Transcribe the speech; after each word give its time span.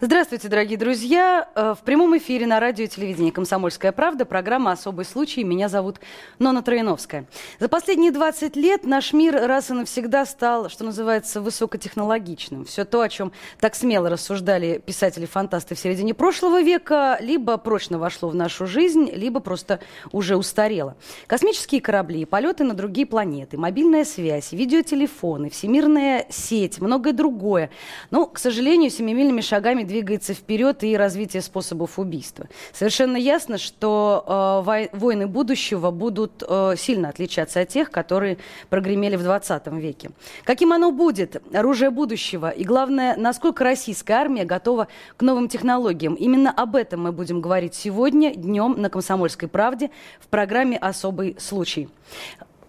Здравствуйте, 0.00 0.46
дорогие 0.46 0.78
друзья. 0.78 1.48
Э, 1.56 1.74
в 1.76 1.82
прямом 1.82 2.16
эфире 2.18 2.46
на 2.46 2.60
радио 2.60 2.84
и 2.84 2.86
телевидении 2.86 3.32
«Комсомольская 3.32 3.90
правда» 3.90 4.24
программа 4.24 4.70
«Особый 4.70 5.04
случай». 5.04 5.42
Меня 5.42 5.68
зовут 5.68 5.98
Нона 6.38 6.62
Троиновская. 6.62 7.26
За 7.58 7.68
последние 7.68 8.12
20 8.12 8.54
лет 8.54 8.84
наш 8.84 9.12
мир 9.12 9.34
раз 9.34 9.70
и 9.70 9.72
навсегда 9.72 10.24
стал, 10.24 10.68
что 10.68 10.84
называется, 10.84 11.40
высокотехнологичным. 11.40 12.64
Все 12.64 12.84
то, 12.84 13.00
о 13.00 13.08
чем 13.08 13.32
так 13.58 13.74
смело 13.74 14.08
рассуждали 14.08 14.80
писатели-фантасты 14.86 15.74
в 15.74 15.80
середине 15.80 16.14
прошлого 16.14 16.62
века, 16.62 17.18
либо 17.20 17.56
прочно 17.56 17.98
вошло 17.98 18.28
в 18.28 18.36
нашу 18.36 18.68
жизнь, 18.68 19.10
либо 19.12 19.40
просто 19.40 19.80
уже 20.12 20.36
устарело. 20.36 20.96
Космические 21.26 21.80
корабли, 21.80 22.24
полеты 22.24 22.62
на 22.62 22.74
другие 22.74 23.04
планеты, 23.08 23.58
мобильная 23.58 24.04
связь, 24.04 24.52
видеотелефоны, 24.52 25.50
всемирная 25.50 26.24
сеть, 26.30 26.80
многое 26.80 27.12
другое. 27.12 27.70
Но, 28.12 28.26
к 28.26 28.38
сожалению, 28.38 28.92
семимильными 28.92 29.40
шагами 29.40 29.87
двигается 29.88 30.34
вперед 30.34 30.84
и 30.84 30.96
развитие 30.96 31.42
способов 31.42 31.98
убийства. 31.98 32.46
Совершенно 32.72 33.16
ясно, 33.16 33.58
что 33.58 34.62
э, 34.64 34.88
войны 34.96 35.26
будущего 35.26 35.90
будут 35.90 36.44
э, 36.46 36.74
сильно 36.76 37.08
отличаться 37.08 37.60
от 37.60 37.68
тех, 37.68 37.90
которые 37.90 38.38
прогремели 38.68 39.16
в 39.16 39.24
20 39.24 39.66
веке. 39.72 40.10
Каким 40.44 40.72
оно 40.72 40.92
будет, 40.92 41.42
оружие 41.52 41.90
будущего, 41.90 42.50
и 42.50 42.62
главное, 42.62 43.16
насколько 43.16 43.64
российская 43.64 44.14
армия 44.14 44.44
готова 44.44 44.86
к 45.16 45.22
новым 45.22 45.48
технологиям. 45.48 46.14
Именно 46.14 46.50
об 46.50 46.76
этом 46.76 47.02
мы 47.02 47.12
будем 47.12 47.40
говорить 47.40 47.74
сегодня, 47.74 48.34
днем 48.34 48.74
на 48.78 48.90
«Комсомольской 48.90 49.48
правде» 49.48 49.90
в 50.20 50.28
программе 50.28 50.76
«Особый 50.76 51.36
случай». 51.38 51.88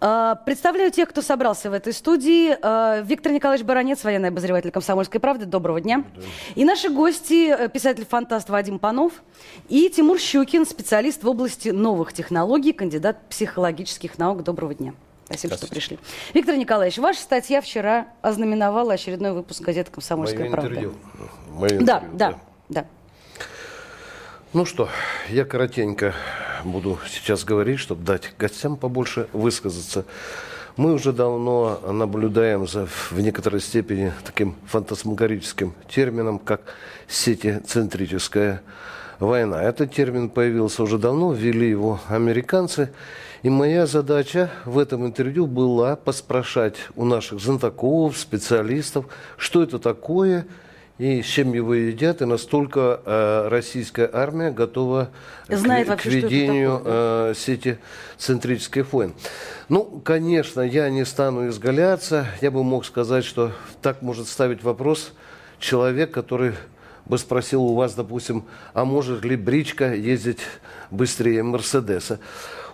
А, 0.00 0.36
представляю 0.36 0.90
тех, 0.90 1.10
кто 1.10 1.20
собрался 1.20 1.70
в 1.70 1.74
этой 1.74 1.92
студии. 1.92 2.56
А, 2.62 3.00
Виктор 3.02 3.32
Николаевич 3.32 3.66
Баранец, 3.66 4.02
военный 4.02 4.28
обозреватель 4.28 4.70
«Комсомольской 4.70 5.20
правды». 5.20 5.44
Доброго 5.44 5.80
дня. 5.80 6.04
И 6.54 6.64
наши 6.64 6.88
гости, 6.88 7.50
э, 7.50 7.68
писатель-фантаст 7.68 8.48
Вадим 8.48 8.78
Панов 8.78 9.12
и 9.68 9.90
Тимур 9.90 10.18
Щукин, 10.18 10.64
специалист 10.64 11.22
в 11.22 11.28
области 11.28 11.68
новых 11.68 12.14
технологий, 12.14 12.72
кандидат 12.72 13.18
психологических 13.28 14.16
наук. 14.16 14.42
Доброго 14.42 14.74
дня. 14.74 14.94
Спасибо, 15.26 15.56
что 15.56 15.68
пришли. 15.68 15.98
Виктор 16.32 16.56
Николаевич, 16.56 16.98
ваша 16.98 17.20
статья 17.20 17.60
вчера 17.60 18.08
ознаменовала 18.22 18.94
очередной 18.94 19.32
выпуск 19.32 19.60
газеты 19.60 19.90
«Комсомольская 19.92 20.40
Мое 20.40 20.50
правда». 20.50 20.68
Интервью. 20.70 20.94
Мое 21.52 21.70
интервью. 21.72 21.86
Да, 21.86 22.02
да, 22.12 22.38
да. 22.68 22.86
Ну 24.54 24.64
что, 24.64 24.88
я 25.28 25.44
коротенько 25.44 26.14
буду 26.64 26.98
сейчас 27.08 27.44
говорить, 27.44 27.78
чтобы 27.78 28.04
дать 28.04 28.32
гостям 28.38 28.76
побольше 28.76 29.28
высказаться. 29.32 30.04
Мы 30.76 30.94
уже 30.94 31.12
давно 31.12 31.80
наблюдаем 31.92 32.66
за, 32.66 32.86
в 32.86 33.20
некоторой 33.20 33.60
степени 33.60 34.12
таким 34.24 34.54
фантасмагорическим 34.66 35.74
термином, 35.88 36.38
как 36.38 36.62
сетицентрическая 37.08 38.62
война. 39.18 39.62
Этот 39.62 39.92
термин 39.92 40.30
появился 40.30 40.82
уже 40.82 40.98
давно, 40.98 41.32
ввели 41.32 41.68
его 41.68 42.00
американцы. 42.08 42.92
И 43.42 43.50
моя 43.50 43.86
задача 43.86 44.50
в 44.64 44.78
этом 44.78 45.06
интервью 45.06 45.46
была 45.46 45.96
поспрашать 45.96 46.76
у 46.96 47.04
наших 47.04 47.40
знатоков, 47.40 48.16
специалистов, 48.16 49.06
что 49.36 49.62
это 49.62 49.78
такое– 49.78 50.46
и 51.00 51.22
с 51.22 51.26
чем 51.26 51.54
его 51.54 51.72
едят, 51.72 52.20
и 52.20 52.26
настолько 52.26 53.00
э, 53.06 53.48
российская 53.48 54.10
армия 54.12 54.50
готова 54.50 55.08
Знает 55.48 55.86
к, 55.86 55.90
вообще, 55.90 56.10
к 56.10 56.12
ведению 56.12 56.76
такое, 56.76 56.92
да? 56.92 57.30
э, 57.30 57.34
сети 57.34 57.78
центрических 58.18 58.92
войн. 58.92 59.14
Ну, 59.70 60.02
конечно, 60.04 60.60
я 60.60 60.90
не 60.90 61.06
стану 61.06 61.48
изгаляться. 61.48 62.26
Я 62.42 62.50
бы 62.50 62.62
мог 62.62 62.84
сказать, 62.84 63.24
что 63.24 63.52
так 63.80 64.02
может 64.02 64.28
ставить 64.28 64.62
вопрос 64.62 65.14
человек, 65.58 66.10
который 66.10 66.52
бы 67.06 67.16
спросил 67.16 67.62
у 67.62 67.74
вас, 67.74 67.94
допустим, 67.94 68.44
а 68.74 68.84
может 68.84 69.24
ли 69.24 69.36
бричка 69.36 69.94
ездить 69.94 70.40
быстрее 70.90 71.42
Мерседеса. 71.42 72.20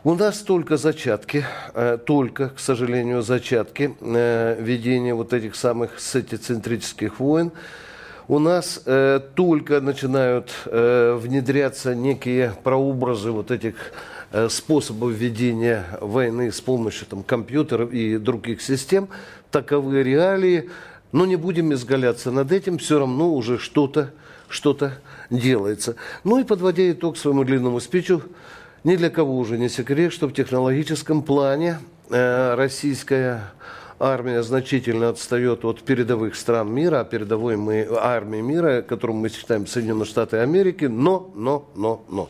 У 0.03 0.17
нас 0.17 0.39
только 0.39 0.77
зачатки, 0.77 1.45
э, 1.75 1.97
только, 2.05 2.49
к 2.49 2.59
сожалению, 2.59 3.23
зачатки 3.23 3.97
э, 4.01 4.57
ведения 4.61 5.15
вот 5.15 5.33
этих 5.33 5.55
самых 5.55 6.01
сетицентрических 6.01 7.21
войн 7.21 7.53
у 8.29 8.39
нас 8.39 8.83
э, 8.87 9.21
только 9.35 9.81
начинают 9.81 10.53
э, 10.67 11.19
внедряться 11.21 11.95
некие 11.95 12.55
прообразы 12.65 13.31
вот 13.31 13.51
этих 13.51 13.75
э, 14.33 14.49
способов 14.49 15.13
ведения 15.13 15.85
войны 16.01 16.51
с 16.51 16.61
помощью 16.61 17.07
там, 17.07 17.23
компьютеров 17.23 17.93
и 17.93 18.19
других 18.19 18.63
систем. 18.63 19.09
Таковы 19.51 20.03
реалии. 20.03 20.71
Но 21.13 21.25
не 21.25 21.37
будем 21.37 21.73
изгаляться 21.73 22.31
над 22.33 22.51
этим, 22.51 22.79
все 22.79 22.99
равно 22.99 23.33
уже 23.33 23.59
что-то 23.59 24.11
что 24.49 24.77
делается. 25.31 25.97
Ну 26.25 26.39
и 26.39 26.45
подводя 26.45 26.91
итог 26.91 27.17
своему 27.17 27.45
длинному 27.45 27.81
спичу, 27.81 28.23
ни 28.85 28.97
для 28.97 29.11
кого 29.11 29.37
уже 29.39 29.59
не 29.59 29.69
секрет, 29.69 30.13
что 30.13 30.29
в 30.29 30.33
технологическом 30.33 31.23
плане 31.23 31.79
э, 32.11 32.55
российская 32.55 33.53
армия 33.99 34.43
значительно 34.43 35.09
отстает 35.09 35.65
от 35.65 35.83
передовых 35.83 36.37
стран 36.37 36.73
мира, 36.73 37.01
а 37.01 37.05
передовой 37.05 37.57
мы, 37.57 37.89
армии 37.91 38.41
мира, 38.41 38.83
которую 38.83 39.17
мы 39.17 39.29
считаем 39.29 39.67
Соединенные 39.67 40.07
Штаты 40.07 40.39
Америки, 40.39 40.85
но, 40.85 41.31
но, 41.35 41.69
но, 41.75 42.05
но. 42.09 42.29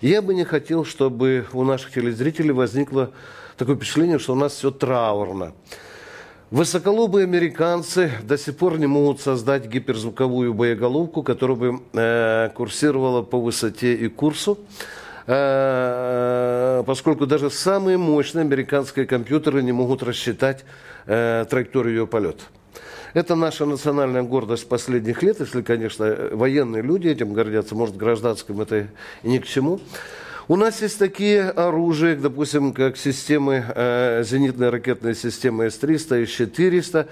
Я 0.00 0.22
бы 0.22 0.34
не 0.34 0.44
хотел, 0.44 0.84
чтобы 0.84 1.46
у 1.52 1.64
наших 1.64 1.92
телезрителей 1.92 2.52
возникло 2.52 3.10
такое 3.56 3.76
впечатление, 3.76 4.18
что 4.18 4.32
у 4.32 4.36
нас 4.36 4.54
все 4.54 4.70
траурно. 4.70 5.52
Высоколобые 6.50 7.24
американцы 7.24 8.10
до 8.24 8.36
сих 8.36 8.58
пор 8.58 8.78
не 8.78 8.86
могут 8.86 9.20
создать 9.20 9.66
гиперзвуковую 9.68 10.52
боеголовку, 10.52 11.22
которая 11.22 11.56
бы 11.56 11.80
э, 11.94 12.50
курсировала 12.54 13.22
по 13.22 13.40
высоте 13.40 13.94
и 13.94 14.08
курсу. 14.08 14.58
Э, 15.26 16.82
поскольку 16.86 17.26
даже 17.26 17.50
самые 17.50 17.96
мощные 17.96 18.42
американские 18.42 19.06
компьютеры 19.06 19.62
не 19.62 19.72
могут 19.72 20.02
рассчитать 20.02 20.64
э, 21.06 21.44
траекторию 21.48 21.94
ее 21.94 22.06
полета. 22.06 22.42
Это 23.14 23.34
наша 23.34 23.66
национальная 23.66 24.22
гордость 24.22 24.68
последних 24.68 25.22
лет, 25.22 25.38
если, 25.40 25.62
конечно, 25.62 26.30
военные 26.32 26.82
люди 26.82 27.08
этим 27.08 27.34
гордятся, 27.34 27.74
может, 27.74 27.96
гражданским 27.96 28.60
это 28.60 28.88
и 29.22 29.28
ни 29.28 29.38
к 29.38 29.46
чему. 29.46 29.80
У 30.48 30.56
нас 30.56 30.82
есть 30.82 30.98
такие 30.98 31.50
оружия, 31.50 32.16
допустим, 32.16 32.72
как 32.72 32.96
системы, 32.96 33.64
э, 33.74 34.24
зенитные 34.24 34.70
ракетные 34.70 35.14
системы 35.14 35.70
С-300 35.70 36.22
и 36.22 36.26
С-400, 36.26 37.06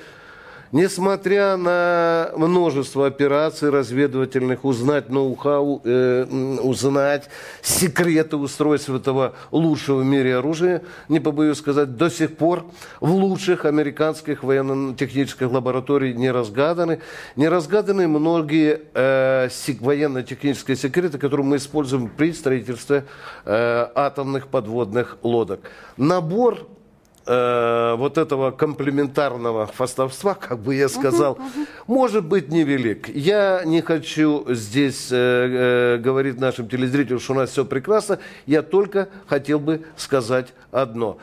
Несмотря 0.72 1.56
на 1.56 2.30
множество 2.36 3.08
операций 3.08 3.70
разведывательных, 3.70 4.64
узнать 4.64 5.08
ноу-хау, 5.08 5.82
э, 5.84 6.24
узнать 6.62 7.28
секреты 7.60 8.36
устройства 8.36 8.96
этого 8.96 9.34
лучшего 9.50 10.00
в 10.00 10.04
мире 10.04 10.36
оружия, 10.36 10.82
не 11.08 11.18
побоюсь 11.18 11.58
сказать, 11.58 11.96
до 11.96 12.08
сих 12.08 12.36
пор 12.36 12.66
в 13.00 13.10
лучших 13.10 13.64
американских 13.64 14.44
военно-технических 14.44 15.50
лабораториях 15.50 16.16
не 16.16 16.30
разгаданы. 16.30 17.00
Не 17.34 17.48
разгаданы 17.48 18.06
многие 18.06 18.82
э, 18.94 19.48
военно-технические 19.80 20.76
секреты, 20.76 21.18
которые 21.18 21.46
мы 21.46 21.56
используем 21.56 22.08
при 22.08 22.32
строительстве 22.32 23.06
э, 23.44 23.88
атомных 23.96 24.46
подводных 24.46 25.18
лодок. 25.22 25.62
Набор 25.96 26.68
э, 27.30 27.94
вот 27.96 28.18
этого 28.18 28.50
комплементарного 28.50 29.66
фастовства, 29.66 30.34
как 30.34 30.58
бы 30.58 30.74
я 30.74 30.88
сказал, 30.88 31.34
uh-huh. 31.34 31.66
может 31.86 32.24
быть 32.24 32.50
невелик. 32.50 33.08
Я 33.08 33.62
не 33.64 33.80
хочу 33.82 34.44
здесь 34.48 35.08
э, 35.12 35.16
э, 35.16 35.98
говорить 35.98 36.40
нашим 36.40 36.68
телезрителям, 36.68 37.20
что 37.20 37.34
у 37.34 37.36
нас 37.36 37.50
все 37.50 37.64
прекрасно. 37.64 38.18
Я 38.46 38.62
только 38.62 39.08
хотел 39.26 39.60
бы 39.60 39.84
сказать 39.96 40.48
одно. 40.72 41.18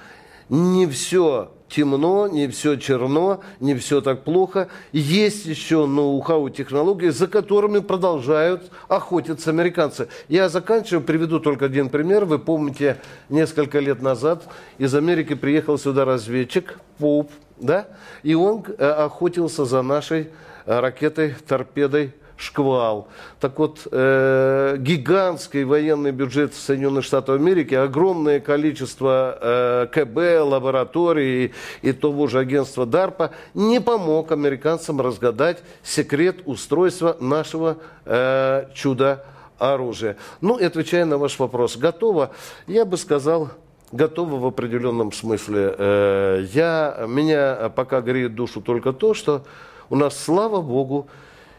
Не 0.49 0.87
все 0.87 1.51
темно, 1.69 2.27
не 2.27 2.47
все 2.47 2.75
черно, 2.75 3.41
не 3.59 3.75
все 3.75 4.01
так 4.01 4.23
плохо. 4.23 4.69
Есть 4.91 5.45
еще 5.45 5.85
ноу-хау 5.85 6.49
технологии, 6.49 7.09
за 7.09 7.27
которыми 7.27 7.79
продолжают 7.79 8.71
охотиться 8.87 9.49
американцы. 9.49 10.07
Я 10.27 10.49
заканчиваю, 10.49 11.03
приведу 11.03 11.39
только 11.39 11.65
один 11.65 11.89
пример. 11.89 12.25
Вы 12.25 12.39
помните, 12.39 12.97
несколько 13.29 13.79
лет 13.79 14.01
назад 14.01 14.43
из 14.77 14.93
Америки 14.95 15.35
приехал 15.35 15.77
сюда 15.77 16.05
разведчик 16.05 16.79
Поуп, 16.97 17.31
да, 17.57 17.87
и 18.23 18.33
он 18.33 18.63
э, 18.65 18.85
охотился 18.85 19.65
за 19.65 19.81
нашей 19.81 20.29
э, 20.65 20.79
ракетой, 20.79 21.35
торпедой 21.47 22.13
шквал. 22.37 23.07
Так 23.39 23.57
вот, 23.59 23.87
э, 23.91 24.75
гигантский 24.77 25.63
военный 25.63 26.11
бюджет 26.11 26.53
Соединенных 26.53 27.03
Штатов 27.03 27.35
Америки, 27.35 27.73
огромное 27.73 28.39
количество 28.39 29.37
э, 29.41 29.87
КБ, 29.91 30.49
лабораторий 30.49 31.45
и, 31.81 31.89
и 31.89 31.91
того 31.93 32.27
же 32.27 32.39
агентства 32.39 32.85
DARPA 32.85 33.31
не 33.55 33.81
помог 33.81 34.31
американцам 34.31 35.01
разгадать 35.01 35.63
секрет 35.83 36.37
устройства 36.45 37.17
нашего 37.19 37.77
э, 38.05 38.67
чуда 38.73 39.25
оружия. 39.57 40.17
Ну, 40.39 40.57
и 40.57 40.63
отвечая 40.63 41.05
на 41.05 41.17
ваш 41.17 41.39
вопрос, 41.39 41.75
готово? 41.75 42.31
Я 42.67 42.85
бы 42.85 42.97
сказал, 42.97 43.49
готово 43.91 44.37
в 44.37 44.45
определенном 44.45 45.11
смысле. 45.11 45.75
Э, 45.75 46.45
я, 46.53 47.05
меня 47.07 47.71
пока 47.75 48.01
греет 48.01 48.35
душу 48.35 48.61
только 48.61 48.93
то, 48.93 49.15
что 49.15 49.43
у 49.89 49.95
нас, 49.95 50.17
слава 50.19 50.61
богу, 50.61 51.07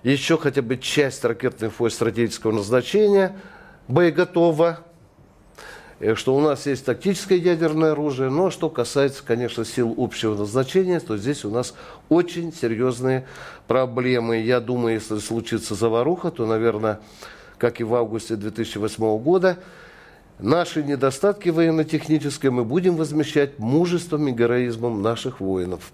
еще 0.03 0.39
хотя 0.39 0.63
бы 0.63 0.77
часть 0.77 1.25
ракетных 1.25 1.79
войск 1.79 1.97
стратегического 1.97 2.53
назначения 2.53 3.37
боеготова, 3.89 4.85
Э, 6.01 6.15
что 6.15 6.37
у 6.37 6.41
нас 6.41 6.67
есть 6.67 6.85
тактическое 6.85 7.39
ядерное 7.39 7.93
оружие, 7.93 8.31
но 8.31 8.51
что 8.51 8.71
касается, 8.71 9.23
конечно, 9.25 9.65
сил 9.65 9.95
общего 9.97 10.35
назначения, 10.35 11.01
то 11.01 11.17
здесь 11.17 11.45
у 11.45 11.51
нас 11.51 11.75
очень 12.09 12.53
серьезные 12.53 13.27
проблемы. 13.67 14.39
Я 14.39 14.61
думаю, 14.61 14.95
если 14.95 15.19
случится 15.19 15.75
заваруха, 15.75 16.31
то, 16.31 16.47
наверное, 16.47 17.01
как 17.59 17.81
и 17.81 17.85
в 17.85 17.95
августе 17.95 18.37
2008 18.37 19.19
года, 19.19 19.59
наши 20.39 20.83
недостатки 20.83 21.49
военно-технические 21.49 22.53
мы 22.53 22.65
будем 22.65 22.97
возмещать 22.97 23.59
мужеством 23.59 24.29
и 24.29 24.33
героизмом 24.33 25.03
наших 25.03 25.41
воинов. 25.41 25.93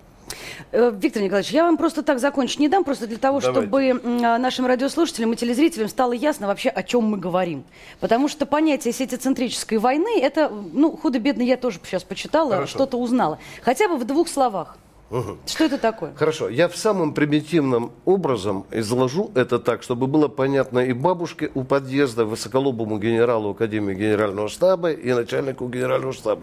Э, 0.73 0.93
Виктор 0.94 1.23
Николаевич, 1.23 1.53
я 1.53 1.65
вам 1.65 1.76
просто 1.76 2.03
так 2.03 2.19
закончить 2.19 2.59
не 2.59 2.69
дам, 2.69 2.85
просто 2.85 3.06
для 3.06 3.19
того, 3.19 3.41
Давайте. 3.41 3.61
чтобы 3.61 4.00
а, 4.25 4.38
нашим 4.38 4.67
радиослушателям 4.67 5.32
и 5.32 5.37
телезрителям 5.37 5.88
стало 5.88 6.12
ясно 6.12 6.47
вообще, 6.47 6.69
о 6.69 6.82
чем 6.82 7.05
мы 7.05 7.19
говорим. 7.19 7.65
Потому 8.00 8.29
что 8.29 8.47
понятие 8.47 8.93
сетицентрической 8.93 9.79
войны, 9.79 10.21
это, 10.21 10.50
ну, 10.50 10.97
худо-бедно 10.97 11.43
я 11.43 11.56
тоже 11.56 11.81
сейчас 11.85 12.03
почитала, 12.05 12.67
что-то 12.67 12.97
узнала. 12.97 13.38
Хотя 13.62 13.88
бы 13.88 13.97
в 13.97 14.05
двух 14.05 14.29
словах. 14.29 14.76
Угу. 15.11 15.38
Что 15.47 15.65
это 15.65 15.79
такое? 15.79 16.12
Хорошо, 16.15 16.49
я 16.49 16.69
в 16.69 16.76
самом 16.76 17.15
примитивном 17.15 17.93
образом 18.05 18.67
изложу 18.73 19.31
это 19.35 19.59
так, 19.59 19.82
чтобы 19.82 20.06
было 20.06 20.29
понятно 20.29 20.81
и 20.81 20.93
бабушке 20.93 21.50
у 21.55 21.62
подъезда, 21.62 22.25
высоколобому 22.25 22.99
генералу 22.99 23.50
Академии 23.50 23.94
Генерального 23.94 24.49
штаба 24.49 24.91
и 24.91 25.12
начальнику 25.12 25.69
Генерального 25.69 26.12
штаба. 26.12 26.43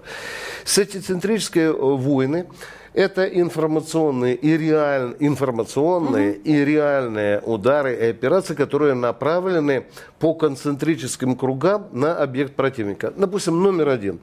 Сетицентрические 0.64 1.74
войны 1.74 2.46
это 2.94 3.26
информационные 3.26 4.36
и, 4.36 4.58
реаль... 4.58 5.16
информационные 5.20 6.34
угу. 6.34 6.42
и 6.44 6.66
реальные 6.66 7.40
удары 7.42 7.96
и 7.96 8.10
операции, 8.10 8.54
которые 8.54 8.94
направлены 8.94 9.86
по 10.20 10.34
концентрическим 10.34 11.36
кругам 11.36 11.88
на 11.92 12.18
объект 12.18 12.56
противника. 12.56 13.14
Допустим, 13.16 13.62
номер 13.62 13.90
один. 13.90 14.20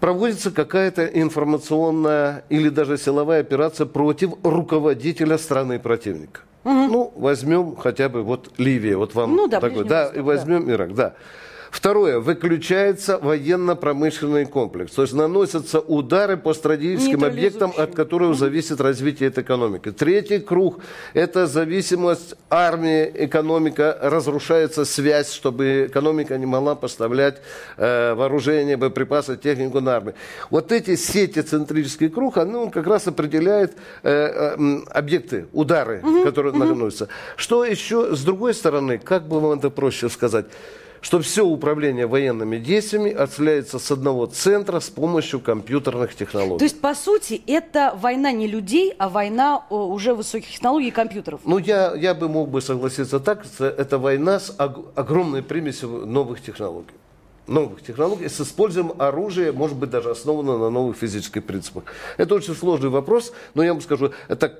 Проводится 0.00 0.52
какая-то 0.52 1.06
информационная 1.06 2.44
или 2.48 2.68
даже 2.68 2.96
силовая 2.96 3.40
операция 3.40 3.86
против 3.86 4.34
руководителя 4.44 5.38
страны 5.38 5.80
противника. 5.80 6.42
Угу. 6.64 6.72
Ну, 6.72 7.12
возьмем 7.16 7.74
хотя 7.76 8.08
бы 8.08 8.22
вот 8.22 8.52
Ливия, 8.58 8.96
вот 8.96 9.14
вам 9.14 9.34
ну, 9.34 9.48
да, 9.48 9.60
такой, 9.60 9.84
да, 9.84 10.06
и 10.08 10.20
возьмем 10.20 10.66
да. 10.66 10.72
Ирак, 10.72 10.94
да. 10.94 11.14
Второе. 11.70 12.18
Выключается 12.18 13.18
военно-промышленный 13.18 14.46
комплекс. 14.46 14.92
То 14.92 15.02
есть 15.02 15.14
наносятся 15.14 15.80
удары 15.80 16.36
по 16.36 16.54
стратегическим 16.54 17.24
объектам, 17.24 17.72
от 17.76 17.94
которых 17.94 18.36
зависит 18.36 18.80
развитие 18.80 19.28
этой 19.28 19.44
экономики. 19.44 19.90
Третий 19.90 20.38
круг– 20.38 20.80
это 21.14 21.46
зависимость 21.46 22.34
армии, 22.50 23.10
экономика, 23.14 23.98
разрушается 24.00 24.84
связь, 24.84 25.32
чтобы 25.32 25.86
экономика 25.88 26.38
не 26.38 26.46
могла 26.46 26.74
поставлять 26.74 27.40
э, 27.76 28.14
вооружение, 28.14 28.76
боеприпасы, 28.76 29.36
технику 29.36 29.80
на 29.80 29.96
армию. 29.96 30.14
Вот 30.50 30.72
эти 30.72 30.96
сети 30.96 31.40
центрический 31.42 32.08
круг, 32.08 32.38
они 32.38 32.70
как 32.70 32.86
раз 32.86 33.06
определяет 33.06 33.76
э, 34.02 34.10
э, 34.56 34.78
объекты, 34.90 35.46
удары, 35.52 36.00
угу, 36.02 36.22
которые 36.24 36.52
угу. 36.52 36.64
наносятся. 36.64 37.08
Что 37.36 37.64
еще, 37.64 38.14
с 38.14 38.22
другой 38.22 38.54
стороны, 38.54 38.98
как 38.98 39.28
бы 39.28 39.40
вам 39.40 39.58
это 39.58 39.70
проще 39.70 40.08
сказать, 40.08 40.46
что 41.00 41.20
все 41.20 41.44
управление 41.44 42.06
военными 42.06 42.58
действиями 42.58 43.12
осуществляется 43.12 43.78
с 43.78 43.90
одного 43.90 44.26
центра 44.26 44.80
с 44.80 44.88
помощью 44.88 45.40
компьютерных 45.40 46.14
технологий. 46.14 46.58
То 46.58 46.64
есть, 46.64 46.80
по 46.80 46.94
сути, 46.94 47.40
это 47.46 47.96
война 48.00 48.32
не 48.32 48.46
людей, 48.46 48.94
а 48.98 49.08
война 49.08 49.64
уже 49.70 50.14
высоких 50.14 50.50
технологий 50.50 50.88
и 50.88 50.92
компьютеров. 50.92 51.40
Ну, 51.44 51.58
я, 51.58 51.94
я 51.94 52.14
бы 52.14 52.28
мог 52.28 52.50
бы 52.50 52.60
согласиться 52.60 53.20
так, 53.20 53.44
это 53.58 53.98
война 53.98 54.40
с 54.40 54.54
огромной 54.58 55.42
примесью 55.42 56.06
новых 56.06 56.42
технологий 56.42 56.94
новых 57.48 57.82
технологий 57.82 58.28
с 58.28 58.40
использованием 58.40 59.00
оружия, 59.00 59.52
может 59.52 59.76
быть, 59.76 59.90
даже 59.90 60.10
основано 60.10 60.58
на 60.58 60.70
новых 60.70 60.96
физических 60.96 61.44
принципах. 61.44 61.84
Это 62.16 62.34
очень 62.34 62.54
сложный 62.54 62.90
вопрос, 62.90 63.32
но 63.54 63.62
я 63.62 63.72
вам 63.72 63.80
скажу, 63.80 64.12
это 64.28 64.58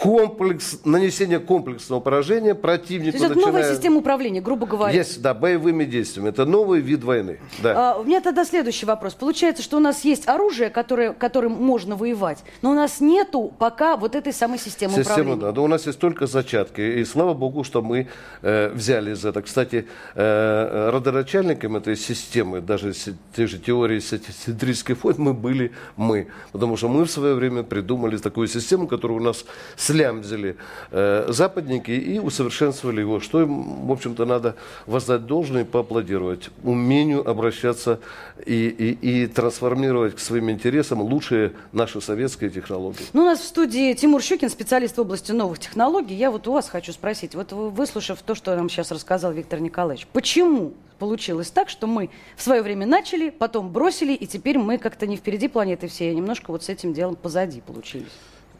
комплекс, 0.00 0.80
нанесение 0.84 1.38
комплексного 1.38 2.00
поражения 2.00 2.54
противнику. 2.54 3.16
То 3.16 3.24
есть 3.24 3.36
это 3.36 3.46
новая 3.46 3.72
система 3.72 3.98
управления, 3.98 4.40
грубо 4.42 4.66
говоря. 4.66 4.94
Есть, 4.94 5.22
да, 5.22 5.32
боевыми 5.32 5.84
действиями. 5.84 6.28
Это 6.28 6.44
новый 6.44 6.80
вид 6.80 7.02
войны. 7.02 7.40
Да. 7.62 7.92
А, 7.92 7.98
у 7.98 8.04
меня 8.04 8.20
тогда 8.20 8.44
следующий 8.44 8.84
вопрос. 8.84 9.14
Получается, 9.14 9.62
что 9.62 9.78
у 9.78 9.80
нас 9.80 10.04
есть 10.04 10.28
оружие, 10.28 10.68
которое, 10.68 11.12
которым 11.12 11.52
можно 11.52 11.96
воевать, 11.96 12.44
но 12.60 12.72
у 12.72 12.74
нас 12.74 13.00
нету 13.00 13.52
пока 13.58 13.96
вот 13.96 14.14
этой 14.14 14.32
самой 14.32 14.58
системы 14.58 14.92
Система, 14.92 15.12
управления. 15.12 15.40
Да, 15.40 15.52
да, 15.52 15.60
у 15.62 15.66
нас 15.66 15.86
есть 15.86 15.98
только 15.98 16.26
зачатки. 16.26 16.80
И 16.80 17.04
слава 17.04 17.32
богу, 17.32 17.64
что 17.64 17.80
мы 17.80 18.08
э, 18.42 18.70
взяли 18.74 19.12
из 19.12 19.24
этого. 19.24 19.42
Кстати, 19.42 19.86
э, 20.14 20.90
родоначальником 20.92 21.76
этой 21.76 21.96
системы, 21.96 22.60
даже 22.60 22.92
те 23.34 23.46
же 23.46 23.58
теории 23.58 24.00
центрической 24.00 24.94
формы, 24.94 25.26
мы 25.26 25.34
были 25.34 25.72
мы. 25.96 26.26
Потому 26.52 26.76
что 26.76 26.88
мы 26.88 27.04
в 27.04 27.10
свое 27.10 27.34
время 27.34 27.62
придумали 27.62 28.18
такую 28.18 28.46
систему, 28.46 28.86
которая 28.86 29.18
у 29.18 29.22
нас 29.22 29.44
слямзили 29.86 30.56
э, 30.90 31.26
западники 31.28 31.90
и 31.90 32.18
усовершенствовали 32.18 33.00
его, 33.00 33.20
что 33.20 33.42
им, 33.42 33.86
в 33.86 33.92
общем-то, 33.92 34.24
надо 34.24 34.56
воздать 34.86 35.26
должное 35.26 35.62
и 35.62 35.64
поаплодировать. 35.64 36.50
Умению 36.62 37.28
обращаться 37.28 38.00
и, 38.44 38.68
и, 38.68 39.22
и 39.22 39.26
трансформировать 39.26 40.16
к 40.16 40.18
своим 40.18 40.50
интересам 40.50 41.00
лучшие 41.00 41.52
наши 41.72 42.00
советские 42.00 42.50
технологии. 42.50 43.04
Ну, 43.12 43.22
у 43.22 43.24
нас 43.26 43.40
в 43.40 43.44
студии 43.44 43.92
Тимур 43.94 44.22
Щукин, 44.22 44.50
специалист 44.50 44.96
в 44.96 45.00
области 45.00 45.32
новых 45.32 45.58
технологий. 45.58 46.14
Я 46.14 46.30
вот 46.30 46.48
у 46.48 46.52
вас 46.52 46.68
хочу 46.68 46.92
спросить, 46.92 47.34
вот 47.34 47.52
выслушав 47.52 48.20
то, 48.22 48.34
что 48.34 48.56
нам 48.56 48.68
сейчас 48.68 48.90
рассказал 48.90 49.32
Виктор 49.32 49.60
Николаевич, 49.60 50.06
почему 50.12 50.74
получилось 50.98 51.50
так, 51.50 51.68
что 51.68 51.86
мы 51.86 52.10
в 52.36 52.42
свое 52.42 52.62
время 52.62 52.86
начали, 52.86 53.30
потом 53.30 53.70
бросили, 53.70 54.14
и 54.14 54.26
теперь 54.26 54.58
мы 54.58 54.78
как-то 54.78 55.06
не 55.06 55.16
впереди 55.16 55.48
планеты 55.48 55.88
все, 55.88 56.10
а 56.10 56.14
немножко 56.14 56.50
вот 56.50 56.64
с 56.64 56.68
этим 56.68 56.92
делом 56.92 57.16
позади 57.16 57.60
получились? 57.60 58.12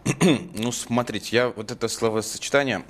ну, 0.55 0.71
смотрите, 0.73 1.37
я 1.37 1.49
вот 1.49 1.71
это 1.71 1.89
словосочетание 1.89 2.85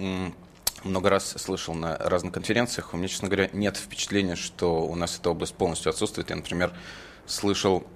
много 0.84 1.10
раз 1.10 1.34
слышал 1.38 1.74
на 1.74 1.96
разных 1.96 2.32
конференциях. 2.32 2.92
У 2.92 2.96
меня, 2.96 3.08
честно 3.08 3.28
говоря, 3.28 3.48
нет 3.52 3.76
впечатления, 3.76 4.36
что 4.36 4.86
у 4.86 4.94
нас 4.94 5.18
эта 5.18 5.30
область 5.30 5.54
полностью 5.54 5.90
отсутствует. 5.90 6.30
Я, 6.30 6.36
например, 6.36 6.72
слышал 7.26 7.86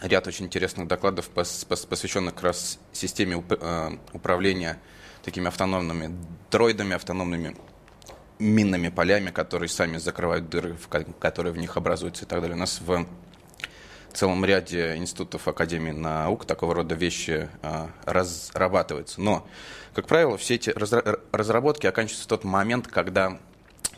ряд 0.00 0.26
очень 0.26 0.46
интересных 0.46 0.88
докладов, 0.88 1.28
посвященных 1.28 2.34
как 2.34 2.44
раз 2.44 2.78
системе 2.92 3.44
э, 3.48 3.90
управления 4.12 4.78
такими 5.22 5.48
автономными 5.48 6.16
дроидами, 6.50 6.94
автономными 6.94 7.56
минными 8.38 8.88
полями, 8.88 9.30
которые 9.30 9.68
сами 9.68 9.98
закрывают 9.98 10.48
дыры, 10.48 10.76
которые 11.20 11.52
в 11.52 11.58
них 11.58 11.76
образуются 11.76 12.24
и 12.24 12.28
так 12.28 12.40
далее. 12.40 12.56
У 12.56 12.60
нас 12.60 12.80
в 12.80 13.06
целом 14.16 14.44
ряде 14.44 14.96
институтов 14.96 15.48
Академии 15.48 15.92
наук 15.92 16.44
такого 16.44 16.74
рода 16.74 16.94
вещи 16.94 17.48
а, 17.62 17.90
разрабатываются. 18.04 19.20
Но, 19.20 19.46
как 19.94 20.06
правило, 20.06 20.36
все 20.36 20.54
эти 20.54 20.70
разработки 21.32 21.86
оканчиваются 21.86 22.24
в 22.24 22.28
тот 22.28 22.44
момент, 22.44 22.88
когда 22.88 23.38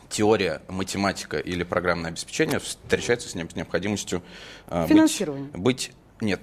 теория, 0.09 0.61
математика 0.67 1.37
или 1.37 1.63
программное 1.63 2.11
обеспечение 2.11 2.59
встречаются 2.59 3.29
с 3.29 3.35
необходимостью 3.35 4.23
а, 4.67 4.87
Финансирование. 4.87 5.49
быть, 5.53 5.91
быть 5.91 5.91
нет, 6.21 6.41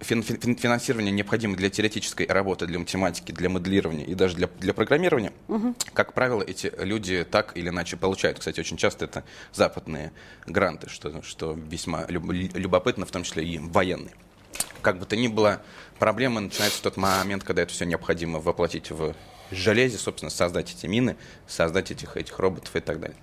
финансирование 0.00 1.10
необходимо 1.10 1.56
для 1.56 1.70
теоретической 1.70 2.26
работы, 2.26 2.66
для 2.66 2.78
математики, 2.78 3.32
для 3.32 3.48
моделирования 3.48 4.04
и 4.04 4.14
даже 4.14 4.36
для, 4.36 4.48
для 4.58 4.74
программирования, 4.74 5.32
угу. 5.48 5.74
как 5.92 6.12
правило, 6.12 6.42
эти 6.42 6.72
люди 6.78 7.24
так 7.24 7.56
или 7.56 7.68
иначе 7.68 7.96
получают. 7.96 8.38
Кстати, 8.38 8.60
очень 8.60 8.76
часто 8.76 9.06
это 9.06 9.24
западные 9.52 10.12
гранты, 10.46 10.88
что, 10.90 11.22
что 11.22 11.52
весьма 11.52 12.06
любопытно, 12.08 13.06
в 13.06 13.10
том 13.10 13.22
числе 13.22 13.44
и 13.44 13.58
военные. 13.58 14.14
Как 14.82 14.98
бы 14.98 15.06
то 15.06 15.16
ни 15.16 15.28
было, 15.28 15.62
проблема 15.98 16.40
начинается 16.40 16.78
в 16.78 16.82
тот 16.82 16.96
момент, 16.96 17.42
когда 17.44 17.62
это 17.62 17.72
все 17.72 17.84
необходимо 17.84 18.38
воплотить 18.38 18.90
в 18.90 19.14
железе, 19.50 19.98
собственно, 19.98 20.30
создать 20.30 20.74
эти 20.74 20.86
мины, 20.86 21.16
создать 21.46 21.90
этих, 21.90 22.16
этих 22.16 22.38
роботов 22.38 22.74
и 22.74 22.80
так 22.80 23.00
далее. 23.00 23.16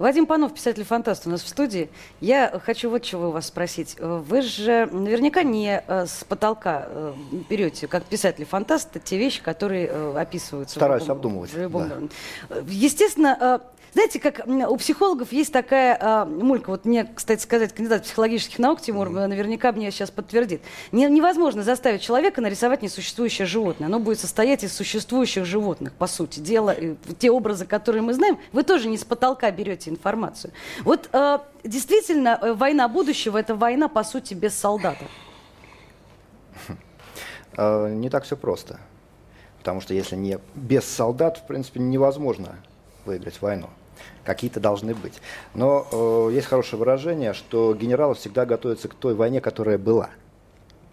Вадим 0.00 0.24
Панов, 0.24 0.54
писатель-фантаст 0.54 1.26
у 1.26 1.30
нас 1.30 1.42
в 1.42 1.48
студии. 1.48 1.90
Я 2.22 2.58
хочу 2.64 2.88
вот 2.88 3.02
чего 3.02 3.28
у 3.28 3.32
вас 3.32 3.48
спросить. 3.48 3.96
Вы 4.00 4.40
же 4.40 4.88
наверняка 4.90 5.42
не 5.42 5.84
э, 5.86 6.06
с 6.06 6.24
потолка 6.24 6.86
э, 6.88 7.12
берете, 7.50 7.86
как 7.86 8.04
писатель-фантаст, 8.04 8.96
те 9.04 9.18
вещи, 9.18 9.42
которые 9.42 9.88
э, 9.88 10.14
описываются. 10.16 10.76
Стараюсь 10.76 11.02
в 11.02 11.08
любом, 11.08 11.16
обдумывать. 11.18 11.52
В 11.52 11.58
любом... 11.58 12.08
Да. 12.48 12.56
Естественно, 12.66 13.60
знаете, 13.92 14.20
как 14.20 14.42
у 14.46 14.76
психологов 14.76 15.32
есть 15.32 15.52
такая 15.52 15.98
а, 16.00 16.24
мулька, 16.24 16.70
вот 16.70 16.84
мне, 16.84 17.04
кстати 17.04 17.42
сказать, 17.42 17.72
кандидат 17.72 18.04
психологических 18.04 18.58
наук 18.58 18.80
Тимур 18.80 19.08
mm-hmm. 19.08 19.26
наверняка 19.26 19.72
мне 19.72 19.90
сейчас 19.90 20.10
подтвердит. 20.10 20.62
Не, 20.92 21.06
невозможно 21.06 21.62
заставить 21.62 22.00
человека 22.00 22.40
нарисовать 22.40 22.82
несуществующее 22.82 23.46
животное. 23.46 23.86
Оно 23.86 23.98
будет 23.98 24.20
состоять 24.20 24.62
из 24.64 24.72
существующих 24.72 25.44
животных, 25.44 25.92
по 25.94 26.06
сути 26.06 26.40
дела. 26.40 26.70
И 26.70 26.96
те 27.18 27.30
образы, 27.30 27.66
которые 27.66 28.02
мы 28.02 28.14
знаем, 28.14 28.38
вы 28.52 28.62
тоже 28.62 28.88
не 28.88 28.96
с 28.96 29.04
потолка 29.04 29.50
берете 29.50 29.90
информацию. 29.90 30.52
Вот 30.82 31.08
а, 31.12 31.44
действительно, 31.64 32.38
э, 32.40 32.52
война 32.52 32.88
будущего– 32.88 33.38
это 33.38 33.54
война, 33.54 33.88
по 33.88 34.04
сути, 34.04 34.34
без 34.34 34.54
солдата. 34.54 35.04
А, 37.56 37.88
не 37.88 38.08
так 38.08 38.24
все 38.24 38.36
просто. 38.36 38.78
Потому 39.58 39.80
что 39.80 39.92
если 39.92 40.16
не 40.16 40.38
без 40.54 40.84
солдат, 40.84 41.38
в 41.38 41.46
принципе, 41.46 41.80
невозможно 41.80 42.56
выиграть 43.04 43.42
войну. 43.42 43.68
Какие-то 44.24 44.60
должны 44.60 44.94
быть. 44.94 45.20
Но 45.54 45.86
э, 45.90 46.34
есть 46.34 46.46
хорошее 46.46 46.78
выражение, 46.78 47.32
что 47.32 47.74
генералы 47.74 48.14
всегда 48.14 48.46
готовятся 48.46 48.88
к 48.88 48.94
той 48.94 49.14
войне, 49.14 49.40
которая 49.40 49.78
была. 49.78 50.10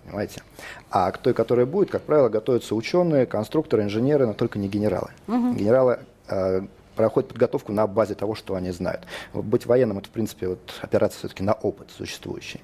Понимаете? 0.06 0.42
А 0.90 1.12
к 1.12 1.18
той, 1.18 1.34
которая 1.34 1.66
будет, 1.66 1.90
как 1.90 2.04
правило, 2.04 2.30
готовятся 2.30 2.76
ученые, 2.76 3.26
конструкторы, 3.26 3.84
инженеры, 3.84 4.26
но 4.26 4.34
только 4.34 4.58
не 4.58 4.70
генералы. 4.70 5.10
Угу. 5.28 5.54
Генералы 5.54 6.00
э, 6.30 6.62
проходят 6.96 7.30
подготовку 7.30 7.74
на 7.74 7.88
базе 7.88 8.16
того, 8.16 8.36
что 8.36 8.56
они 8.56 8.72
знают. 8.72 9.06
Быть 9.34 9.66
военным 9.66 10.00
это, 10.00 10.08
в 10.08 10.12
принципе, 10.12 10.50
вот, 10.50 10.60
операция 10.82 11.20
все-таки 11.20 11.44
на 11.44 11.54
опыт 11.54 11.92
существующий. 11.92 12.62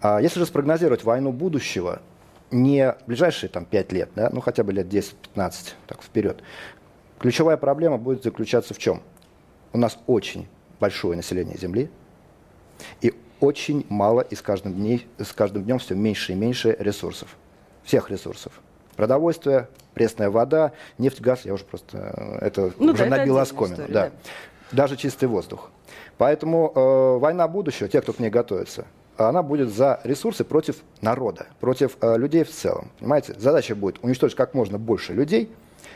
А 0.00 0.20
если 0.20 0.40
же 0.40 0.46
спрогнозировать 0.46 1.02
войну 1.02 1.32
будущего, 1.32 2.00
не 2.50 2.94
ближайшие 3.06 3.50
там, 3.50 3.64
5 3.64 3.92
лет, 3.92 4.10
да, 4.14 4.30
ну 4.32 4.40
хотя 4.40 4.62
бы 4.62 4.72
лет 4.72 4.86
10-15, 4.86 5.14
так 5.86 6.02
вперед, 6.02 6.42
ключевая 7.18 7.56
проблема 7.56 7.98
будет 7.98 8.22
заключаться 8.22 8.74
в 8.74 8.78
чем? 8.78 9.02
У 9.72 9.78
нас 9.78 9.98
очень 10.06 10.48
большое 10.80 11.16
население 11.16 11.56
Земли, 11.56 11.90
и 13.00 13.14
очень 13.40 13.86
мало 13.88 14.20
и 14.20 14.34
с 14.34 14.42
каждым, 14.42 14.74
дней, 14.74 15.06
с 15.18 15.32
каждым 15.32 15.64
днем 15.64 15.78
все 15.78 15.94
меньше 15.94 16.32
и 16.32 16.34
меньше 16.34 16.76
ресурсов. 16.78 17.36
Всех 17.84 18.10
ресурсов. 18.10 18.52
Продовольствие, 18.96 19.68
пресная 19.94 20.30
вода, 20.30 20.72
нефть, 20.98 21.20
газ, 21.20 21.44
я 21.44 21.54
уже 21.54 21.64
просто 21.64 22.38
это 22.40 22.72
ну, 22.78 22.92
уже 22.92 23.04
да, 23.04 23.16
набил 23.16 23.38
оскомину. 23.38 23.74
История, 23.74 23.92
да. 23.92 24.10
да. 24.10 24.12
Даже 24.72 24.96
чистый 24.96 25.26
воздух. 25.26 25.70
Поэтому 26.18 26.72
э, 26.74 27.18
война 27.18 27.46
будущего, 27.48 27.88
те, 27.88 28.00
кто 28.00 28.12
к 28.12 28.18
ней 28.18 28.28
готовится, 28.28 28.86
она 29.16 29.42
будет 29.42 29.72
за 29.72 30.00
ресурсы 30.04 30.44
против 30.44 30.76
народа, 31.00 31.46
против 31.60 31.96
э, 32.00 32.16
людей 32.18 32.44
в 32.44 32.50
целом. 32.50 32.90
Понимаете? 32.98 33.34
Задача 33.38 33.74
будет 33.74 34.02
уничтожить 34.02 34.36
как 34.36 34.54
можно 34.54 34.78
больше 34.78 35.12
людей 35.12 35.50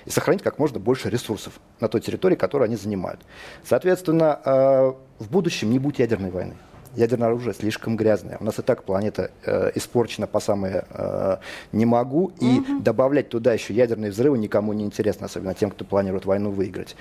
и 0.04 0.10
сохранить 0.10 0.42
как 0.42 0.58
можно 0.58 0.78
больше 0.78 1.10
ресурсов 1.10 1.54
на 1.80 1.88
той 1.88 2.00
территории, 2.00 2.36
которую 2.36 2.66
они 2.66 2.76
занимают. 2.76 3.20
Соответственно, 3.64 4.40
э, 4.44 4.92
в 5.18 5.30
будущем 5.30 5.70
не 5.70 5.78
будет 5.78 5.98
ядерной 5.98 6.30
войны. 6.30 6.54
Ядерное 6.94 7.28
оружие 7.28 7.54
слишком 7.54 7.96
грязное. 7.96 8.36
У 8.38 8.44
нас 8.44 8.58
и 8.58 8.62
так 8.62 8.84
планета 8.84 9.30
э, 9.44 9.72
испорчена 9.74 10.26
по 10.26 10.40
самое 10.40 10.84
э, 10.90 11.36
не 11.72 11.86
могу. 11.86 12.32
И 12.38 12.58
угу. 12.58 12.80
добавлять 12.80 13.30
туда 13.30 13.54
еще 13.54 13.72
ядерные 13.72 14.10
взрывы 14.10 14.38
никому 14.38 14.72
не 14.72 14.84
интересно, 14.84 15.26
особенно 15.26 15.54
тем, 15.54 15.70
кто 15.70 15.84
планирует 15.84 16.26
войну 16.26 16.50
выиграть. 16.50 16.96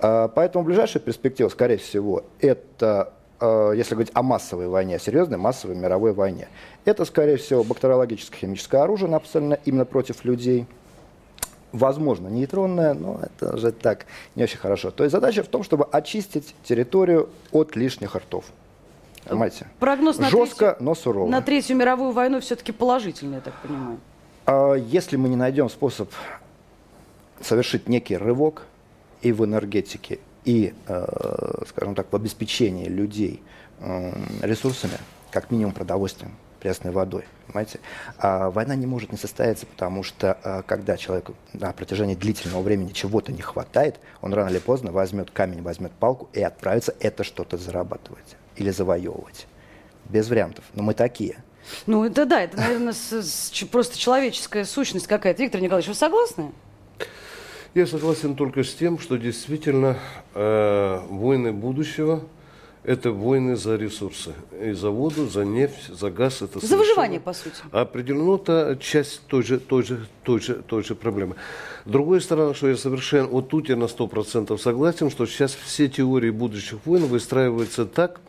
Э, 0.00 0.28
поэтому 0.34 0.64
ближайшая 0.64 1.02
перспектива, 1.02 1.48
скорее 1.48 1.76
всего, 1.76 2.24
это 2.40 3.12
Э, 3.42 3.72
если 3.74 3.94
говорить 3.94 4.12
о 4.14 4.22
массовой 4.22 4.68
войне, 4.68 4.96
о 4.96 4.98
серьезной 5.00 5.36
массовой 5.36 5.74
мировой 5.74 6.12
войне. 6.12 6.46
Это, 6.84 7.04
скорее 7.04 7.36
всего, 7.38 7.64
бактериологическое 7.64 8.38
химическое 8.38 8.82
оружие, 8.82 9.10
направленное 9.10 9.58
именно 9.64 9.84
против 9.84 10.24
людей. 10.24 10.66
Возможно, 11.72 12.28
нейтронное, 12.28 12.94
но 12.94 13.20
это 13.22 13.54
уже 13.54 13.72
так 13.72 14.06
не 14.34 14.44
очень 14.44 14.58
хорошо. 14.58 14.90
То 14.90 15.04
есть 15.04 15.12
задача 15.12 15.42
в 15.42 15.48
том, 15.48 15.62
чтобы 15.62 15.86
очистить 15.90 16.54
территорию 16.64 17.30
от 17.50 17.76
лишних 17.76 18.14
ртов. 18.14 18.44
Понимаете? 19.24 19.66
Прогноз 19.78 20.18
на 20.18 20.28
Жестко, 20.28 20.72
третью, 20.72 20.84
но 20.84 20.94
сурово. 20.94 21.28
На 21.28 21.40
Третью 21.40 21.76
мировую 21.76 22.12
войну 22.12 22.40
все-таки 22.40 22.72
положительный, 22.72 23.36
я 23.36 23.40
так 23.40 23.54
понимаю. 23.62 23.98
А 24.46 24.74
если 24.74 25.16
мы 25.16 25.28
не 25.28 25.36
найдем 25.36 25.70
способ 25.70 26.10
совершить 27.40 27.88
некий 27.88 28.16
рывок 28.16 28.66
и 29.20 29.32
в 29.32 29.44
энергетике, 29.44 30.18
и, 30.44 30.74
э, 30.88 31.62
скажем 31.68 31.94
так, 31.94 32.08
в 32.10 32.16
обеспечении 32.16 32.86
людей 32.86 33.42
э, 33.78 34.12
ресурсами, 34.42 34.98
как 35.30 35.50
минимум 35.50 35.72
продовольствием, 35.72 36.32
пресной 36.62 36.92
водой. 36.92 37.24
Понимаете? 37.48 37.80
А 38.18 38.50
война 38.50 38.76
не 38.76 38.86
может 38.86 39.10
не 39.10 39.18
состояться, 39.18 39.66
потому 39.66 40.04
что 40.04 40.38
э, 40.44 40.62
когда 40.64 40.96
человеку 40.96 41.34
на 41.52 41.72
протяжении 41.72 42.14
длительного 42.14 42.62
времени 42.62 42.92
чего-то 42.92 43.32
не 43.32 43.42
хватает, 43.42 43.98
он 44.20 44.32
рано 44.32 44.48
или 44.48 44.58
поздно 44.58 44.92
возьмет 44.92 45.32
камень, 45.32 45.60
возьмет 45.62 45.90
палку 45.92 46.28
и 46.32 46.40
отправится 46.40 46.94
это 47.00 47.24
что-то 47.24 47.56
зарабатывать 47.56 48.36
или 48.56 48.70
завоевывать. 48.70 49.48
Без 50.08 50.28
вариантов. 50.28 50.64
Но 50.74 50.84
мы 50.84 50.94
такие. 50.94 51.42
Ну, 51.86 52.04
это 52.04 52.26
да, 52.26 52.42
это, 52.42 52.56
наверное, 52.56 52.92
с, 52.92 53.12
с, 53.12 53.64
просто 53.70 53.98
человеческая 53.98 54.64
сущность 54.64 55.08
какая-то. 55.08 55.42
Виктор 55.42 55.60
Николаевич, 55.60 55.88
вы 55.88 55.94
согласны? 55.94 56.52
Я 57.74 57.86
согласен 57.86 58.36
только 58.36 58.62
с 58.62 58.72
тем, 58.72 58.98
что 58.98 59.16
действительно 59.16 59.98
э, 60.34 61.00
войны 61.08 61.52
будущего– 61.52 62.22
это 62.84 63.12
войны 63.12 63.56
за 63.56 63.76
ресурсы. 63.76 64.34
И 64.60 64.72
за 64.72 64.90
воду, 64.90 65.28
за 65.28 65.44
нефть, 65.44 65.88
за 65.88 66.10
газ. 66.10 66.42
Это 66.42 66.64
за 66.64 66.76
выживание, 66.76 67.20
по 67.20 67.32
сути. 67.32 67.56
Определенно, 67.70 68.36
это 68.36 68.76
часть 68.80 69.26
той 69.26 69.42
же, 69.42 69.60
той, 69.60 69.82
же, 69.84 70.06
той, 70.24 70.40
же, 70.40 70.54
той 70.54 70.82
же 70.82 70.94
проблемы. 70.94 71.36
С 71.84 71.90
другой 71.90 72.20
стороны, 72.20 72.54
что 72.54 72.68
я 72.68 72.76
совершенно, 72.76 73.28
вот 73.28 73.48
тут 73.48 73.68
я 73.68 73.76
на 73.76 73.84
100% 73.84 74.58
согласен, 74.58 75.10
что 75.10 75.26
сейчас 75.26 75.54
все 75.54 75.88
теории 75.88 76.30
будущих 76.30 76.84
войн 76.84 77.06
выстраиваются 77.06 77.86
так, 77.86 78.20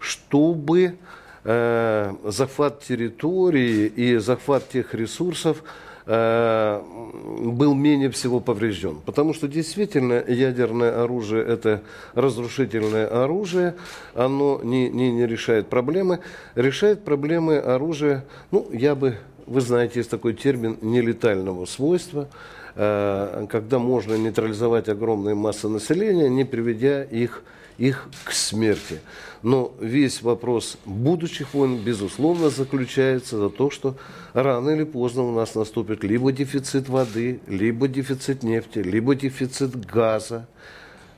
чтобы 0.00 0.98
э, 1.44 2.14
захват 2.24 2.82
территории 2.82 3.86
и 3.86 4.16
захват 4.16 4.68
тех 4.68 4.94
ресурсов– 4.94 5.62
был 6.06 7.74
менее 7.74 8.10
всего 8.10 8.38
поврежден. 8.38 9.00
Потому 9.04 9.34
что 9.34 9.48
действительно 9.48 10.22
ядерное 10.26 11.02
оружие– 11.02 11.44
это 11.46 11.82
разрушительное 12.14 13.08
оружие, 13.24 13.74
оно 14.14 14.60
не, 14.62 14.88
не, 14.88 15.10
не 15.10 15.26
решает 15.26 15.66
проблемы. 15.66 16.20
Решает 16.54 17.04
проблемы 17.04 17.58
оружия, 17.58 18.24
ну, 18.52 18.68
я 18.72 18.94
бы, 18.94 19.16
вы 19.46 19.60
знаете, 19.60 19.98
есть 19.98 20.10
такой 20.10 20.34
термин 20.34 20.78
нелетального 20.80 21.64
свойства, 21.66 22.28
э, 22.76 23.46
когда 23.50 23.80
можно 23.80 24.14
нейтрализовать 24.14 24.88
огромные 24.88 25.34
массы 25.34 25.68
населения, 25.68 26.28
не 26.28 26.44
приведя 26.44 27.02
их, 27.02 27.42
их 27.78 28.08
к 28.24 28.32
смерти. 28.32 29.00
Но 29.42 29.74
весь 29.80 30.22
вопрос 30.22 30.78
будущих 30.84 31.54
войн, 31.54 31.78
безусловно, 31.78 32.50
заключается 32.50 33.36
за 33.38 33.50
то, 33.50 33.70
что 33.70 33.96
рано 34.32 34.70
или 34.70 34.84
поздно 34.84 35.22
у 35.22 35.32
нас 35.32 35.54
наступит 35.54 36.02
либо 36.02 36.32
дефицит 36.32 36.88
воды, 36.88 37.40
либо 37.46 37.88
дефицит 37.88 38.42
нефти, 38.42 38.78
либо 38.78 39.14
дефицит 39.14 39.76
газа, 39.86 40.46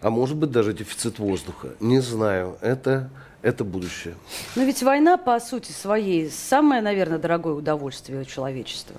а 0.00 0.10
может 0.10 0.36
быть 0.36 0.50
даже 0.50 0.72
дефицит 0.72 1.18
воздуха. 1.18 1.70
Не 1.80 2.00
знаю, 2.00 2.58
это, 2.60 3.10
это 3.42 3.64
будущее. 3.64 4.14
Но 4.56 4.64
ведь 4.64 4.82
война, 4.82 5.16
по 5.16 5.38
сути 5.40 5.72
своей, 5.72 6.30
самое, 6.30 6.82
наверное, 6.82 7.18
дорогое 7.18 7.54
удовольствие 7.54 8.20
у 8.20 8.24
человечества. 8.24 8.96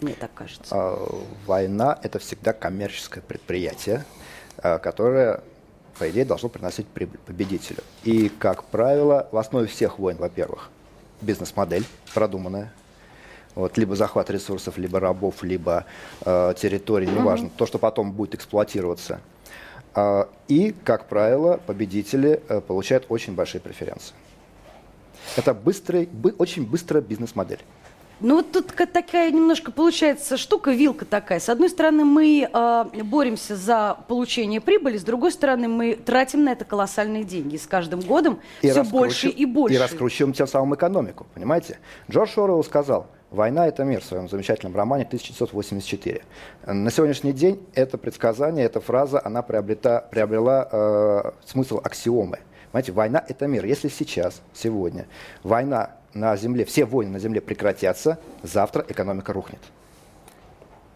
Мне 0.00 0.14
так 0.14 0.32
кажется. 0.34 0.66
А, 0.70 0.98
война– 1.46 1.98
это 2.02 2.18
всегда 2.18 2.52
коммерческое 2.52 3.22
предприятие, 3.22 4.04
а, 4.58 4.78
которое 4.78 5.42
по 5.98 6.10
идее, 6.10 6.24
должно 6.24 6.48
приносить 6.48 6.86
прибыль 6.86 7.18
победителю. 7.24 7.82
И, 8.02 8.28
как 8.28 8.64
правило, 8.64 9.28
в 9.32 9.36
основе 9.36 9.66
всех 9.66 9.98
войн, 9.98 10.16
во-первых, 10.18 10.70
бизнес-модель 11.20 11.84
продуманная, 12.14 12.72
вот, 13.54 13.78
либо 13.78 13.94
захват 13.94 14.30
ресурсов, 14.30 14.78
либо 14.78 14.98
рабов, 14.98 15.42
либо 15.42 15.84
э, 16.24 16.54
территорий, 16.56 17.06
неважно, 17.06 17.46
mm-hmm. 17.46 17.56
то, 17.56 17.66
что 17.66 17.78
потом 17.78 18.12
будет 18.12 18.34
эксплуатироваться. 18.34 19.20
Э, 19.94 20.24
и, 20.48 20.74
как 20.84 21.06
правило, 21.06 21.60
победители 21.64 22.42
э, 22.48 22.60
получают 22.60 23.06
очень 23.08 23.34
большие 23.34 23.60
преференции. 23.60 24.14
Это 25.36 25.54
быстрый, 25.54 26.06
бы, 26.06 26.34
очень 26.36 26.66
быстрая 26.66 27.02
бизнес-модель. 27.02 27.60
Ну 28.24 28.36
вот 28.36 28.52
тут 28.52 28.68
такая 28.68 29.30
немножко 29.30 29.70
получается 29.70 30.38
штука, 30.38 30.70
вилка 30.70 31.04
такая. 31.04 31.40
С 31.40 31.50
одной 31.50 31.68
стороны, 31.68 32.06
мы 32.06 32.48
э, 32.50 32.84
боремся 33.02 33.54
за 33.54 33.98
получение 34.08 34.62
прибыли, 34.62 34.96
с 34.96 35.04
другой 35.04 35.30
стороны, 35.30 35.68
мы 35.68 35.94
тратим 35.94 36.42
на 36.42 36.52
это 36.52 36.64
колоссальные 36.64 37.24
деньги. 37.24 37.58
С 37.58 37.66
каждым 37.66 38.00
годом 38.00 38.40
и 38.62 38.70
все 38.70 38.82
больше 38.82 39.28
и 39.28 39.44
больше. 39.44 39.76
И 39.76 39.78
раскручиваем 39.78 40.32
тем 40.32 40.46
самым 40.46 40.74
экономику, 40.74 41.26
понимаете? 41.34 41.78
Джордж 42.10 42.30
Орвелл 42.38 42.64
сказал, 42.64 43.08
«Война– 43.30 43.66
это 43.68 43.84
мир» 43.84 44.00
в 44.00 44.06
своем 44.06 44.26
замечательном 44.30 44.74
романе 44.74 45.04
1984. 45.04 46.22
На 46.64 46.90
сегодняшний 46.90 47.34
день 47.34 47.60
это 47.74 47.98
предсказание, 47.98 48.64
эта 48.64 48.80
фраза, 48.80 49.20
она 49.22 49.42
приобрета, 49.42 50.08
приобрела 50.10 50.66
э, 50.72 51.30
смысл 51.44 51.78
аксиомы. 51.84 52.38
Понимаете, 52.72 52.92
война– 52.92 53.22
это 53.28 53.46
мир. 53.46 53.66
Если 53.66 53.88
сейчас, 53.88 54.40
сегодня, 54.54 55.06
война 55.42 55.90
на 56.14 56.36
Земле, 56.36 56.64
все 56.64 56.84
войны 56.84 57.12
на 57.12 57.18
Земле 57.18 57.40
прекратятся, 57.40 58.18
завтра 58.42 58.84
экономика 58.88 59.32
рухнет. 59.32 59.60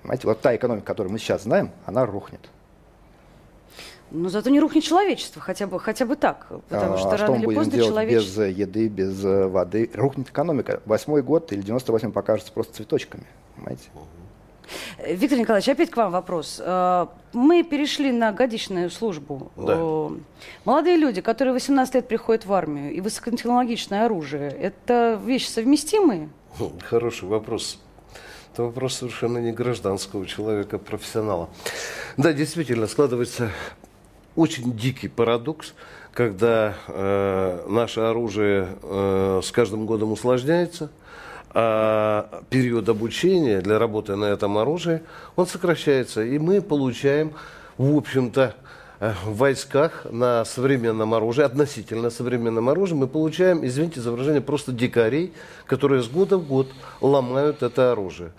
Понимаете, 0.03 0.27
вот 0.27 0.41
та 0.41 0.55
экономика, 0.55 0.87
которую 0.87 1.13
мы 1.13 1.19
сейчас 1.19 1.43
знаем, 1.43 1.71
она 1.87 2.07
рухнет. 2.07 2.41
Но 4.11 4.31
зато 4.31 4.49
не 4.49 4.59
рухнет 4.59 4.85
человечество, 4.85 5.43
хотя 5.43 5.67
бы, 5.67 5.79
хотя 5.79 6.07
бы 6.07 6.17
так. 6.17 6.47
Потому 6.69 6.95
а, 6.95 6.99
что 6.99 7.11
а 7.11 7.17
рано 7.19 7.35
или 7.35 7.41
мы 7.41 7.45
будем 7.47 7.59
поздно 7.59 7.73
делать 7.73 7.89
человечество... 7.89 8.49
без 8.49 8.57
еды, 8.57 8.89
без 8.89 9.25
э, 9.25 9.49
воды? 9.49 9.91
Рухнет 9.93 10.31
экономика. 10.31 10.81
Восьмой 10.87 11.23
год 11.23 11.53
или 11.53 11.61
98 11.61 12.13
покажется 12.13 12.51
просто 12.53 12.75
цветочками. 12.77 13.25
Понимаете? 13.57 13.89
Виктор 15.07 15.39
Николаевич, 15.39 15.69
опять 15.69 15.91
к 15.91 15.97
вам 15.97 16.13
вопрос. 16.13 16.61
Э, 16.63 17.07
мы 17.33 17.63
перешли 17.63 18.13
на 18.13 18.33
годичную 18.33 18.91
службу. 18.91 19.51
Да. 19.57 19.75
Э, 19.77 20.11
Молодые 20.65 20.97
люди, 20.97 21.21
которые 21.21 21.55
18 21.55 21.95
лет 21.95 22.09
приходят 22.09 22.47
в 22.47 22.53
армию, 22.53 22.93
и 22.93 23.01
высокотехнологичное 23.01 24.05
оружие, 24.05 24.51
это 24.51 25.21
вещи 25.25 25.47
совместимые? 25.47 26.29
Хороший 26.83 27.29
вопрос. 27.29 27.79
Это 28.53 28.65
вопрос 28.65 28.97
совершенно 28.97 29.39
не 29.39 29.53
гражданского 29.53 30.27
человека, 30.27 30.77
а 30.77 30.79
профессионала. 30.79 31.49
Да, 32.17 32.33
действительно, 32.33 32.87
складывается 32.87 33.51
очень 34.35 34.77
дикий 34.77 35.09
парадокс, 35.09 35.75
когда 36.13 36.75
э, 36.89 37.67
наше 37.69 38.01
оружие 38.01 38.69
э, 38.83 39.41
с 39.45 39.53
каждым 39.53 39.87
годом 39.87 40.13
усложняется, 40.13 40.91
а 41.61 42.45
период 42.51 42.89
обучения 42.89 43.61
для 43.61 43.81
работы 43.81 44.15
на 44.15 44.27
этом 44.27 44.59
оружии, 44.59 45.03
он 45.35 45.49
сокращается. 45.49 46.23
И 46.23 46.39
мы 46.39 46.63
получаем, 46.63 47.33
в 47.79 47.97
общем-то, 47.97 48.55
э, 49.01 49.13
в 49.25 49.37
войсках 49.39 50.07
на 50.09 50.45
современном 50.45 51.15
оружии, 51.15 51.43
относительно 51.43 52.11
современном 52.11 52.69
оружии, 52.69 52.95
мы 52.95 53.09
получаем, 53.09 53.67
извините 53.67 54.01
за 54.01 54.13
выражение, 54.13 54.41
просто 54.41 54.71
дикарей, 54.71 55.33
которые 55.67 56.05
с 56.05 56.07
года 56.07 56.39
в 56.39 56.47
год 56.47 56.69
ломают 57.01 57.65
это 57.65 57.91
оружие. 57.91 58.31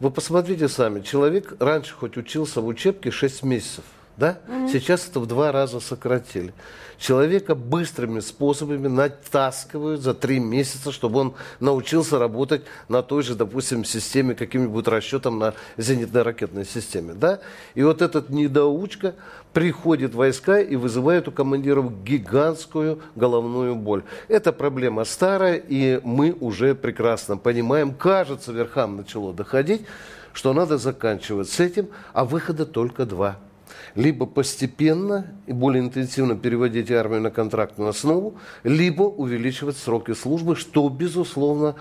Вы 0.00 0.10
посмотрите 0.10 0.68
сами, 0.68 1.00
человек 1.00 1.54
раньше 1.60 1.94
хоть 1.94 2.16
учился 2.16 2.60
в 2.60 2.66
учебке 2.66 3.12
6 3.12 3.44
месяцев, 3.44 3.84
да? 4.16 4.38
Сейчас 4.72 5.06
это 5.08 5.20
в 5.20 5.26
два 5.26 5.52
раза 5.52 5.78
сократили. 5.78 6.52
Человека 6.98 7.54
быстрыми 7.54 8.20
способами 8.20 8.88
натаскивают 8.88 10.02
за 10.02 10.14
три 10.14 10.38
месяца, 10.38 10.92
чтобы 10.92 11.20
он 11.20 11.34
научился 11.60 12.18
работать 12.18 12.62
на 12.88 13.02
той 13.02 13.22
же, 13.22 13.34
допустим, 13.34 13.84
системе, 13.84 14.34
каким-нибудь 14.34 14.86
расчетом 14.88 15.38
на 15.38 15.54
зенитно-ракетной 15.76 16.64
системе. 16.64 17.14
Да? 17.14 17.40
И 17.74 17.82
вот 17.82 18.02
этот 18.02 18.30
недоучка 18.30 19.14
приходит 19.52 20.12
в 20.12 20.16
войска 20.16 20.60
и 20.60 20.76
вызывает 20.76 21.28
у 21.28 21.32
командиров 21.32 22.02
гигантскую 22.04 23.00
головную 23.14 23.74
боль. 23.74 24.02
Это 24.28 24.52
проблема 24.52 25.04
старая, 25.04 25.56
и 25.56 26.00
мы 26.02 26.36
уже 26.40 26.74
прекрасно 26.74 27.36
понимаем, 27.36 27.94
кажется, 27.94 28.52
верхам 28.52 28.96
начало 28.96 29.32
доходить, 29.32 29.82
что 30.32 30.52
надо 30.52 30.78
заканчивать 30.78 31.48
с 31.48 31.60
этим, 31.60 31.88
а 32.12 32.24
выхода 32.24 32.66
только 32.66 33.06
два– 33.06 33.38
либо 33.94 34.26
постепенно 34.26 35.26
и 35.46 35.52
более 35.52 35.82
интенсивно 35.82 36.36
переводить 36.36 36.90
армию 36.90 37.20
на 37.20 37.30
контрактную 37.30 37.90
основу, 37.90 38.34
либо 38.62 39.02
увеличивать 39.02 39.76
сроки 39.76 40.14
службы, 40.14 40.56
что, 40.56 40.88
безусловно, 40.88 41.76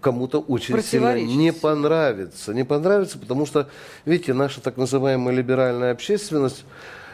кому-то 0.00 0.40
очень 0.40 0.80
сильно 0.82 1.20
не 1.20 1.52
понравится. 1.52 2.54
Не 2.54 2.64
понравится, 2.64 3.18
потому 3.18 3.46
что, 3.46 3.68
видите, 4.04 4.34
наша 4.34 4.60
так 4.60 4.76
называемая 4.76 5.34
либеральная 5.34 5.92
общественность, 5.92 6.64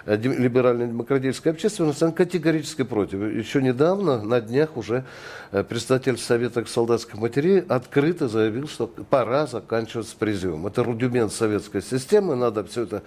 либеральная 0.07 0.87
демократическая 0.87 1.51
общественность, 1.51 2.03
она 2.03 2.13
категорически 2.13 2.83
против. 2.83 3.21
Еще 3.21 3.61
недавно, 3.61 4.23
на 4.23 4.41
днях 4.41 4.77
уже, 4.77 5.05
э, 5.51 5.65
председатель 5.65 6.17
Совета 6.17 6.65
солдатских 6.67 7.15
матерей 7.15 7.61
открыто 7.61 8.29
заявил, 8.29 8.69
что 8.69 8.87
пора 8.87 9.47
заканчивать 9.47 10.09
с 10.09 10.15
призывом. 10.15 10.67
Это 10.67 10.85
рудимент 10.85 11.33
советской 11.33 11.83
системы, 11.83 12.37
надо 12.37 12.65
все 12.65 12.83
это 12.85 13.03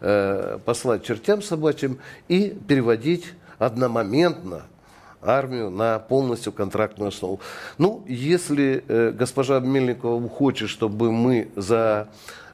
э, 0.00 0.58
послать 0.64 1.04
чертям 1.04 1.42
собачьим 1.42 1.98
и 2.28 2.56
переводить 2.66 3.32
одномоментно 3.58 4.62
армию 5.22 5.70
на 5.70 5.98
полностью 5.98 6.52
контрактную 6.52 7.08
основу. 7.08 7.40
Ну, 7.78 8.04
если 8.08 8.84
э, 8.86 9.10
госпожа 9.10 9.60
Мельникова 9.60 10.28
хочет, 10.28 10.68
чтобы 10.68 11.12
мы 11.12 11.50
за 11.56 12.08
э, 12.08 12.49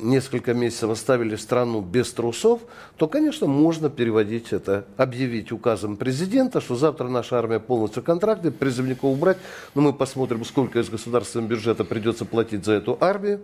несколько 0.00 0.54
месяцев 0.54 0.90
оставили 0.90 1.36
страну 1.36 1.82
без 1.82 2.10
трусов, 2.12 2.62
то, 2.96 3.08
конечно, 3.08 3.46
можно 3.46 3.90
переводить 3.90 4.52
это, 4.52 4.86
объявить 4.96 5.52
указом 5.52 5.96
президента, 5.96 6.60
что 6.60 6.76
завтра 6.76 7.08
наша 7.08 7.38
армия 7.38 7.60
полностью 7.60 8.02
контрактная, 8.02 8.50
призывников 8.50 9.04
убрать, 9.04 9.36
но 9.74 9.82
мы 9.82 9.92
посмотрим, 9.92 10.44
сколько 10.44 10.78
из 10.78 10.88
государственного 10.88 11.50
бюджета 11.50 11.84
придется 11.84 12.24
платить 12.24 12.64
за 12.64 12.72
эту 12.72 12.96
армию 13.00 13.40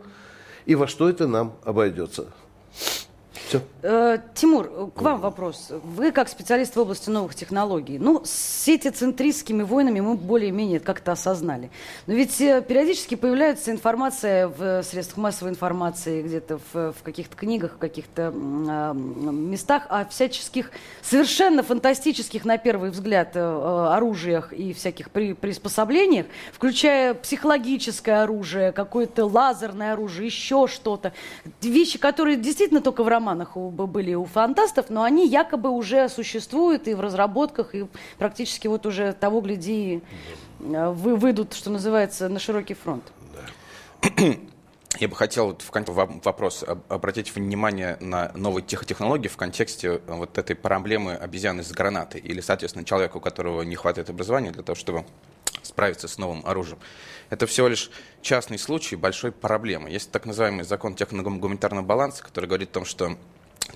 и 0.65 0.75
во 0.75 0.87
что 0.87 1.09
это 1.09 1.29
нам 1.29 1.55
обойдется. 1.65 2.29
Все. 3.49 3.61
Э, 3.83 4.19
Тимур, 4.35 4.91
к 4.95 5.03
вам 5.03 5.21
вопрос. 5.21 5.71
Вы 5.85 6.13
как 6.13 6.29
специалист 6.29 6.75
в 6.75 6.81
области 6.81 7.11
новых 7.11 7.35
технологий, 7.35 7.99
ну, 7.99 8.23
с 8.25 8.31
сетицентристскими 8.31 9.63
войнами 9.63 10.01
мы 10.01 10.15
более-менее 10.15 10.81
как-то 10.81 11.13
осознали. 11.13 11.71
Но 12.07 12.15
ведь 12.15 12.41
э, 12.41 12.63
периодически 12.63 13.15
появляется 13.15 13.71
информация 13.71 14.49
в 14.49 14.83
средствах 14.83 15.19
массовой 15.19 15.51
информации, 15.51 16.23
где-то 16.23 16.59
в, 16.73 16.93
в 16.93 17.03
каких-то 17.03 17.37
книгах, 17.37 17.73
в 17.75 17.79
каких-то 17.79 18.23
м, 18.23 19.51
местах 19.51 19.85
о 19.91 20.07
всяческих 20.07 20.71
совершенно 21.03 21.63
фантастических, 21.63 22.45
на 22.47 22.57
первый 22.57 22.91
взгляд, 22.91 23.33
э, 23.35 23.41
э, 23.41 23.87
оружиях 23.95 24.53
и 24.55 24.73
всяких 24.73 25.11
при- 25.11 25.35
приспособлениях, 25.35 26.27
включая 26.53 27.13
психологическое 27.13 28.23
оружие, 28.23 28.73
какое-то 28.73 29.27
лазерное 29.27 29.93
оружие, 29.93 30.27
еще 30.27 30.67
что-то. 30.67 31.13
Вещи, 31.61 31.99
которые 31.99 32.37
действительно 32.37 32.81
только 32.81 33.03
в 33.05 33.09
романах 33.09 33.44
у- 33.57 33.71
были 33.71 34.15
у 34.15 34.25
фантастов, 34.25 34.91
но 34.91 35.03
они 35.03 35.29
якобы 35.29 35.71
уже 35.71 36.09
существуют 36.09 36.89
и 36.89 36.95
в 36.95 37.01
разработках, 37.01 37.75
и 37.75 37.87
практически 38.19 38.67
вот 38.69 38.87
уже 38.87 39.13
того, 39.13 39.41
гляди, 39.41 40.03
э, 40.61 40.89
вы 40.91 41.17
выйдут, 41.17 41.53
что 41.55 41.71
называется, 41.71 42.29
на 42.29 42.39
широкий 42.39 42.75
фронт. 42.75 43.05
Я 45.01 45.09
бы 45.09 45.17
хотел 45.17 45.47
вот 45.47 45.63
в 45.63 46.21
вопрос 46.25 46.63
об- 46.63 46.81
обратить 46.89 47.35
внимание 47.35 47.97
на 48.01 48.31
новые 48.35 48.63
тех- 48.65 48.87
технологии 48.87 49.29
в 49.29 49.37
контексте 49.37 49.89
э, 49.89 50.01
вот 50.07 50.39
этой 50.39 50.55
проблемы 50.55 51.15
обезьяны 51.15 51.65
с 51.65 51.73
гранатой 51.73 52.21
или, 52.21 52.41
соответственно, 52.41 52.85
человека, 52.85 53.17
у 53.17 53.21
которого 53.21 53.63
не 53.63 53.75
хватает 53.75 54.09
образования 54.11 54.53
для 54.53 54.63
того, 54.63 54.77
чтобы 54.77 55.05
справиться 55.63 56.07
с 56.07 56.19
новым 56.19 56.45
оружием. 56.47 56.79
Это 57.31 57.47
всего 57.47 57.69
лишь 57.69 57.91
частный 58.23 58.59
случай 58.59 58.95
большой 58.97 59.33
проблемы. 59.33 59.91
Есть 59.91 60.11
так 60.13 60.27
называемый 60.27 60.65
закон 60.65 60.95
техно-гуманитарного 60.95 61.83
баланса, 61.85 62.23
который 62.23 62.47
говорит 62.47 62.71
о 62.71 62.75
том, 62.75 62.85
что 62.85 63.17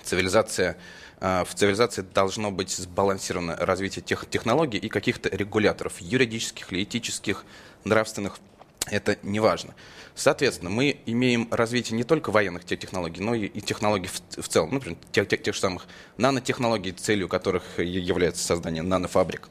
цивилизация, 0.03 0.77
э, 1.19 1.43
в 1.43 1.53
цивилизации 1.53 2.01
должно 2.01 2.51
быть 2.51 2.71
сбалансировано 2.71 3.55
развитие 3.57 4.03
тех 4.03 4.29
технологий 4.29 4.77
и 4.77 4.89
каких-то 4.89 5.29
регуляторов, 5.29 5.99
юридических 5.99 6.71
или 6.71 6.83
этических, 6.83 7.45
нравственных, 7.83 8.39
это 8.87 9.17
не 9.23 9.39
важно. 9.39 9.75
Соответственно, 10.15 10.69
мы 10.69 10.99
имеем 11.05 11.47
развитие 11.51 11.95
не 11.95 12.03
только 12.03 12.31
военных 12.31 12.65
тех 12.65 12.79
технологий, 12.79 13.21
но 13.21 13.35
и, 13.35 13.47
технологий 13.61 14.07
в, 14.07 14.41
в 14.41 14.47
целом. 14.47 14.69
Ну, 14.69 14.75
например, 14.75 14.97
тех, 15.11 15.27
тех, 15.27 15.41
тех 15.41 15.55
же 15.55 15.61
самых 15.61 15.87
нанотехнологий, 16.17 16.91
целью 16.91 17.29
которых 17.29 17.79
является 17.79 18.43
создание 18.43 18.83
нанофабрик 18.83 19.49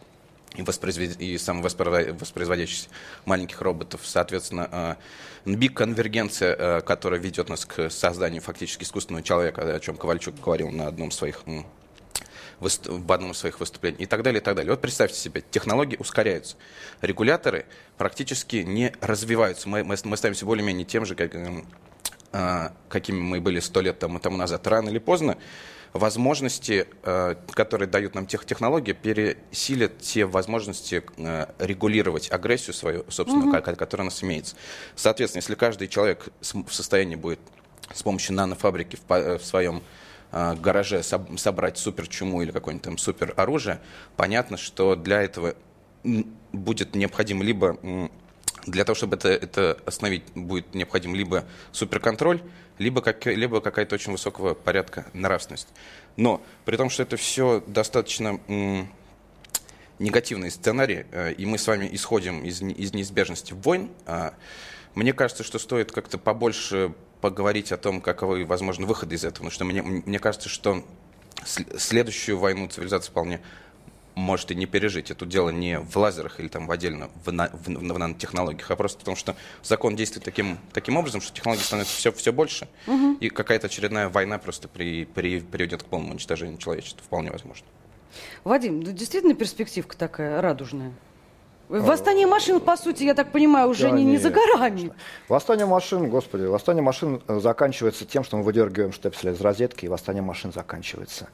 и, 0.57 0.63
воспроизвед... 0.63 1.21
и 1.21 1.39
самовоспроизводящихся 1.39 2.89
маленьких 3.25 3.61
роботов. 3.61 4.01
Соответственно, 4.05 4.99
э, 5.45 5.55
биг-конвергенция, 5.55 6.57
э, 6.57 6.81
которая 6.81 7.21
ведет 7.21 7.49
нас 7.49 7.65
к 7.65 7.91
созданию 7.91 8.43
фактически 8.43 8.85
искусственного 8.85 9.23
человека, 9.23 9.63
о 9.75 9.81
чем 9.81 9.97
Ковальчук 9.97 10.41
говорил 10.41 10.71
на 10.71 10.87
одном 10.87 11.09
из 11.09 11.15
своих 11.15 11.43
в 12.61 13.13
одном 13.13 13.31
из 13.31 13.39
своих 13.39 13.61
выступлений 13.61 13.99
и 13.99 14.07
так 14.07 14.23
далее, 14.25 14.41
и 14.41 14.45
так 14.45 14.57
далее. 14.57 14.73
Вот 14.73 14.81
представьте 14.81 15.17
себе, 15.17 15.45
технологии 15.49 15.97
ускоряются, 15.97 16.57
регуляторы 17.01 17.67
практически 17.97 18.57
не 18.57 18.93
развиваются. 19.01 19.69
Мы, 19.69 19.85
мы, 19.85 19.97
мы 20.03 20.17
становимся 20.17 20.45
более-менее 20.45 20.85
тем 20.85 21.07
же, 21.07 21.15
как, 21.15 21.37
эм, 21.37 21.69
а, 22.33 22.73
какими 22.89 23.21
мы 23.21 23.41
были 23.41 23.61
сто 23.61 23.81
лет 23.81 24.01
тому 24.01 24.19
назад. 24.37 24.67
Рано 24.67 24.89
или 24.89 24.99
поздно 24.99 25.39
возможности, 25.93 26.87
э, 27.03 27.35
которые 27.53 27.89
дают 27.89 28.15
нам 28.15 28.27
тех 28.27 28.45
технологии, 28.45 28.93
пересилят 28.93 29.99
те 29.99 30.25
возможности 30.27 31.03
э, 31.17 31.47
регулировать 31.59 32.31
агрессию 32.31 32.75
свою, 32.75 33.05
собственно, 33.09 33.61
ко- 33.61 33.75
которая 33.77 34.07
у 34.07 34.11
нас 34.11 34.23
имеется. 34.23 34.57
Соответственно, 34.97 35.41
если 35.41 35.55
каждый 35.55 35.89
человек 35.89 36.29
в 36.41 36.73
состоянии 36.73 37.17
будет 37.17 37.41
с 37.93 38.03
помощью 38.03 38.35
нанофабрики 38.37 38.97
в, 38.97 39.13
э, 39.13 39.39
в 39.39 39.45
своем 39.45 39.83
гараже 40.31 40.99
соб- 40.99 41.39
собрать 41.39 41.79
суперчуму 41.79 42.43
или 42.43 42.51
какое-нибудь 42.51 42.85
там 42.85 42.99
супероружие, 42.99 43.81
понятно, 44.15 44.59
что 44.59 44.95
для 44.95 45.23
этого 45.23 45.55
будет 46.53 46.95
необходим 46.95 47.43
либо 47.43 47.79
для 48.67 48.85
того, 48.85 48.95
чтобы 48.95 49.17
это, 49.17 49.31
это 49.31 49.79
остановить, 49.87 50.25
будет 50.35 50.75
необходим 50.75 51.15
либо 51.15 51.45
суперконтроль, 51.73 52.43
либо, 52.79 53.01
как, 53.01 53.27
либо 53.27 53.61
какая-то 53.61 53.95
очень 53.95 54.13
высокого 54.13 54.55
порядка 54.55 55.07
нравственность. 55.13 55.69
Но 56.17 56.43
при 56.65 56.77
том, 56.77 56.91
что 56.91 57.03
это 57.03 57.17
все 57.17 57.63
достаточно 57.67 58.41
м, 58.49 58.93
негативные 59.99 60.51
сценарии, 60.51 61.07
э, 61.11 61.33
и 61.33 61.47
мы 61.47 61.59
с 61.59 61.67
вами 61.67 61.89
исходим 61.93 62.45
из, 62.45 62.63
из 62.63 62.93
неизбежности 62.95 63.53
войн, 63.53 63.91
а, 64.07 64.35
мне 64.95 65.13
кажется, 65.13 65.45
что 65.45 65.59
стоит 65.59 65.93
как-то 65.93 66.19
побольше 66.19 66.93
поговорить 67.21 67.73
о 67.73 67.77
том, 67.77 68.01
каковы 68.01 68.45
возможны 68.45 68.87
выходы 68.87 69.17
из 69.17 69.25
этого. 69.25 69.49
Потому 69.49 69.51
что 69.51 69.65
мне, 69.65 69.83
мне 69.83 70.19
кажется, 70.19 70.49
что 70.49 70.85
следующую 71.45 72.39
войну 72.39 72.69
цивилизация 72.69 73.11
вполне 73.11 73.41
может 74.19 74.51
и 74.51 74.55
не 74.55 74.67
пережить. 74.67 75.11
И 75.11 75.15
тут 75.15 75.29
дело 75.29 75.51
не 75.51 75.79
в 75.79 75.97
лазерах 75.97 76.41
или 76.41 76.49
там 76.49 76.67
в 76.67 76.71
отдельно 76.71 77.09
в, 77.25 77.33
на, 77.33 77.49
в, 77.49 77.67
в 77.67 77.99
нанотехнологиях, 77.99 78.71
а 78.71 78.77
просто 78.77 78.99
потому, 78.99 79.17
что 79.17 79.37
закон 79.63 79.97
действует 79.97 80.25
таким, 80.25 80.59
таким 80.73 80.97
образом, 80.97 81.21
что 81.21 81.33
технологий 81.33 81.63
становится 81.63 81.95
все, 81.97 82.13
все 82.13 82.33
больше, 82.33 82.69
угу. 82.87 83.15
и 83.21 83.31
какая-то 83.31 83.69
очередная 83.69 84.09
война 84.09 84.39
просто 84.39 84.69
при, 84.69 85.05
при, 85.05 85.41
приведет 85.41 85.83
к 85.83 85.87
полному 85.87 86.13
уничтожению 86.13 86.59
человечества. 86.59 87.03
Вполне 87.05 87.31
возможно. 87.31 87.67
Вадим, 88.45 88.81
ну, 88.81 88.93
действительно 88.93 89.35
перспективка 89.35 89.97
такая 89.97 90.41
радужная? 90.41 90.93
Восстание 91.69 92.27
машин, 92.27 92.61
по 92.61 92.77
сути, 92.79 93.05
я 93.05 93.15
так 93.15 93.31
понимаю, 93.31 93.69
уже 93.69 93.91
да, 93.91 93.91
не, 93.91 94.03
не 94.03 94.17
за 94.17 94.31
горами. 94.31 94.91
Восстание 95.29 95.67
машин, 95.67 96.09
господи, 96.09 96.45
восстание 96.45 96.83
машин 96.83 97.21
э, 97.29 97.41
заканчивается 97.41 98.07
тем, 98.07 98.25
что 98.25 98.39
мы 98.39 98.43
выдергиваем 98.43 98.91
штепсель 98.91 99.31
из 99.31 99.41
розетки, 99.43 99.85
и 99.85 99.89
восстание 99.89 100.23
машин 100.23 100.51
заканчивается. 100.51 101.29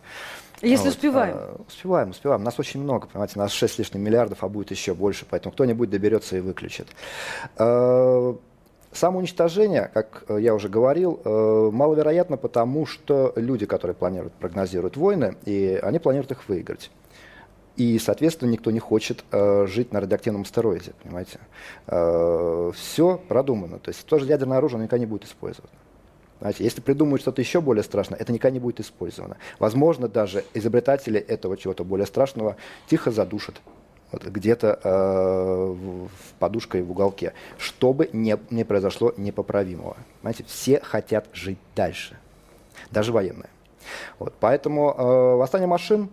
Если 0.62 0.84
вот. 0.84 0.94
успеваем. 0.94 1.36
А, 1.36 1.60
успеваем, 1.66 2.10
успеваем. 2.10 2.42
Нас 2.42 2.58
очень 2.58 2.80
много, 2.80 3.06
понимаете, 3.06 3.38
нас 3.38 3.52
6 3.52 3.74
с 3.74 3.78
лишним 3.78 4.02
миллиардов, 4.02 4.42
а 4.42 4.48
будет 4.48 4.70
еще 4.70 4.94
больше, 4.94 5.26
поэтому 5.28 5.52
кто-нибудь 5.52 5.90
доберется 5.90 6.36
и 6.36 6.40
выключит. 6.40 6.88
А, 7.56 8.36
Самоуничтожение, 8.94 9.90
как 9.92 10.24
э, 10.28 10.38
я 10.40 10.54
уже 10.54 10.68
говорил, 10.68 11.20
э, 11.24 11.70
маловероятно, 11.72 12.36
потому 12.36 12.86
что 12.86 13.32
люди, 13.34 13.66
которые 13.66 13.96
планируют, 13.96 14.34
прогнозируют 14.34 14.96
войны, 14.96 15.36
и 15.44 15.80
они 15.82 15.98
планируют 15.98 16.30
их 16.30 16.48
выиграть. 16.48 16.92
И, 17.76 17.98
соответственно, 17.98 18.50
никто 18.50 18.70
не 18.70 18.78
хочет 18.78 19.24
э, 19.32 19.66
жить 19.66 19.92
на 19.92 20.00
радиоактивном 20.00 20.42
астероиде, 20.42 20.92
понимаете. 21.02 21.40
Э, 21.88 22.70
все 22.76 23.20
продумано. 23.28 23.80
То 23.80 23.88
есть 23.88 24.06
тоже 24.06 24.26
ядерное 24.26 24.58
оружие 24.58 24.78
никогда 24.78 24.98
не 24.98 25.06
будет 25.06 25.24
использовано. 25.24 25.72
Знаете, 26.44 26.62
если 26.62 26.82
придумают 26.82 27.22
что-то 27.22 27.40
еще 27.40 27.62
более 27.62 27.82
страшное, 27.82 28.18
это 28.18 28.30
никогда 28.30 28.52
не 28.52 28.60
будет 28.60 28.78
использовано. 28.78 29.38
Возможно, 29.58 30.08
даже 30.08 30.44
изобретатели 30.52 31.18
этого 31.18 31.56
чего-то 31.56 31.84
более 31.84 32.04
страшного 32.04 32.56
тихо 32.86 33.10
задушат 33.10 33.62
вот, 34.12 34.26
где-то 34.26 34.78
э, 34.84 35.74
в 35.74 36.10
подушкой 36.38 36.82
в 36.82 36.90
уголке, 36.90 37.32
чтобы 37.56 38.10
не, 38.12 38.36
не 38.50 38.64
произошло 38.64 39.14
непоправимого. 39.16 39.96
Понимаете, 40.20 40.44
все 40.46 40.80
хотят 40.80 41.28
жить 41.32 41.56
дальше, 41.74 42.18
даже 42.90 43.12
военные. 43.12 43.48
Вот, 44.18 44.34
поэтому 44.38 44.94
э, 44.94 45.36
восстание 45.36 45.66
машин 45.66 46.10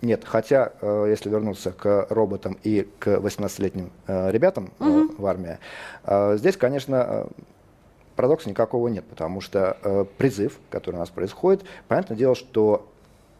нет, 0.00 0.24
хотя, 0.24 0.72
э, 0.80 1.06
если 1.10 1.28
вернуться 1.28 1.72
к 1.72 2.06
роботам 2.08 2.56
и 2.62 2.88
к 2.98 3.08
18-летним 3.08 3.90
э, 4.06 4.30
ребятам 4.30 4.70
угу. 4.78 5.12
в 5.18 5.26
армии, 5.26 5.58
здесь, 6.38 6.56
конечно, 6.56 7.26
парадокса 8.16 8.48
никакого 8.50 8.88
нет, 8.88 9.04
потому 9.04 9.40
что 9.40 10.08
призыв, 10.18 10.58
который 10.70 10.96
у 10.96 10.98
нас 10.98 11.10
происходит, 11.10 11.64
понятное 11.86 12.16
дело, 12.16 12.34
что 12.34 12.88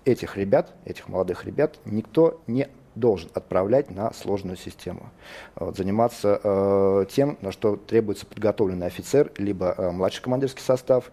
этих 0.04 0.36
ребят, 0.36 0.72
этих 0.84 1.08
молодых 1.08 1.44
ребят, 1.44 1.78
никто 1.84 2.40
не 2.46 2.68
должен 2.96 3.30
отправлять 3.34 3.90
на 3.90 4.12
сложную 4.12 4.56
систему. 4.56 5.10
Вот, 5.54 5.76
заниматься 5.76 6.40
э, 6.42 7.04
тем, 7.10 7.36
на 7.42 7.52
что 7.52 7.76
требуется 7.76 8.26
подготовленный 8.26 8.86
офицер, 8.86 9.30
либо 9.36 9.74
э, 9.76 9.90
младший 9.90 10.22
командирский 10.22 10.62
состав, 10.62 11.12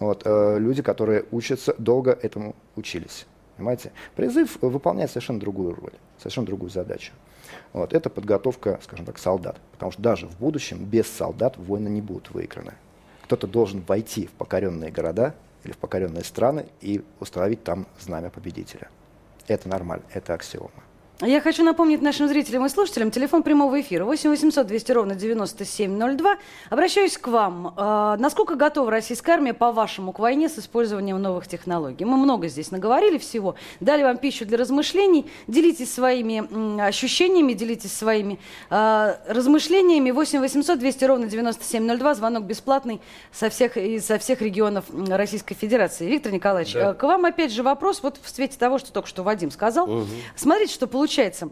вот, 0.00 0.22
э, 0.24 0.56
люди, 0.58 0.82
которые 0.82 1.26
учатся, 1.30 1.74
долго 1.78 2.12
этому 2.12 2.56
учились. 2.76 3.26
Понимаете? 3.56 3.92
Призыв 4.16 4.56
выполняет 4.62 5.10
совершенно 5.10 5.38
другую 5.38 5.74
роль, 5.74 5.92
совершенно 6.16 6.46
другую 6.46 6.70
задачу. 6.70 7.12
Вот, 7.72 7.92
это 7.92 8.08
подготовка, 8.08 8.80
скажем 8.82 9.04
так, 9.04 9.18
солдат. 9.18 9.56
Потому 9.72 9.92
что 9.92 10.00
даже 10.00 10.26
в 10.26 10.38
будущем 10.38 10.84
без 10.84 11.08
солдат 11.08 11.56
войны 11.58 11.88
не 11.88 12.00
будут 12.00 12.30
выиграны. 12.30 12.74
Кто-то 13.28 13.46
должен 13.46 13.82
войти 13.82 14.26
в 14.26 14.30
покоренные 14.30 14.90
города 14.90 15.34
или 15.62 15.72
в 15.72 15.76
покоренные 15.76 16.24
страны 16.24 16.64
и 16.80 17.04
установить 17.20 17.62
там 17.62 17.86
знамя 18.00 18.30
победителя. 18.30 18.88
Это 19.46 19.68
нормально, 19.68 20.06
это 20.14 20.32
аксиома. 20.32 20.82
Я 21.20 21.40
хочу 21.40 21.64
напомнить 21.64 22.00
нашим 22.00 22.28
зрителям 22.28 22.64
и 22.64 22.68
слушателям 22.68 23.10
телефон 23.10 23.42
прямого 23.42 23.80
эфира 23.80 24.04
8 24.04 24.30
800 24.30 24.64
200 24.64 24.92
ровно 24.92 25.14
9702. 25.16 26.36
Обращаюсь 26.70 27.18
к 27.18 27.26
вам. 27.26 27.74
А, 27.76 28.16
насколько 28.18 28.54
готова 28.54 28.88
российская 28.88 29.32
армия, 29.32 29.52
по-вашему, 29.52 30.12
к 30.12 30.20
войне 30.20 30.48
с 30.48 30.60
использованием 30.60 31.20
новых 31.20 31.48
технологий? 31.48 32.04
Мы 32.04 32.18
много 32.18 32.46
здесь 32.46 32.70
наговорили 32.70 33.18
всего, 33.18 33.56
дали 33.80 34.04
вам 34.04 34.18
пищу 34.18 34.46
для 34.46 34.58
размышлений. 34.58 35.26
Делитесь 35.48 35.92
своими 35.92 36.86
ощущениями, 36.86 37.52
делитесь 37.52 37.94
своими 37.94 38.38
э, 38.70 39.16
размышлениями. 39.26 40.12
8 40.12 40.38
800 40.38 40.78
200 40.78 41.04
ровно 41.04 41.26
9702. 41.26 42.14
Звонок 42.14 42.44
бесплатный 42.44 43.00
со 43.32 43.50
всех, 43.50 43.72
со 44.04 44.20
всех 44.20 44.40
регионов 44.40 44.84
Российской 44.88 45.56
Федерации. 45.56 46.06
Виктор 46.06 46.30
Николаевич, 46.30 46.74
да. 46.74 46.94
к 46.94 47.02
вам 47.02 47.24
опять 47.24 47.50
же 47.50 47.64
вопрос, 47.64 48.04
вот 48.04 48.20
в 48.22 48.30
свете 48.30 48.56
того, 48.56 48.78
что 48.78 48.92
только 48.92 49.08
что 49.08 49.24
Вадим 49.24 49.50
сказал. 49.50 49.90
Угу. 49.90 50.06
Смотрите, 50.36 50.72
что 50.72 50.86
получилось 50.86 51.07
получается, 51.08 51.48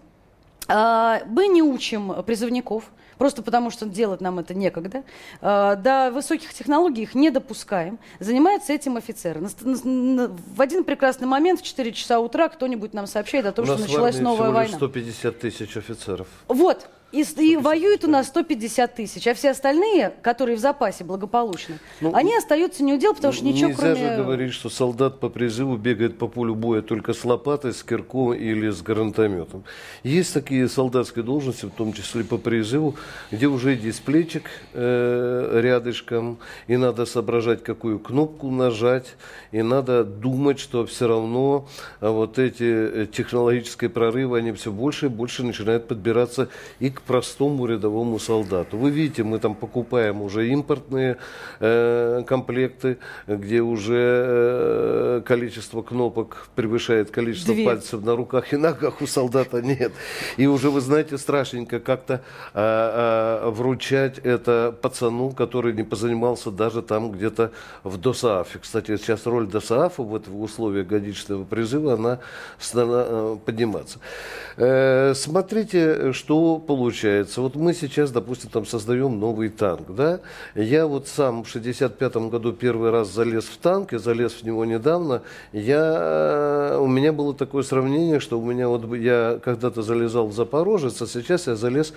а, 0.69 1.23
мы 1.27 1.49
не 1.49 1.62
учим 1.62 2.23
призывников, 2.25 2.85
просто 3.16 3.42
потому 3.42 3.71
что 3.71 3.87
делать 3.87 4.21
нам 4.21 4.38
это 4.38 4.53
некогда. 4.53 5.03
А, 5.40 5.77
до 5.77 6.11
высоких 6.12 6.53
технологий 6.53 7.03
их 7.03 7.14
не 7.14 7.31
допускаем. 7.31 7.99
Занимаются 8.21 8.75
этим 8.75 8.99
офицеры. 8.99 9.40
В 9.40 10.61
один 10.61 10.85
прекрасный 10.85 11.27
момент 11.27 11.61
в 11.61 11.62
4 11.62 11.92
часа 11.92 12.21
утра 12.21 12.51
кто-нибудь 12.51 12.92
нам 12.92 13.07
сообщает 13.07 13.47
о 13.47 13.53
том, 13.53 13.64
что 13.64 13.79
началась 13.79 14.19
новая 14.19 14.51
война. 14.51 14.77
150 14.77 15.38
тысяч 15.38 15.77
офицеров. 15.77 16.29
Вот. 16.49 16.87
И, 17.16 17.22
и 17.22 17.57
воюет 17.57 18.05
у 18.05 18.09
нас 18.09 18.26
150 18.26 18.94
тысяч, 18.94 19.26
а 19.26 19.33
все 19.33 19.50
остальные, 19.50 20.12
которые 20.20 20.57
в 20.57 20.61
запасе 20.61 21.02
благополучно, 21.02 21.79
ну, 22.02 22.14
они 22.14 22.37
остаются 22.37 22.85
не 22.85 22.92
удел, 22.92 23.14
потому 23.14 23.33
что 23.33 23.44
ничего 23.44 23.68
нельзя 23.68 23.81
кроме... 23.81 23.94
Нельзя 23.94 24.16
же 24.16 24.22
говорить, 24.22 24.52
что 24.52 24.68
солдат 24.68 25.18
по 25.18 25.31
призыву 25.31 25.79
бегает 25.79 26.18
по 26.18 26.29
полю 26.29 26.55
боя 26.55 26.83
только 26.83 27.14
с 27.14 27.24
лопатой, 27.24 27.72
с 27.72 27.83
кирком 27.83 28.35
или 28.35 28.68
с 28.68 28.83
гранатометом. 28.83 29.64
Есть 30.02 30.35
такие 30.35 30.68
солдатские 30.68 31.24
должности, 31.24 31.64
в 31.64 31.70
том 31.70 31.94
числе 31.94 32.22
по 32.22 32.37
призыву, 32.37 32.96
где 33.31 33.46
уже 33.46 33.76
дисплейчик 33.76 34.50
э, 34.74 35.61
рядышком, 35.62 36.38
и 36.66 36.76
надо 36.76 37.07
соображать, 37.07 37.62
какую 37.62 37.98
кнопку 37.98 38.50
нажать, 38.50 39.16
и 39.52 39.62
надо 39.62 40.05
думать, 40.05 40.59
что 40.59 40.85
все 40.85 41.09
равно 41.09 41.66
а 42.00 42.11
вот 42.11 42.38
эти 42.38 42.64
э, 42.64 43.07
технологические 43.07 43.88
прорывы, 43.88 44.37
они 44.38 44.52
все 44.52 44.70
больше 44.70 45.07
и 45.07 45.09
больше 45.09 45.42
начинают 45.42 45.88
подбираться 45.88 46.48
и 46.79 46.90
к 46.90 47.06
простому 47.07 47.66
рядовому 47.66 48.19
солдату. 48.19 48.77
Вы 48.77 48.90
видите, 48.90 49.23
мы 49.23 49.38
там 49.38 49.55
покупаем 49.55 50.23
уже 50.23 50.49
импортные 50.49 51.16
э, 51.61 52.23
комплекты, 52.27 52.99
где 53.27 53.61
уже 53.61 53.95
э, 53.97 55.23
количество 55.25 55.83
кнопок 55.83 56.49
превышает 56.55 57.11
количество 57.11 57.55
Две. 57.55 57.64
пальцев 57.64 58.03
на 58.05 58.16
руках 58.16 58.53
и 58.53 58.57
ногах 58.57 59.01
у 59.01 59.07
солдата 59.07 59.62
нет. 59.62 59.92
И 60.37 60.47
уже, 60.47 60.71
вы 60.71 60.81
знаете, 60.81 61.16
страшненько 61.16 61.81
как-то 61.81 62.23
э, 62.55 63.40
э, 63.45 63.51
вручать 63.51 64.19
это 64.19 64.77
пацану, 64.83 65.31
который 65.31 65.73
не 65.73 65.85
позанимался 65.85 66.51
даже 66.51 66.83
там 66.83 67.12
где-то 67.12 67.53
в 67.85 67.99
ДОСААФе. 67.99 68.59
Кстати, 68.59 68.97
сейчас 68.97 69.27
роль 69.27 69.47
ДОСААФа 69.47 70.03
вот 70.03 70.27
в 70.27 70.42
условиях 70.42 70.87
годичного 70.87 71.45
призыва, 71.45 71.95
она 71.95 72.19
стала 72.59 73.07
э, 73.09 73.37
подниматься. 73.45 74.01
Э, 74.57 75.14
смотрите, 75.14 76.12
что 76.12 76.59
получилось 76.59 76.86
получается, 76.87 77.40
вот 77.40 77.57
мы 77.57 77.75
сейчас, 77.75 78.12
допустим, 78.12 78.49
там 78.49 78.64
создаем 78.64 79.18
новый 79.18 79.49
танк, 79.49 79.92
да, 79.92 80.20
я 80.55 80.87
вот 80.87 81.09
сам 81.09 81.42
в 81.42 81.53
65-м 81.53 82.31
году 82.31 82.53
первый 82.53 82.90
раз 82.90 83.12
залез 83.12 83.46
в 83.46 83.57
танк, 83.57 83.92
и 83.92 83.99
залез 83.99 84.35
в 84.35 84.44
него 84.44 84.64
недавно, 84.64 85.22
я, 85.53 86.79
у 86.81 86.87
меня 86.87 87.12
было 87.12 87.35
такое 87.35 87.64
сравнение, 87.64 88.20
что 88.20 88.38
у 88.38 88.44
меня 88.44 88.68
вот, 88.68 88.87
я 88.94 89.40
когда-то 89.44 89.83
залезал 89.83 90.29
в 90.29 90.33
Запорожец, 90.33 91.03
а 91.03 91.09
сейчас 91.09 91.49
я 91.49 91.57
залез, 91.57 91.92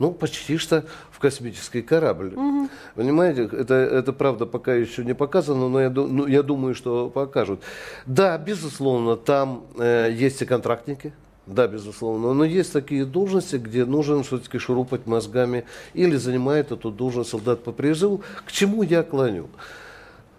ну, 0.00 0.10
почти 0.10 0.56
что 0.56 0.82
в 1.12 1.20
космический 1.20 1.82
корабль. 1.82 2.34
Угу. 2.34 2.68
Понимаете, 2.96 3.44
это, 3.44 3.74
это 3.74 4.12
правда 4.12 4.44
пока 4.44 4.74
еще 4.74 5.04
не 5.04 5.14
показано, 5.14 5.68
но 5.68 5.80
я, 5.80 5.90
ну, 5.90 6.26
я 6.26 6.42
думаю, 6.42 6.74
что 6.74 7.08
покажут. 7.10 7.60
Да, 8.06 8.36
безусловно, 8.38 9.14
там 9.14 9.66
э, 9.78 10.10
есть 10.12 10.42
и 10.42 10.46
контрактники, 10.46 11.12
да, 11.46 11.66
безусловно. 11.66 12.34
Но 12.34 12.44
есть 12.44 12.72
такие 12.72 13.04
должности, 13.04 13.56
где 13.56 13.84
нужно 13.84 14.22
все-таки 14.22 14.58
шурупать 14.58 15.06
мозгами 15.06 15.64
или 15.92 16.16
занимает 16.16 16.70
эту 16.70 16.90
должность 16.90 17.30
солдат 17.30 17.64
по 17.64 17.72
призыву. 17.72 18.22
К 18.46 18.52
чему 18.52 18.82
я 18.82 19.02
клоню? 19.02 19.48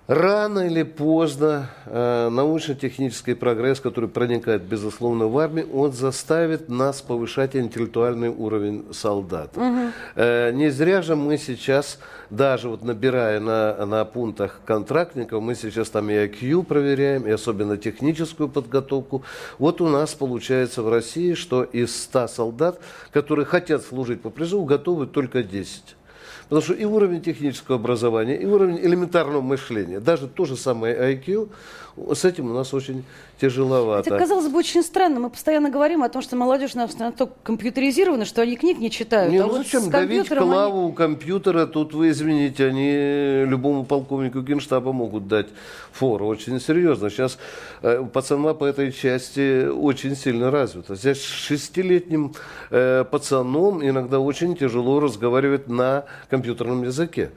Рано 0.07 0.67
или 0.67 0.83
поздно 0.83 1.69
э, 1.85 2.27
научно-технический 2.27 3.35
прогресс, 3.35 3.79
который 3.79 4.09
проникает, 4.09 4.63
безусловно, 4.63 5.27
в 5.27 5.37
армию, 5.37 5.73
он 5.73 5.93
заставит 5.93 6.67
нас 6.67 7.01
повышать 7.01 7.55
интеллектуальный 7.55 8.27
уровень 8.27 8.83
солдат. 8.91 9.55
Угу. 9.55 9.91
Э, 10.15 10.51
не 10.51 10.69
зря 10.71 11.01
же 11.01 11.15
мы 11.15 11.37
сейчас, 11.37 11.99
даже 12.29 12.67
вот 12.67 12.83
набирая 12.83 13.39
на, 13.39 13.85
на 13.85 14.03
пунктах 14.03 14.59
контрактников, 14.65 15.41
мы 15.41 15.55
сейчас 15.55 15.89
там 15.89 16.09
и 16.09 16.13
IQ 16.13 16.63
проверяем, 16.65 17.25
и 17.25 17.31
особенно 17.31 17.77
техническую 17.77 18.49
подготовку. 18.49 19.23
Вот 19.57 19.79
у 19.79 19.87
нас 19.87 20.15
получается 20.15 20.81
в 20.81 20.89
России, 20.89 21.33
что 21.33 21.63
из 21.63 21.95
100 22.03 22.27
солдат, 22.27 22.81
которые 23.11 23.45
хотят 23.45 23.83
служить 23.83 24.21
по 24.21 24.29
призыву, 24.29 24.65
готовы 24.65 25.07
только 25.07 25.43
10. 25.43 25.95
Потому 26.43 26.61
что 26.61 26.73
и 26.73 26.85
уровень 26.85 27.21
технического 27.21 27.77
образования, 27.77 28.37
и 28.37 28.45
уровень 28.45 28.79
элементарного 28.79 29.41
мышления, 29.41 29.99
даже 29.99 30.27
то 30.27 30.45
же 30.45 30.55
самое 30.57 30.95
IQ, 30.95 31.49
с 31.95 32.25
этим 32.25 32.49
у 32.49 32.53
нас 32.53 32.73
очень 32.73 33.03
тяжеловато. 33.39 34.09
Это, 34.09 34.17
казалось 34.17 34.47
бы, 34.47 34.57
очень 34.57 34.81
странно. 34.83 35.19
Мы 35.19 35.29
постоянно 35.29 35.69
говорим 35.69 36.01
о 36.03 36.09
том, 36.09 36.21
что 36.21 36.35
молодежь 36.35 36.73
настолько 36.73 37.33
компьютеризирована, 37.43 38.25
что 38.25 38.41
они 38.41 38.55
книг 38.55 38.79
не 38.79 38.89
читают. 38.89 39.31
Не, 39.31 39.39
а 39.39 39.43
ну 39.43 39.49
вот 39.49 39.57
зачем 39.57 39.89
давить 39.89 40.09
компьютером 40.09 40.43
они- 40.43 40.51
клаву 40.51 40.93
компьютера? 40.93 41.65
Тут 41.67 41.93
вы, 41.93 42.09
извините, 42.09 42.67
они 42.67 43.45
любому 43.45 43.85
полковнику 43.85 44.41
генштаба 44.41 44.91
могут 44.91 45.27
дать 45.27 45.47
фору. 45.91 46.27
Очень 46.27 46.59
серьезно. 46.59 47.09
Сейчас 47.09 47.37
э, 47.81 48.03
пацана 48.11 48.53
по 48.53 48.65
этой 48.65 48.91
части 48.91 49.67
очень 49.67 50.15
сильно 50.15 50.49
развита. 50.49 50.95
Здесь 50.95 51.19
с 51.21 51.25
шестилетним 51.25 52.33
э, 52.71 53.03
пацаном 53.09 53.87
иногда 53.87 54.19
очень 54.19 54.55
тяжело 54.55 54.99
разговаривать 54.99 55.67
на 55.67 56.05
компьютерном 56.29 56.83
языке. 56.83 57.31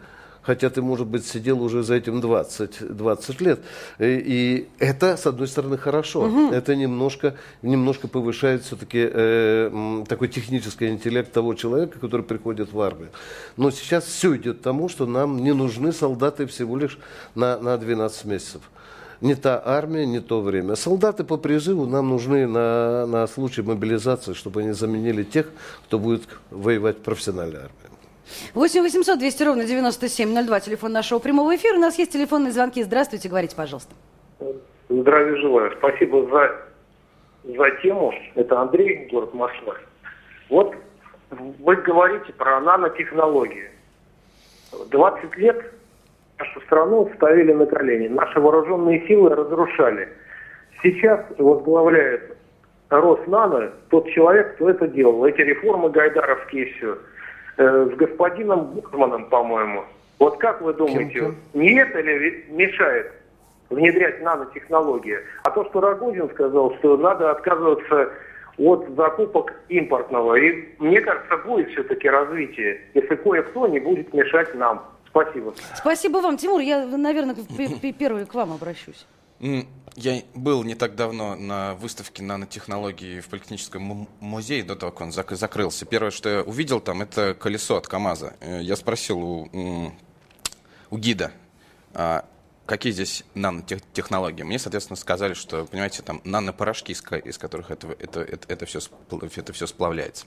Хотя 0.46 0.70
ты, 0.70 0.80
может 0.80 1.08
быть, 1.08 1.26
сидел 1.26 1.60
уже 1.60 1.82
за 1.82 1.96
этим 1.96 2.20
20, 2.20 2.96
20 2.96 3.40
лет. 3.40 3.60
И, 3.98 4.04
и 4.04 4.68
это, 4.78 5.16
с 5.16 5.26
одной 5.26 5.48
стороны, 5.48 5.76
хорошо. 5.76 6.50
Это 6.52 6.76
немножко, 6.76 7.34
немножко 7.62 8.06
повышает 8.06 8.62
все-таки 8.62 9.10
э, 9.12 10.04
такой 10.08 10.28
технический 10.28 10.86
интеллект 10.86 11.32
того 11.32 11.54
человека, 11.54 11.98
который 11.98 12.22
приходит 12.22 12.72
в 12.72 12.80
армию. 12.80 13.08
Но 13.56 13.72
сейчас 13.72 14.04
все 14.04 14.36
идет 14.36 14.58
к 14.58 14.62
тому, 14.62 14.88
что 14.88 15.04
нам 15.04 15.42
не 15.42 15.52
нужны 15.52 15.90
солдаты 15.92 16.46
всего 16.46 16.76
лишь 16.76 16.96
на, 17.34 17.58
на 17.58 17.76
12 17.76 18.24
месяцев. 18.26 18.62
Не 19.20 19.34
та 19.34 19.60
армия, 19.64 20.06
не 20.06 20.20
то 20.20 20.40
время. 20.42 20.76
Солдаты 20.76 21.24
по 21.24 21.38
призыву 21.38 21.86
нам 21.86 22.08
нужны 22.08 22.46
на, 22.46 23.06
на 23.06 23.26
случай 23.26 23.62
мобилизации, 23.62 24.34
чтобы 24.34 24.60
они 24.60 24.72
заменили 24.72 25.24
тех, 25.24 25.46
кто 25.86 25.98
будет 25.98 26.22
воевать 26.50 26.98
в 26.98 27.00
профессиональной 27.00 27.60
армии. 27.60 27.86
8 28.54 28.82
800 28.82 29.18
200 29.18 29.42
ровно 29.44 29.64
9702, 29.64 30.60
телефон 30.60 30.92
нашего 30.92 31.18
прямого 31.18 31.54
эфира. 31.54 31.76
У 31.76 31.80
нас 31.80 31.98
есть 31.98 32.12
телефонные 32.12 32.52
звонки. 32.52 32.82
Здравствуйте, 32.82 33.28
говорите, 33.28 33.56
пожалуйста. 33.56 33.94
Здравия 34.88 35.36
желаю. 35.36 35.72
Спасибо 35.78 36.26
за, 36.26 37.54
за 37.56 37.70
тему. 37.82 38.12
Это 38.34 38.60
Андрей, 38.60 39.08
город 39.10 39.34
Москва. 39.34 39.74
Вот 40.48 40.74
вы 41.30 41.76
говорите 41.76 42.32
про 42.32 42.60
нанотехнологии. 42.60 43.70
20 44.90 45.36
лет 45.36 45.72
нашу 46.38 46.60
страну 46.62 47.10
ставили 47.16 47.52
на 47.52 47.66
колени. 47.66 48.08
Наши 48.08 48.40
вооруженные 48.40 49.06
силы 49.06 49.30
разрушали. 49.30 50.08
Сейчас 50.82 51.24
возглавляет 51.38 52.36
Роснано 52.88 53.72
тот 53.90 54.08
человек, 54.10 54.54
кто 54.54 54.70
это 54.70 54.86
делал. 54.86 55.24
Эти 55.24 55.40
реформы 55.40 55.90
гайдаровские 55.90 56.72
все. 56.74 56.98
Э, 57.59 57.88
с 57.90 57.97
господином 57.97 58.66
Бутманом, 58.66 59.31
по-моему. 59.31 59.85
Вот 60.19 60.37
как 60.38 60.61
вы 60.61 60.75
думаете, 60.75 61.35
не 61.55 61.75
это 61.75 62.01
ли 62.01 62.45
мешает 62.51 63.12
внедрять 63.71 64.21
нанотехнологии? 64.23 65.19
А 65.42 65.51
то, 65.51 65.64
что 65.64 65.81
Рогозин 65.81 66.29
сказал, 66.31 66.75
что 66.77 66.99
надо 66.99 67.31
отказываться 67.31 68.11
от 68.59 68.87
закупок 68.95 69.55
импортного. 69.69 70.35
И 70.35 70.69
мне 70.79 71.01
кажется, 71.01 71.37
будет 71.38 71.71
все-таки 71.71 72.09
развитие, 72.09 72.81
если 72.92 73.14
кое-кто 73.14 73.66
не 73.69 73.81
будет 73.81 74.12
мешать 74.12 74.55
нам. 74.55 74.83
Спасибо. 75.09 75.55
Спасибо 75.75 76.19
вам, 76.19 76.37
Тимур. 76.37 76.61
Я, 76.61 76.85
наверное, 76.87 77.37
первый 77.99 78.27
к 78.27 78.35
вам 78.35 78.53
обращусь. 78.53 79.07
Я 79.40 80.22
был 80.35 80.62
не 80.64 80.75
так 80.75 80.94
давно 80.94 81.37
на 81.37 81.75
выставке 81.75 82.22
нанотехнологий 82.22 83.20
в 83.20 83.29
Политехническом 83.29 83.83
му- 83.83 84.09
музее, 84.20 84.62
до 84.62 84.77
того, 84.77 84.92
как 84.92 85.01
он 85.03 85.09
зак- 85.11 85.35
закрылся. 85.35 85.87
Первое, 85.87 86.11
что 86.11 86.29
я 86.29 86.42
увидел 86.42 86.81
там, 86.81 87.03
это 87.03 87.35
колесо 87.35 87.77
от 87.77 87.87
КАМАЗа. 87.88 88.37
Э, 88.40 88.61
Я 88.62 88.77
спросил 88.77 89.18
у, 89.18 89.92
у 90.90 90.99
гида, 90.99 91.33
а, 91.94 92.27
какие 92.66 92.92
здесь 92.92 93.25
нанотехнологии. 93.35 94.42
Мне, 94.42 94.59
соответственно, 94.59 94.96
сказали, 94.96 95.33
что, 95.35 95.64
понимаете, 95.64 96.03
там 96.03 96.20
нанопорошки, 96.25 96.92
из, 96.92 97.01
ко- 97.01 97.16
из 97.16 97.38
которых 97.38 97.70
это, 97.70 97.88
это, 97.99 98.20
это, 98.20 98.53
это, 98.53 98.66
все, 98.66 98.81
это 99.37 99.53
все 99.55 99.66
сплавляется. 99.66 100.27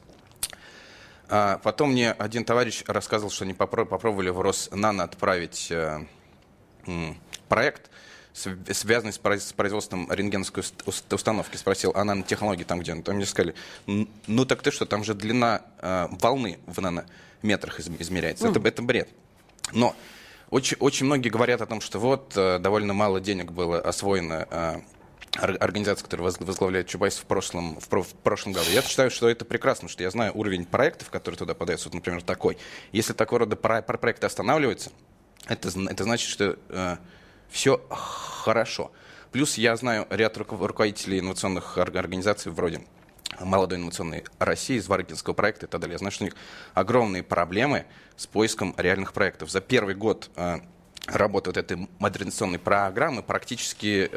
А 1.29 1.59
потом 1.59 1.91
мне 1.91 2.11
один 2.11 2.43
товарищ 2.43 2.83
рассказывал, 2.87 3.29
что 3.29 3.43
они 3.43 3.53
попро- 3.53 3.85
попробовали 3.85 4.29
в 4.29 4.41
Роснано 4.41 5.03
отправить 5.03 5.69
э, 5.69 6.05
проект, 7.47 7.91
связанный 8.73 9.13
с 9.13 9.19
произ- 9.19 9.39
с 9.49 9.53
производством 9.53 10.11
рентгеновской 10.11 10.61
уст- 10.61 10.83
уст- 10.85 11.13
установки. 11.13 11.57
Спросил, 11.57 11.91
а 11.95 12.03
нанотехнологии 12.03 12.63
там 12.63 12.79
где? 12.79 12.95
Там 12.95 13.15
мне 13.15 13.25
сказали, 13.25 13.55
«Н- 13.87 14.07
ну 14.27 14.45
так 14.45 14.61
ты 14.61 14.71
что, 14.71 14.85
там 14.85 15.03
же 15.03 15.13
длина 15.13 15.61
э, 15.79 16.07
волны 16.11 16.59
в 16.65 16.79
нанометрах 16.81 17.79
из- 17.79 17.89
измеряется. 17.99 18.47
Это, 18.47 18.59
это 18.67 18.81
бред. 18.81 19.09
Но 19.73 19.95
очень, 20.49 20.77
очень 20.79 21.05
многие 21.05 21.29
говорят 21.29 21.61
о 21.61 21.65
том, 21.65 21.81
что 21.81 21.99
вот 21.99 22.33
э, 22.35 22.59
довольно 22.59 22.93
мало 22.93 23.19
денег 23.19 23.51
было 23.51 23.79
освоено 23.79 24.47
э, 24.49 24.79
ор- 25.41 25.57
организация, 25.59 26.03
которая 26.03 26.23
воз- 26.25 26.39
возглавляет 26.39 26.87
Чубайс 26.87 27.17
в 27.17 27.25
прошлом, 27.25 27.79
в, 27.79 27.87
про- 27.87 28.03
в 28.03 28.13
прошлом 28.13 28.53
году. 28.53 28.69
Я 28.71 28.81
считаю, 28.81 29.11
что 29.11 29.29
это 29.29 29.45
прекрасно, 29.45 29.87
что 29.89 30.01
я 30.03 30.09
знаю 30.11 30.31
уровень 30.35 30.65
проектов, 30.65 31.09
которые 31.09 31.37
туда 31.37 31.53
подаются, 31.53 31.89
вот, 31.89 31.93
например, 31.95 32.21
такой. 32.23 32.57
Если 32.91 33.13
такого 33.13 33.39
рода 33.39 33.55
про- 33.55 33.81
про- 33.81 33.97
проекты 33.97 34.25
останавливаются, 34.25 34.91
это, 35.45 35.69
это 35.89 36.03
значит, 36.03 36.29
что 36.29 36.57
все 37.49 37.81
хорошо. 37.89 38.91
Плюс 39.31 39.57
я 39.57 39.75
знаю 39.75 40.07
ряд 40.09 40.37
руко- 40.37 40.65
руководителей 40.65 41.19
инновационных 41.19 41.77
ор- 41.77 41.95
организаций 41.97 42.51
вроде 42.51 42.81
молодой 43.39 43.77
инновационной 43.77 44.23
России, 44.39 44.77
из 44.77 44.87
Варыкинского 44.87 45.33
проекта 45.33 45.65
и 45.65 45.69
так 45.69 45.79
далее. 45.81 45.93
Я 45.93 45.99
знаю, 45.99 46.11
что 46.11 46.23
у 46.23 46.27
них 46.27 46.35
огромные 46.73 47.23
проблемы 47.23 47.85
с 48.17 48.25
поиском 48.27 48.73
реальных 48.77 49.13
проектов. 49.13 49.49
За 49.51 49.61
первый 49.61 49.93
год 49.95 50.29
э, 50.35 50.57
работы 51.05 51.51
вот 51.51 51.57
этой 51.57 51.87
модернизационной 51.99 52.59
программы 52.59 53.21
практически 53.23 54.09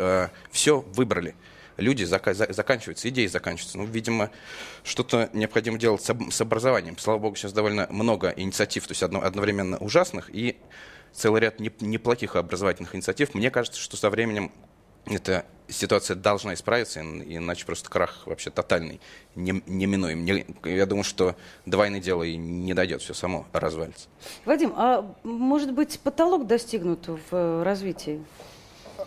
все 0.50 0.80
выбрали. 0.80 1.34
Люди 1.76 2.04
зака- 2.04 2.34
за- 2.34 2.52
заканчиваются, 2.52 3.08
идеи 3.08 3.26
заканчиваются. 3.26 3.78
Ну, 3.78 3.84
видимо, 3.84 4.30
что-то 4.84 5.30
необходимо 5.32 5.78
делать 5.78 6.02
с, 6.02 6.14
с 6.30 6.40
образованием. 6.40 6.98
Слава 6.98 7.18
богу, 7.18 7.36
сейчас 7.36 7.52
довольно 7.52 7.86
много 7.90 8.28
инициатив, 8.36 8.86
то 8.86 8.92
есть 8.92 9.02
одно- 9.02 9.22
одновременно 9.22 9.78
ужасных 9.78 10.28
и 10.34 10.56
целый 11.12 11.40
ряд 11.40 11.61
неп- 11.61 11.83
неплохих 11.85 12.37
образовательных 12.37 12.94
инициатив. 12.94 13.35
Мне 13.35 13.51
кажется, 13.51 13.81
что 13.81 13.96
со 13.96 14.11
временем 14.11 14.51
эта 15.07 15.44
ситуация 15.68 16.14
должна 16.14 16.55
исправиться, 16.55 17.01
ин- 17.01 17.22
иначе 17.27 17.66
просто 17.66 17.90
крах 17.90 18.27
вообще 18.27 18.51
тотальный, 18.51 19.01
не- 19.35 19.62
неминуем. 19.66 20.25
Не- 20.25 20.46
я 20.64 20.87
думаю, 20.87 21.05
что 21.05 21.35
до 21.66 21.77
войны 21.79 22.01
дело 22.01 22.22
и 22.22 22.37
не 22.37 22.72
дойдет, 22.75 23.03
все 23.03 23.14
само 23.14 23.46
развалится. 23.53 24.09
Вадим, 24.44 24.72
а 24.77 25.12
может 25.25 25.72
быть 25.72 25.98
потолок 26.01 26.46
достигнут 26.46 27.09
в 27.09 27.18
э, 27.33 27.62
развитии? 27.62 28.22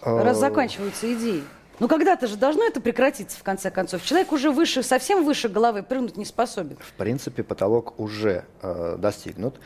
Раз 0.02 0.38
заканчиваются 0.40 1.12
идеи. 1.14 1.44
Ну 1.80 1.88
когда-то 1.90 2.28
же 2.28 2.38
должно 2.38 2.64
это 2.66 2.80
прекратиться 2.80 3.38
в 3.38 3.44
конце 3.44 3.70
концов. 3.70 4.04
Человек 4.04 4.32
уже 4.32 4.50
выше, 4.50 4.82
совсем 4.82 5.26
выше 5.26 5.50
головы 5.50 5.84
прыгнуть 5.84 6.16
не 6.18 6.24
способен. 6.26 6.78
В 6.80 6.94
принципе, 6.94 7.44
потолок 7.44 8.00
уже 8.00 8.46
э, 8.62 8.96
достигнут, 8.98 9.60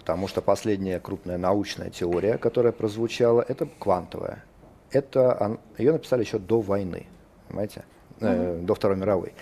потому 0.00 0.26
что 0.26 0.42
последняя 0.42 0.98
крупная 0.98 1.38
научная 1.38 1.90
теория, 1.90 2.36
которая 2.38 2.72
прозвучала, 2.72 3.44
это 3.46 3.68
квантовая. 3.78 4.42
Это 4.90 5.58
ее 5.78 5.92
написали 5.92 6.24
еще 6.24 6.38
до 6.40 6.60
войны, 6.60 7.06
понимаете, 7.48 7.84
Э, 8.20 8.58
до 8.60 8.74
Второй 8.74 8.96
мировой. 8.96 9.32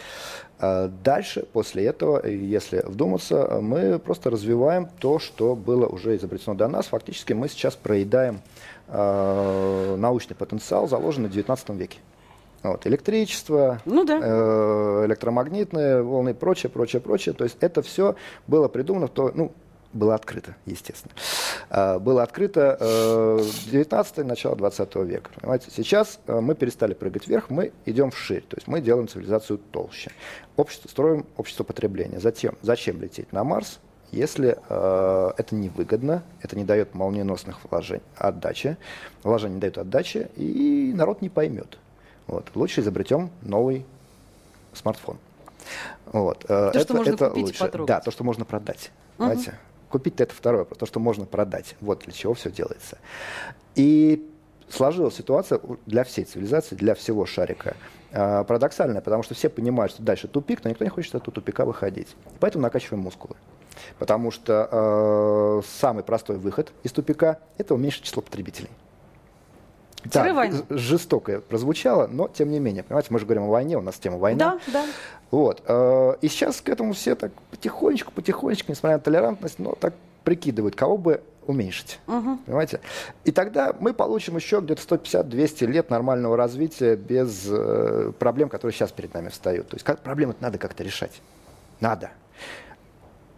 Э, 0.60 0.88
Дальше, 1.02 1.46
после 1.52 1.84
этого, 1.86 2.20
э, 2.24 2.32
если 2.32 2.82
вдуматься, 2.86 3.34
э, 3.36 3.60
мы 3.60 3.98
просто 3.98 4.30
развиваем 4.30 4.88
то, 5.00 5.18
что 5.18 5.56
было 5.56 5.86
уже 5.86 6.16
изобретено 6.16 6.54
до 6.54 6.68
нас. 6.68 6.86
Фактически 6.86 7.32
мы 7.32 7.48
сейчас 7.48 7.74
проедаем 7.74 8.40
э, 8.86 9.96
научный 9.98 10.34
потенциал, 10.34 10.88
заложенный 10.88 11.28
в 11.28 11.32
XIX 11.36 11.76
веке. 11.76 11.98
Вот, 12.62 12.86
электричество, 12.86 13.80
Ну 13.84 14.04
да. 14.04 14.20
э, 14.22 15.06
электромагнитные 15.06 16.02
волны 16.02 16.30
и 16.30 16.34
прочее, 16.34 16.70
прочее, 16.70 17.00
прочее. 17.00 17.34
То 17.34 17.44
есть 17.44 17.56
это 17.60 17.82
все 17.82 18.14
было 18.46 18.68
придумано, 18.68 19.06
в 19.08 19.10
то, 19.10 19.32
ну, 19.34 19.52
было 19.92 20.14
открыто, 20.14 20.54
естественно. 20.66 21.14
Э, 21.70 21.98
Было 21.98 22.22
открыто 22.22 22.76
э, 22.78 23.40
19 23.70 24.18
начало 24.18 24.54
20 24.56 24.94
века. 24.96 25.30
Понимаете? 25.40 25.70
Сейчас 25.74 26.20
э, 26.26 26.40
мы 26.40 26.54
перестали 26.54 26.94
прыгать 26.94 27.26
вверх, 27.26 27.50
мы 27.50 27.72
идем 27.86 28.10
вширь. 28.10 28.42
То 28.42 28.56
есть 28.56 28.68
мы 28.68 28.80
делаем 28.80 29.08
цивилизацию 29.08 29.58
толще. 29.72 30.10
Общество, 30.56 30.88
строим 30.88 31.26
общество 31.36 31.64
потребления. 31.64 32.20
Затем, 32.20 32.56
зачем 32.62 33.00
лететь 33.00 33.32
на 33.32 33.44
Марс, 33.44 33.78
если 34.12 34.58
э, 34.68 35.30
это 35.36 35.54
невыгодно, 35.54 36.22
это 36.42 36.56
не 36.56 36.64
дает 36.64 36.94
молниеносных 36.94 37.58
вложений, 37.70 38.02
отдачи, 38.16 38.76
вложения 39.22 39.54
не 39.54 39.60
дают 39.60 39.78
отдачи, 39.78 40.28
и 40.36 40.92
народ 40.94 41.22
не 41.22 41.28
поймет. 41.28 41.78
Вот. 42.26 42.50
Лучше 42.54 42.80
изобретем 42.82 43.30
новый 43.42 43.84
смартфон. 44.74 45.18
Вот. 46.06 46.44
э, 46.48 46.70
То, 46.72 46.80
что 46.80 46.94
можно 46.94 47.16
купить 47.16 47.50
и 47.54 47.58
потрогать. 47.58 47.88
Да, 47.88 48.00
то, 48.00 48.10
что 48.10 48.24
можно 48.24 48.44
продать. 48.44 48.90
Понимаете? 49.16 49.58
Купить-то 49.90 50.24
это 50.24 50.34
второе, 50.34 50.64
то, 50.64 50.86
что 50.86 51.00
можно 51.00 51.24
продать. 51.24 51.76
Вот 51.80 52.00
для 52.00 52.12
чего 52.12 52.34
все 52.34 52.50
делается. 52.50 52.98
И 53.74 54.28
сложилась 54.68 55.14
ситуация 55.14 55.60
для 55.86 56.04
всей 56.04 56.24
цивилизации, 56.24 56.74
для 56.76 56.94
всего 56.94 57.26
шарика 57.26 57.76
э, 58.10 58.44
парадоксальная, 58.44 59.00
потому 59.00 59.22
что 59.22 59.34
все 59.34 59.48
понимают, 59.48 59.92
что 59.92 60.02
дальше 60.02 60.28
тупик, 60.28 60.64
но 60.64 60.70
никто 60.70 60.84
не 60.84 60.90
хочет 60.90 61.14
от 61.14 61.22
этого 61.22 61.34
тупика 61.34 61.64
выходить. 61.64 62.08
Поэтому 62.40 62.62
накачиваем 62.62 63.02
мускулы. 63.02 63.36
Потому 63.98 64.30
что 64.30 64.68
э, 64.70 65.62
самый 65.78 66.02
простой 66.02 66.36
выход 66.36 66.72
из 66.82 66.92
тупика– 66.92 67.38
это 67.58 67.74
уменьшить 67.74 68.04
число 68.04 68.22
потребителей. 68.22 68.70
Да, 70.04 70.22
жестокое 70.70 71.40
прозвучало, 71.40 72.06
но 72.06 72.28
тем 72.28 72.50
не 72.50 72.60
менее, 72.60 72.82
понимаете, 72.82 73.08
мы 73.10 73.18
же 73.18 73.24
говорим 73.26 73.44
о 73.44 73.48
войне, 73.48 73.76
у 73.76 73.82
нас 73.82 73.96
тема 73.96 74.16
война. 74.18 74.58
Да, 74.66 74.72
да. 74.72 74.86
Вот. 75.30 75.62
э, 75.66 76.14
И 76.22 76.28
сейчас 76.28 76.60
к 76.60 76.68
этому 76.68 76.92
все 76.92 77.14
так 77.14 77.32
потихонечку, 77.50 78.12
потихонечку, 78.12 78.70
несмотря 78.70 78.96
на 78.96 79.02
толерантность, 79.02 79.58
но 79.58 79.74
так 79.74 79.94
прикидывают, 80.24 80.76
кого 80.76 80.96
бы 80.96 81.22
уменьшить. 81.46 81.98
Понимаете? 82.46 82.80
И 83.24 83.32
тогда 83.32 83.74
мы 83.80 83.94
получим 83.94 84.36
еще 84.36 84.60
где-то 84.60 84.82
150-200 84.96 85.66
лет 85.66 85.90
нормального 85.90 86.36
развития 86.36 86.96
без 86.96 87.46
э, 87.48 88.12
проблем, 88.18 88.48
которые 88.50 88.74
сейчас 88.74 88.92
перед 88.92 89.14
нами 89.14 89.30
встают. 89.30 89.68
То 89.68 89.76
есть 89.76 89.84
как, 89.84 90.00
проблемы 90.00 90.34
надо 90.40 90.58
как-то 90.58 90.82
решать. 90.82 91.22
Надо. 91.80 92.10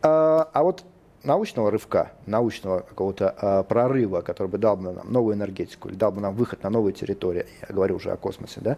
А, 0.03 0.49
а 0.53 0.63
вот 0.63 0.83
научного 1.23 1.71
рывка, 1.71 2.13
научного 2.27 2.81
какого-то 2.81 3.35
а, 3.37 3.63
прорыва, 3.63 4.21
который 4.21 4.49
бы 4.49 4.59
дал 4.59 4.77
бы 4.77 4.93
нам 4.93 5.13
новую 5.13 5.37
энергетику, 5.37 5.89
или 5.89 5.97
дал 5.97 6.13
бы 6.13 6.21
нам 6.21 6.35
выход 6.35 6.63
на 6.63 6.71
новые 6.71 6.93
территории, 6.93 7.47
я 7.69 7.75
говорю 7.75 7.97
уже 7.97 8.11
о 8.11 8.17
космосе, 8.17 8.61
да, 8.61 8.77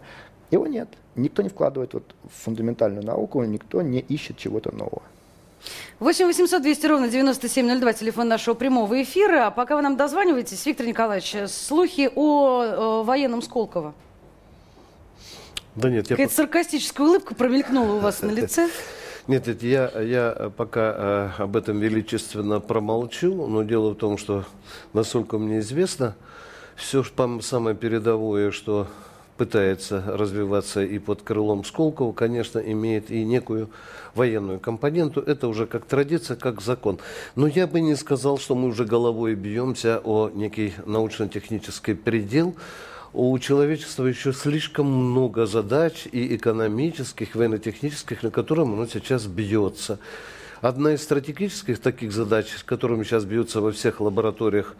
его 0.51 0.67
нет. 0.67 0.89
Никто 1.15 1.41
не 1.41 1.49
вкладывает 1.49 1.93
вот 1.93 2.03
в 2.23 2.43
фундаментальную 2.43 3.05
науку, 3.05 3.43
никто 3.43 3.81
не 3.81 3.99
ищет 3.99 4.37
чего-то 4.37 4.71
нового. 4.71 5.01
8 5.99 6.25
800 6.27 6.61
200 6.61 6.85
ровно 6.87 7.07
9702, 7.07 7.93
телефон 7.93 8.27
нашего 8.27 8.53
прямого 8.53 9.01
эфира. 9.01 9.47
А 9.47 9.51
пока 9.51 9.75
вы 9.75 9.81
нам 9.81 9.95
дозваниваетесь, 9.95 10.65
Виктор 10.65 10.85
Николаевич, 10.85 11.49
слухи 11.49 12.11
о, 12.13 12.63
э, 12.63 13.03
военном 13.03 13.41
Сколково. 13.41 13.93
Да 15.75 15.89
нет, 15.89 16.09
я 16.09 16.15
Какая-то 16.15 16.35
саркастическая 16.35 17.07
улыбка 17.07 17.33
промелькнула 17.33 17.93
у 17.93 17.99
вас 17.99 18.21
на 18.21 18.31
лице. 18.31 18.69
Нет, 19.25 19.47
нет, 19.47 19.63
я, 19.63 19.89
я 20.01 20.51
пока 20.57 21.31
э, 21.37 21.43
об 21.43 21.55
этом 21.55 21.79
величественно 21.79 22.59
промолчу, 22.59 23.47
но 23.47 23.63
дело 23.63 23.91
в 23.91 23.95
том, 23.95 24.17
что, 24.17 24.43
насколько 24.91 25.37
мне 25.37 25.59
известно, 25.59 26.15
все 26.75 27.05
самое 27.41 27.73
передовое, 27.73 28.51
что 28.51 28.87
пытается 29.37 30.03
развиваться 30.05 30.83
и 30.83 30.99
под 30.99 31.21
крылом 31.21 31.63
Сколково, 31.63 32.11
конечно, 32.11 32.59
имеет 32.59 33.09
и 33.11 33.23
некую 33.23 33.69
военную 34.13 34.59
компоненту. 34.59 35.21
Это 35.21 35.47
уже 35.47 35.67
как 35.67 35.85
традиция, 35.85 36.35
как 36.35 36.61
закон. 36.61 36.99
Но 37.35 37.47
я 37.47 37.65
бы 37.65 37.79
не 37.79 37.95
сказал, 37.95 38.37
что 38.37 38.55
мы 38.55 38.67
уже 38.67 38.83
головой 38.85 39.35
бьемся 39.35 40.01
о 40.03 40.29
некий 40.29 40.73
научно-технический 40.85 41.93
предел, 41.93 42.55
у 43.13 43.37
человечества 43.37 44.05
еще 44.05 44.33
слишком 44.33 44.87
много 44.87 45.45
задач 45.45 46.07
и 46.11 46.35
экономических, 46.35 47.35
военно-технических, 47.35 48.23
на 48.23 48.31
которые 48.31 48.65
оно 48.65 48.87
сейчас 48.87 49.25
бьется. 49.27 49.99
Одна 50.61 50.93
из 50.93 51.03
стратегических 51.03 51.79
таких 51.79 52.11
задач, 52.11 52.47
с 52.49 52.63
которыми 52.63 53.03
сейчас 53.03 53.25
бьются 53.25 53.61
во 53.61 53.71
всех 53.71 54.01
лабораториях 54.01 54.75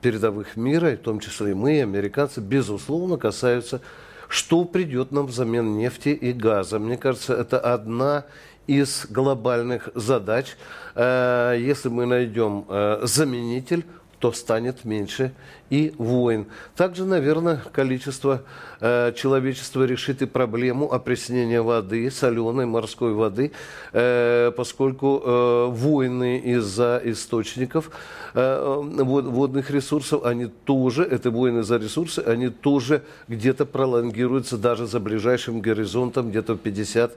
передовых 0.00 0.56
мира, 0.56 0.92
в 0.92 0.98
том 0.98 1.20
числе 1.20 1.50
и 1.50 1.54
мы, 1.54 1.76
и 1.76 1.80
американцы, 1.80 2.40
безусловно, 2.40 3.18
касаются, 3.18 3.82
что 4.28 4.64
придет 4.64 5.12
нам 5.12 5.26
взамен 5.26 5.76
нефти 5.76 6.10
и 6.10 6.32
газа. 6.32 6.78
Мне 6.78 6.96
кажется, 6.96 7.34
это 7.34 7.60
одна 7.60 8.24
из 8.66 9.06
глобальных 9.10 9.90
задач. 9.94 10.56
Э, 10.94 11.56
если 11.58 11.88
мы 11.88 12.06
найдем 12.06 12.64
э, 12.68 13.00
заменитель, 13.02 13.84
то 14.26 14.32
станет 14.32 14.84
меньше 14.84 15.32
и 15.70 15.94
войн. 15.98 16.46
Также, 16.74 17.04
наверное, 17.04 17.62
количество 17.72 18.42
э, 18.80 19.12
человечества 19.14 19.84
решит 19.84 20.20
и 20.20 20.26
проблему 20.26 20.92
опреснения 20.92 21.62
воды, 21.62 22.10
соленой 22.10 22.66
морской 22.66 23.12
воды, 23.12 23.52
э, 23.92 24.50
поскольку 24.56 25.22
э, 25.24 25.66
войны 25.70 26.38
из-за 26.38 27.00
источников 27.04 27.90
э, 28.34 28.82
водных 28.82 29.70
ресурсов, 29.70 30.24
они 30.24 30.46
тоже, 30.46 31.04
это 31.04 31.30
войны 31.30 31.62
за 31.62 31.76
ресурсы, 31.76 32.18
они 32.18 32.48
тоже 32.48 33.02
где-то 33.28 33.64
пролонгируются 33.64 34.58
даже 34.58 34.86
за 34.86 34.98
ближайшим 34.98 35.60
горизонтом, 35.60 36.30
где-то 36.30 36.56
50 36.56 37.12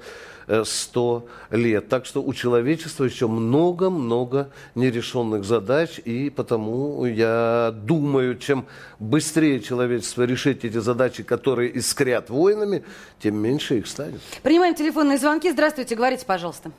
100 0.63 1.25
лет. 1.51 1.89
Так 1.89 2.05
что 2.05 2.21
у 2.21 2.33
человечества 2.33 3.03
еще 3.05 3.27
много-много 3.27 4.49
нерешенных 4.75 5.43
задач, 5.43 5.99
и 6.03 6.29
потому 6.29 7.05
я 7.05 7.71
думаю, 7.73 8.37
чем 8.37 8.65
быстрее 8.99 9.59
человечество 9.59 10.23
решит 10.23 10.65
эти 10.65 10.77
задачи, 10.77 11.23
которые 11.23 11.69
искрят 11.69 12.29
войнами, 12.29 12.83
тем 13.19 13.35
меньше 13.35 13.77
их 13.77 13.87
станет. 13.87 14.21
Принимаем 14.43 14.75
телефонные 14.75 15.17
звонки. 15.17 15.51
Здравствуйте, 15.51 15.95
говорите, 15.95 16.25
пожалуйста. 16.25 16.71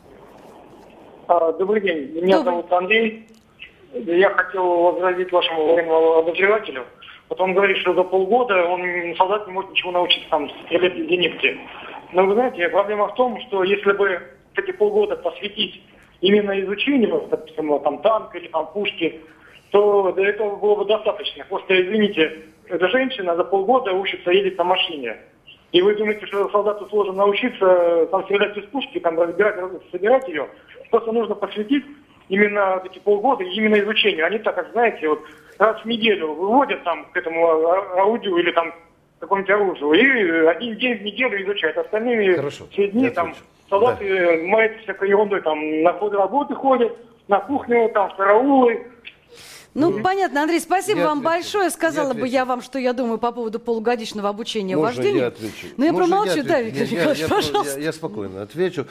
А, 1.28 1.52
добрый 1.52 1.80
день, 1.80 2.11
меня 2.12 2.38
Добрый. 2.38 2.54
зовут 2.54 2.72
Андрей. 2.72 3.26
Я 3.94 4.30
хотел 4.30 4.64
возразить 4.92 5.30
вашему 5.30 5.66
военному 5.74 6.12
обозревателю. 6.14 6.85
Вот 7.28 7.40
он 7.40 7.54
говорит, 7.54 7.76
что 7.78 7.94
за 7.94 8.02
полгода 8.02 8.64
он 8.64 8.83
солдат 9.16 9.46
не 9.46 9.52
может 9.52 9.70
ничего 9.70 9.92
научиться 9.92 10.28
там 10.30 10.50
стрелять 10.66 10.96
из 10.96 11.09
зенитки. 11.09 11.56
Но 12.12 12.26
вы 12.26 12.34
знаете, 12.34 12.68
проблема 12.68 13.08
в 13.08 13.14
том, 13.14 13.40
что 13.42 13.62
если 13.62 13.92
бы 13.92 14.20
эти 14.56 14.72
полгода 14.72 15.16
посвятить 15.16 15.82
именно 16.20 16.58
изучению, 16.60 17.26
допустим, 17.30 17.78
там 17.80 17.98
танка 18.02 18.38
или 18.38 18.48
там 18.48 18.66
пушки, 18.72 19.20
то 19.70 20.12
для 20.12 20.30
этого 20.30 20.56
было 20.56 20.76
бы 20.76 20.84
достаточно. 20.84 21.44
Просто, 21.48 21.80
извините, 21.80 22.46
эта 22.68 22.88
женщина 22.88 23.36
за 23.36 23.44
полгода 23.44 23.92
учится 23.92 24.30
ездить 24.30 24.58
на 24.58 24.64
машине. 24.64 25.16
И 25.72 25.82
вы 25.82 25.94
думаете, 25.94 26.26
что 26.26 26.48
солдату 26.50 26.88
сложно 26.88 27.12
научиться 27.12 28.06
там 28.10 28.24
стрелять 28.24 28.56
из 28.56 28.64
пушки, 28.66 28.98
там 28.98 29.20
разбирать, 29.20 29.56
собирать 29.92 30.28
ее. 30.28 30.48
Просто 30.90 31.12
нужно 31.12 31.36
посвятить 31.36 31.84
именно 32.28 32.82
эти 32.84 32.98
полгода 32.98 33.44
именно 33.44 33.78
изучению. 33.78 34.26
Они 34.26 34.38
так, 34.38 34.56
как 34.56 34.72
знаете, 34.72 35.08
вот 35.08 35.20
раз 35.58 35.80
в 35.80 35.84
неделю 35.84 36.32
выводят 36.32 36.82
там 36.82 37.06
к 37.12 37.16
этому 37.16 37.46
а- 37.46 38.00
аудио 38.00 38.36
или 38.38 38.50
там 38.50 38.72
какому-нибудь 39.20 39.50
оружию. 39.50 39.92
И 39.92 40.46
один 40.46 40.76
день 40.78 40.98
в 40.98 41.02
неделю 41.02 41.44
изучают. 41.44 41.76
Остальные 41.78 42.37
Хорошо, 42.37 42.66
все 42.72 42.88
дни 42.88 43.04
я 43.04 43.11
там 43.11 43.28
отвечу. 43.30 43.44
солдаты 43.68 44.42
маются 44.46 44.83
всякой 44.83 45.09
ерундой, 45.11 45.42
там 45.42 45.83
на 45.83 45.92
ходы 45.92 46.16
работы 46.16 46.54
ходят, 46.54 46.92
на 47.28 47.38
кухню, 47.40 47.90
там 47.94 48.11
в 48.11 48.16
караулы. 48.16 48.87
Ну, 49.72 50.00
понятно, 50.02 50.42
Андрей, 50.42 50.59
спасибо 50.59 50.98
Я 51.00 51.06
вам 51.06 51.18
отвечу. 51.18 51.35
большое. 51.35 51.70
Сказала 51.70 52.09
Я 52.09 52.14
бы 52.14 52.18
отвечу. 52.20 52.33
я 52.35 52.44
вам, 52.44 52.61
что 52.61 52.78
я 52.80 52.92
думаю 52.92 53.18
по 53.18 53.30
поводу 53.30 53.61
полугодичного 53.61 54.28
обучения 54.28 54.74
Можно 54.76 54.96
вождению. 54.96 55.20
я 55.22 55.26
отвечу? 55.28 55.66
Ну, 55.76 55.85
я 55.85 55.92
Можно 55.92 56.09
промолчу, 56.16 56.42
да, 56.42 56.56
отвечу? 56.56 56.64
Виктор 56.64 56.83
Я- 56.83 56.88
я- 56.88 56.90
Николаевич, 56.96 57.22
я- 57.22 57.28
пожалуйста. 57.28 57.78
Я, 57.78 57.85
я 57.85 57.92
спокойно 57.92 58.42
отвечу. 58.42 58.87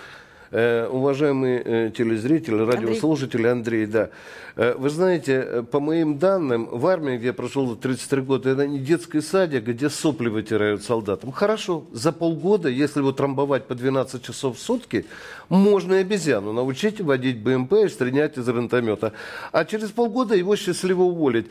Э, 0.52 0.88
уважаемый 0.88 1.62
э, 1.64 1.92
телезритель, 1.96 2.56
радиослушатель 2.64 3.48
Андрей, 3.48 3.86
да. 3.86 4.10
Э, 4.56 4.74
вы 4.76 4.90
знаете, 4.90 5.64
по 5.70 5.80
моим 5.80 6.18
данным, 6.18 6.68
в 6.72 6.88
армии, 6.88 7.18
где 7.18 7.28
я 7.28 7.34
прошел 7.34 7.76
33 7.76 8.22
года, 8.22 8.50
это 8.50 8.66
не 8.66 8.80
детский 8.80 9.22
садик, 9.22 9.66
где 9.66 9.92
сопли 9.92 10.28
вытирают 10.28 10.84
солдатам. 10.84 11.32
Хорошо, 11.32 11.86
за 11.92 12.12
полгода, 12.12 12.68
если 12.68 13.00
его 13.00 13.12
трамбовать 13.12 13.66
по 13.66 13.76
12 13.76 14.24
часов 14.24 14.58
в 14.58 14.60
сутки, 14.60 15.06
можно 15.50 15.94
и 15.94 15.98
обезьяну 15.98 16.52
научить 16.52 17.00
водить 17.00 17.38
БМП 17.38 17.74
и 17.86 17.88
стрелять 17.88 18.40
из 18.40 18.46
гранатомета. 18.46 19.14
А 19.52 19.66
через 19.66 19.92
полгода 19.92 20.34
его 20.34 20.56
счастливо 20.56 21.04
уволить. 21.04 21.46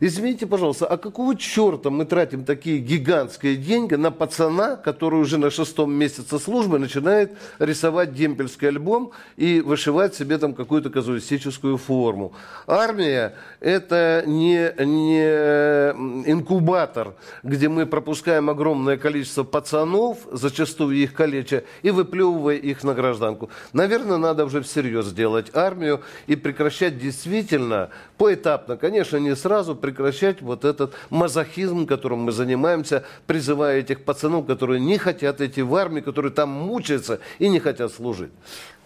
Извините, 0.00 0.46
пожалуйста, 0.46 0.86
а 0.86 0.96
какого 0.98 1.36
черта 1.36 1.90
мы 1.90 2.04
тратим 2.04 2.44
такие 2.44 2.78
гигантские 2.78 3.56
деньги 3.56 3.94
на 3.94 4.10
пацана, 4.10 4.76
который 4.76 5.20
уже 5.20 5.38
на 5.38 5.50
шестом 5.50 5.92
месяце 5.92 6.38
службы 6.38 6.78
начинает 6.78 7.32
рисовать 7.58 8.14
демпельский 8.14 8.68
альбом 8.68 9.12
и 9.36 9.60
вышивать 9.60 10.14
себе 10.14 10.38
там 10.38 10.54
какую-то 10.54 10.90
казуистическую 10.90 11.78
форму? 11.78 12.32
Армия– 12.66 13.34
это 13.60 14.22
не, 14.26 14.72
не 14.84 16.30
инкубатор, 16.30 17.14
где 17.42 17.68
мы 17.68 17.86
пропускаем 17.86 18.50
огромное 18.50 18.98
количество 18.98 19.44
пацанов, 19.44 20.18
зачастую 20.30 20.96
их 20.96 21.14
калеча, 21.14 21.64
и 21.82 21.90
выплевывая 21.90 22.56
их 22.56 22.84
на 22.84 22.92
гражданку. 22.92 23.48
Наверное, 23.72 24.18
надо 24.18 24.44
уже 24.44 24.60
всерьез 24.60 25.06
сделать 25.06 25.54
армию 25.54 26.02
и 26.26 26.36
прекращать 26.36 26.98
действительно, 26.98 27.90
поэтапно, 28.18 28.76
конечно, 28.76 29.16
не 29.16 29.34
сразу, 29.34 29.74
прекращать 29.86 30.42
вот 30.42 30.64
этот 30.64 30.94
мазохизм, 31.10 31.86
которым 31.86 32.22
мы 32.22 32.32
занимаемся, 32.32 33.04
призывая 33.28 33.78
этих 33.78 34.04
пацанов, 34.04 34.44
которые 34.44 34.80
не 34.80 34.98
хотят 34.98 35.40
идти 35.40 35.62
в 35.62 35.72
армию, 35.76 36.02
которые 36.02 36.32
там 36.32 36.50
мучаются 36.50 37.20
и 37.38 37.48
не 37.48 37.60
хотят 37.60 37.92
служить. 37.92 38.32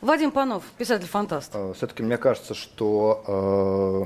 Вадим 0.02 0.30
Панов, 0.30 0.62
писатель-фантаст. 0.76 1.56
Все-таки 1.74 2.02
мне 2.02 2.18
кажется, 2.18 2.52
что 2.52 3.24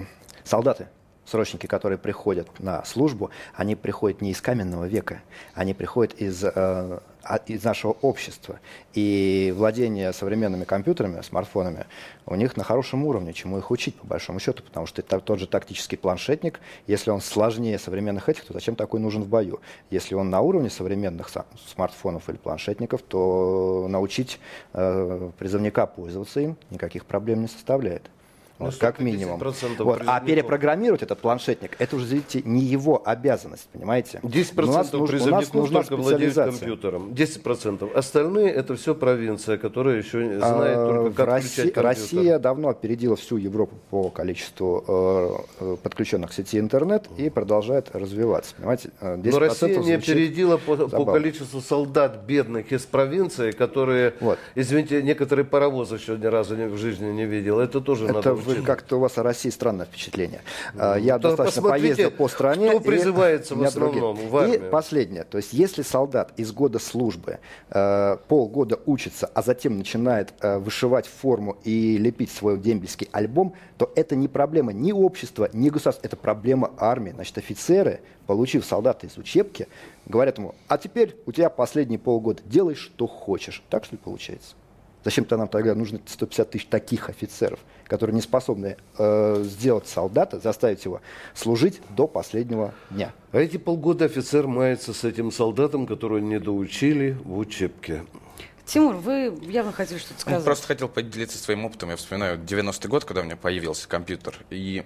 э, 0.00 0.04
солдаты, 0.44 0.86
срочники, 1.24 1.66
которые 1.66 1.98
приходят 1.98 2.48
на 2.60 2.84
службу, 2.84 3.30
они 3.54 3.74
приходят 3.74 4.20
не 4.20 4.30
из 4.30 4.40
каменного 4.40 4.84
века, 4.84 5.20
они 5.54 5.74
приходят 5.74 6.14
из, 6.14 6.44
э, 6.44 7.00
из 7.46 7.64
нашего 7.64 7.92
общества. 8.02 8.60
И 8.92 9.52
владение 9.56 10.12
современными 10.12 10.64
компьютерами, 10.64 11.22
смартфонами, 11.22 11.86
у 12.26 12.34
них 12.34 12.56
на 12.56 12.64
хорошем 12.64 13.04
уровне, 13.04 13.32
чему 13.32 13.58
их 13.58 13.70
учить, 13.70 13.96
по 13.96 14.06
большому 14.06 14.40
счету, 14.40 14.62
потому 14.62 14.86
что 14.86 15.02
тот 15.02 15.38
же 15.38 15.46
тактический 15.46 15.98
планшетник, 15.98 16.60
если 16.86 17.10
он 17.10 17.20
сложнее 17.20 17.78
современных 17.78 18.28
этих, 18.28 18.44
то 18.44 18.52
зачем 18.52 18.76
такой 18.76 19.00
нужен 19.00 19.22
в 19.22 19.28
бою? 19.28 19.60
Если 19.90 20.14
он 20.14 20.30
на 20.30 20.40
уровне 20.40 20.70
современных 20.70 21.30
смартфонов 21.66 22.28
или 22.28 22.36
планшетников, 22.36 23.02
то 23.02 23.86
научить 23.88 24.38
э, 24.72 25.30
призывника 25.38 25.86
пользоваться 25.86 26.40
им 26.40 26.56
никаких 26.70 27.06
проблем 27.06 27.42
не 27.42 27.48
составляет. 27.48 28.10
Ну, 28.60 28.66
вот, 28.66 28.76
как 28.76 29.00
минимум. 29.00 29.40
Вот. 29.78 30.02
А 30.06 30.20
перепрограммировать 30.20 31.02
этот 31.02 31.18
планшетник, 31.18 31.72
это 31.80 31.96
уже, 31.96 32.06
видите, 32.06 32.40
не 32.44 32.60
его 32.60 33.02
обязанность, 33.04 33.68
понимаете? 33.72 34.20
10% 34.22 34.62
у 34.62 34.66
нас, 34.66 34.92
нужно, 34.92 35.16
у 35.16 35.30
нас 35.30 35.52
нужна 35.52 35.80
только 35.80 35.96
владеют 35.96 36.36
компьютером. 36.36 37.10
10%. 37.10 37.92
Остальные 37.92 38.50
это 38.50 38.76
все 38.76 38.94
провинция, 38.94 39.58
которая 39.58 39.98
еще 39.98 40.38
знает 40.38 40.78
а, 40.78 40.86
только, 40.86 41.16
как 41.16 41.26
Россия, 41.26 41.50
включать 41.50 41.74
компьютер. 41.74 41.84
Россия 41.84 42.38
давно 42.38 42.68
опередила 42.68 43.16
всю 43.16 43.38
Европу 43.38 43.74
по 43.90 44.10
количеству 44.10 44.84
э, 44.86 45.64
э 45.64 45.76
подключенных 45.82 46.30
к 46.30 46.32
сети 46.32 46.60
интернет 46.60 47.08
и 47.16 47.30
продолжает 47.30 47.90
развиваться. 47.92 48.54
Понимаете? 48.56 48.90
10% 49.00 49.30
Но 49.32 49.38
Россия 49.40 49.78
не 49.80 49.92
опередила 49.94 50.58
по, 50.58 50.76
по 50.76 51.04
количеству 51.06 51.60
солдат 51.60 52.22
бедных 52.24 52.70
из 52.70 52.82
провинции, 52.82 53.50
которые, 53.50 54.14
вот. 54.20 54.38
извините, 54.54 55.02
некоторые 55.02 55.44
паровозы 55.44 55.96
еще 55.96 56.16
ни 56.16 56.26
разу 56.26 56.54
в 56.54 56.76
жизни 56.76 57.10
не 57.10 57.24
видел. 57.24 57.58
Это 57.58 57.80
тоже 57.80 58.04
это 58.04 58.14
надо 58.14 58.43
вы 58.44 58.62
как-то 58.62 58.96
у 58.96 59.00
вас 59.00 59.18
о 59.18 59.22
России 59.22 59.50
странное 59.50 59.86
вщепление. 59.90 60.42
Ну, 60.74 60.96
Я 60.96 61.18
то 61.18 61.28
достаточно 61.28 61.62
поездил 61.62 62.10
по 62.10 62.28
стране. 62.28 62.70
Кто 62.70 62.80
призывается 62.80 63.54
в 63.54 63.62
основном 63.62 64.16
в 64.28 64.36
армию? 64.36 64.66
И 64.66 64.70
последнее. 64.70 65.24
То 65.24 65.38
есть 65.38 65.52
если 65.52 65.82
солдат 65.82 66.32
из 66.36 66.52
года 66.52 66.78
службы 66.78 67.38
э, 67.70 68.16
полгода 68.28 68.78
учится, 68.86 69.30
а 69.34 69.42
затем 69.42 69.78
начинает 69.78 70.32
э, 70.40 70.58
вышивать 70.58 71.06
форму 71.06 71.56
и 71.64 71.96
лепить 71.98 72.30
свой 72.30 72.58
дембельский 72.58 73.08
альбом, 73.12 73.54
то 73.78 73.92
это 73.96 74.16
не 74.16 74.28
проблема 74.28 74.72
ни 74.72 74.92
общества, 74.92 75.48
ни 75.52 75.68
государства. 75.68 76.06
Это 76.06 76.16
проблема 76.16 76.72
армии. 76.78 77.10
Значит, 77.10 77.38
офицеры, 77.38 78.00
получив 78.26 78.64
солдата 78.64 79.06
из 79.06 79.16
учебки, 79.18 79.68
говорят 80.06 80.38
ему, 80.38 80.54
а 80.68 80.78
теперь 80.78 81.16
у 81.26 81.32
тебя 81.32 81.48
последние 81.48 81.98
полгода 81.98 82.42
делай, 82.44 82.74
что 82.74 83.06
хочешь. 83.06 83.62
Так 83.70 83.84
что 83.84 83.94
ли 83.94 84.00
получается? 84.02 84.54
Зачем-то 85.04 85.36
нам 85.36 85.48
тогда 85.48 85.74
нужно 85.74 86.00
150 86.06 86.50
тысяч 86.50 86.66
таких 86.66 87.10
офицеров, 87.10 87.60
которые 87.86 88.14
не 88.14 88.22
способны 88.22 88.76
э, 88.98 89.42
сделать 89.44 89.86
солдата, 89.86 90.40
заставить 90.40 90.84
его 90.84 91.02
служить 91.34 91.80
до 91.90 92.06
последнего 92.06 92.72
дня. 92.90 93.12
А 93.32 93.38
эти 93.38 93.58
полгода 93.58 94.06
офицер 94.06 94.46
мается 94.46 94.94
с 94.94 95.04
этим 95.04 95.30
солдатом, 95.30 95.86
которого 95.86 96.18
не 96.18 96.40
доучили 96.40 97.18
в 97.24 97.36
учебке. 97.36 98.04
Тимур, 98.64 98.94
вы 98.94 99.38
явно 99.42 99.72
хотели 99.72 99.98
что-то 99.98 100.20
сказать. 100.20 100.40
Ну, 100.40 100.44
просто 100.46 100.66
хотел 100.66 100.88
поделиться 100.88 101.36
своим 101.36 101.66
опытом. 101.66 101.90
Я 101.90 101.96
вспоминаю 101.96 102.38
90-й 102.38 102.88
год, 102.88 103.04
когда 103.04 103.20
у 103.20 103.24
меня 103.24 103.36
появился 103.36 103.86
компьютер. 103.86 104.38
И 104.48 104.84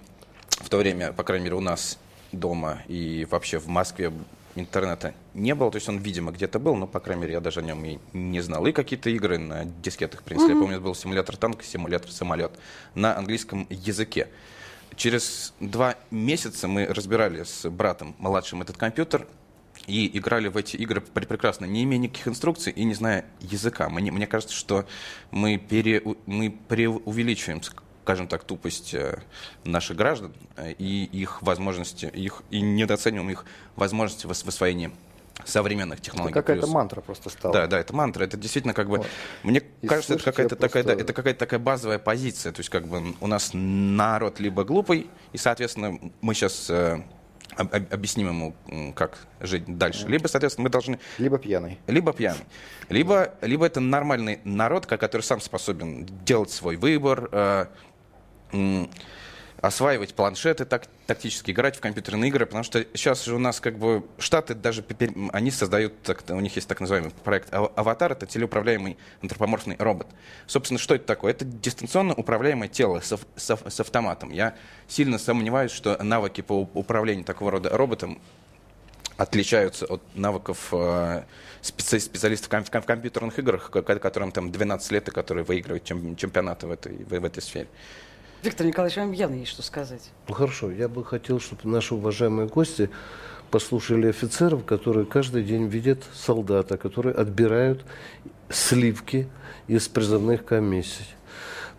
в 0.51 0.69
то 0.69 0.79
время, 0.79 1.13
по 1.13 1.23
крайней 1.23 1.45
мере, 1.45 1.57
у 1.57 1.61
нас 1.61 1.97
дома 2.33 2.83
и 2.89 3.27
вообще 3.31 3.59
в 3.59 3.69
Москве 3.69 4.13
интернета 4.61 5.15
не 5.35 5.55
было, 5.55 5.71
то 5.71 5.77
есть 5.77 5.89
он, 5.89 5.99
видимо, 5.99 6.33
где-то 6.33 6.59
был, 6.59 6.77
но, 6.77 6.87
по 6.87 7.01
крайней 7.01 7.23
мере, 7.23 7.35
я 7.35 7.41
даже 7.41 7.61
о 7.61 7.63
нем 7.63 7.85
и 7.85 7.99
не 8.13 8.41
знал. 8.41 8.67
И 8.67 8.73
какие-то 8.73 9.11
игры 9.11 9.39
на 9.39 9.65
дискетах 9.65 10.23
принесли. 10.23 10.51
Mm-hmm. 10.51 10.55
Я 10.55 10.61
помню, 10.61 10.77
это 10.77 10.85
был 10.85 10.95
симулятор 10.95 11.37
танка, 11.37 11.65
симулятор 11.65 12.11
самолет 12.11 12.53
на 12.95 13.17
английском 13.17 13.67
языке. 13.71 14.29
Через 14.97 15.55
два 15.61 15.95
месяца 16.11 16.67
мы 16.67 16.87
разбирали 16.87 17.45
с 17.45 17.69
братом 17.71 18.17
младшим 18.19 18.63
этот 18.63 18.77
компьютер, 18.77 19.27
и 19.87 20.19
играли 20.19 20.49
в 20.49 20.57
эти 20.57 20.77
игры 20.77 21.01
прекрасно, 21.01 21.65
не 21.65 21.85
имея 21.85 22.01
никаких 22.01 22.29
инструкций 22.29 22.73
и 22.73 22.85
не 22.85 22.95
зная 22.95 23.25
языка. 23.41 23.89
Мне, 23.89 24.11
мне 24.11 24.27
кажется, 24.27 24.55
что 24.55 24.87
мы, 25.31 25.57
пере, 25.57 26.03
мы 26.27 26.51
преувеличиваем 26.51 27.63
скажем 28.09 28.27
так, 28.27 28.43
тупость 28.43 28.95
э, 28.95 29.19
наших 29.65 29.99
граждан 29.99 30.33
э, 30.57 30.73
и 30.79 31.05
их 31.05 31.43
возможности, 31.43 32.07
их, 32.07 32.43
и 32.49 32.63
недооцениваем 32.63 33.29
их 33.29 33.45
возможности 33.77 34.27
в 34.27 34.31
освоении 34.31 34.91
современных 35.45 36.01
технологий. 36.01 36.33
Это 36.33 36.41
какая-то 36.41 36.69
мантра 36.69 37.03
просто 37.03 37.29
стала. 37.29 37.53
Да, 37.53 37.67
да, 37.67 37.79
это 37.79 37.95
мантра. 37.95 38.25
Это 38.25 38.39
действительно 38.39 38.73
как 38.73 38.89
бы, 38.89 38.97
вот. 38.97 39.07
мне 39.43 39.63
и 39.83 39.87
кажется, 39.87 40.15
это 40.15 40.25
какая-то 40.25 40.57
такая, 40.57 40.85
да, 40.85 40.95
это 40.95 41.13
какая-то 41.13 41.39
такая 41.39 41.61
базовая 41.61 41.99
позиция. 41.99 42.51
То 42.51 42.61
есть 42.61 42.71
как 42.71 42.89
бы 42.89 43.15
у 43.21 43.27
нас 43.27 43.51
народ 43.53 44.41
либо 44.41 44.65
глупый, 44.65 45.11
и, 45.35 45.37
соответственно, 45.37 45.99
мы 46.23 46.33
сейчас 46.33 46.71
э, 46.71 47.03
объясним 47.59 48.29
ему, 48.29 48.93
как 48.95 49.19
жить 49.41 49.65
дальше. 49.79 50.07
Либо, 50.07 50.29
соответственно, 50.29 50.65
мы 50.65 50.71
должны... 50.71 50.99
Либо 51.19 51.39
пьяный. 51.39 51.79
Либо 51.87 52.13
пьяный. 52.13 52.45
Либо, 52.89 53.35
либо 53.43 53.67
это 53.67 53.81
нормальный 53.81 54.41
народ, 54.45 54.87
который 54.87 55.23
сам 55.23 55.41
способен 55.41 56.07
делать 56.25 56.51
свой 56.51 56.77
выбор, 56.77 57.29
э, 57.33 57.67
осваивать 59.61 60.15
планшеты, 60.15 60.65
так, 60.65 60.87
тактически 61.07 61.51
играть 61.51 61.77
в 61.77 61.81
компьютерные 61.81 62.29
игры, 62.29 62.47
потому 62.47 62.63
что 62.63 62.87
сейчас 62.95 63.25
же 63.25 63.35
у 63.35 63.39
нас 63.39 63.61
как 63.61 63.77
бы 63.77 64.05
Штаты 64.19 64.55
даже, 64.55 64.85
они 65.33 65.51
создают, 65.51 66.01
так, 66.03 66.23
у 66.29 66.41
них 66.41 66.55
есть 66.55 66.69
так 66.69 66.81
называемый 66.81 67.11
проект 67.25 67.53
«Аватар», 67.53 68.13
это 68.13 68.27
телеуправляемый 68.27 68.97
антропоморфный 69.21 69.77
робот. 69.79 70.07
Собственно, 70.47 70.79
что 70.79 70.95
это 70.95 71.07
такое? 71.07 71.33
Это 71.33 71.45
дистанционно 71.45 72.15
управляемое 72.15 72.69
тело 72.69 73.01
с, 73.01 73.19
с, 73.37 73.57
с 73.57 73.81
автоматом. 73.81 74.31
Я 74.31 74.55
сильно 74.87 75.19
сомневаюсь, 75.19 75.73
что 75.73 76.01
навыки 76.03 76.41
по 76.41 76.69
управлению 76.75 77.25
такого 77.25 77.51
рода 77.51 77.71
роботом 77.71 78.21
отличаются 79.17 79.85
от 79.87 80.01
навыков 80.15 80.69
э, 80.71 81.25
специ 81.61 81.99
специалистов 81.99 82.49
в, 82.49 82.71
компьютерных 82.71 83.37
играх, 83.41 83.71
которым 83.73 84.31
там 84.31 84.53
12 84.53 84.93
лет 84.93 85.09
и 85.09 85.11
которые 85.11 85.45
выигрывают 85.45 85.83
чемпионаты 85.83 86.69
в 86.69 86.71
этой, 86.71 87.05
в 87.05 87.25
этой 87.25 87.43
сфере. 87.43 87.67
Виктор 88.43 88.67
Николаевич, 88.67 88.97
вам 88.99 89.13
явно 89.13 89.35
есть 89.35 89.51
что 89.51 89.63
сказать. 89.63 90.11
Ну 90.29 90.35
хорошо, 90.35 90.71
я 90.71 90.89
бы 90.89 91.05
хотел, 91.05 91.41
чтобы 91.41 91.63
наши 91.65 91.95
уважаемые 91.95 92.49
гости 92.49 92.89
послушали 93.51 94.09
офицеров, 94.09 94.65
которые 94.65 95.07
каждый 95.07 95.43
день 95.43 95.67
видят 95.67 96.05
солдата, 96.15 96.77
которые 96.77 97.15
отбирают 97.15 97.85
сливки 98.49 99.29
из 99.67 99.89
призывных 99.89 100.45
комиссий. 100.45 101.07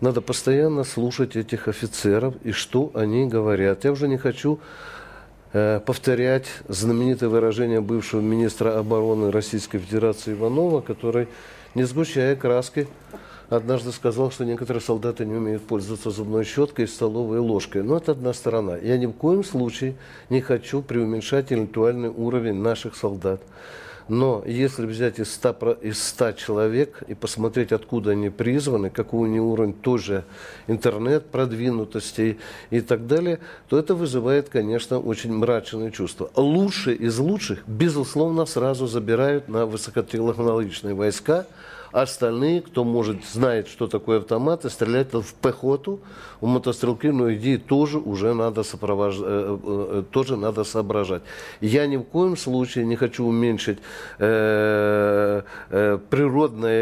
Надо 0.00 0.20
постоянно 0.20 0.84
слушать 0.84 1.36
этих 1.36 1.68
офицеров 1.68 2.34
и 2.42 2.52
что 2.52 2.90
они 2.94 3.26
говорят. 3.26 3.84
Я 3.84 3.92
уже 3.92 4.08
не 4.08 4.18
хочу 4.18 4.58
э, 5.52 5.80
повторять 5.84 6.46
знаменитое 6.68 7.28
выражение 7.28 7.80
бывшего 7.80 8.20
министра 8.20 8.78
обороны 8.78 9.30
Российской 9.30 9.78
Федерации 9.78 10.32
Иванова, 10.32 10.80
который, 10.80 11.28
не 11.74 11.84
сгущая 11.84 12.36
краски, 12.36 12.86
однажды 13.50 13.92
сказал, 13.92 14.30
что 14.30 14.44
некоторые 14.44 14.80
солдаты 14.80 15.26
не 15.26 15.34
умеют 15.34 15.62
пользоваться 15.62 16.10
зубной 16.10 16.44
щеткой 16.44 16.86
и 16.86 16.88
столовой 16.88 17.38
ложкой. 17.38 17.82
Но 17.82 17.96
это 17.96 18.12
одна 18.12 18.32
сторона. 18.32 18.76
Я 18.78 18.96
ни 18.96 19.06
в 19.06 19.12
коем 19.12 19.44
случае 19.44 19.96
не 20.30 20.40
хочу 20.40 20.80
преуменьшать 20.82 21.52
интеллектуальный 21.52 22.08
уровень 22.08 22.54
наших 22.54 22.96
солдат. 22.96 23.42
Но 24.10 24.42
если 24.44 24.86
взять 24.86 25.20
из 25.20 25.32
100, 25.34 25.78
из 25.82 26.02
100 26.02 26.32
человек 26.32 27.04
и 27.06 27.14
посмотреть, 27.14 27.70
откуда 27.70 28.10
они 28.10 28.28
призваны, 28.28 28.90
какой 28.90 29.28
у 29.28 29.32
них 29.32 29.40
уровень 29.40 29.72
тоже 29.72 30.24
интернет, 30.66 31.26
продвинутости 31.26 32.38
и 32.70 32.80
так 32.80 33.06
далее, 33.06 33.38
то 33.68 33.78
это 33.78 33.94
вызывает, 33.94 34.48
конечно, 34.48 34.98
очень 34.98 35.32
мрачные 35.32 35.92
чувства. 35.92 36.28
Лучшие 36.34 36.96
из 36.96 37.18
лучших, 37.18 37.62
безусловно, 37.68 38.46
сразу 38.46 38.88
забирают 38.88 39.48
на 39.48 39.64
высокотехнологичные 39.64 40.94
войска, 40.94 41.46
Остальные, 41.92 42.62
кто 42.62 42.84
может, 42.84 43.24
знает, 43.24 43.66
что 43.66 43.88
такое 43.88 44.18
автомат, 44.18 44.64
и 44.64 44.68
стрелять 44.68 45.12
в 45.12 45.34
пехоту, 45.34 45.98
в 46.40 46.46
мотострелки, 46.46 47.08
но 47.08 47.32
идеи 47.34 47.56
тоже 47.56 47.98
уже 47.98 48.32
надо, 48.32 48.62
сопровож... 48.62 49.16
Э, 49.18 49.22
э, 49.22 49.58
э, 49.62 50.04
тоже 50.10 50.36
надо 50.36 50.62
соображать. 50.64 51.22
Я 51.60 51.86
ни 51.86 51.96
в 51.96 52.04
коем 52.04 52.36
случае 52.36 52.86
не 52.86 52.96
хочу 52.96 53.24
уменьшить 53.24 53.78
природное 54.18 55.44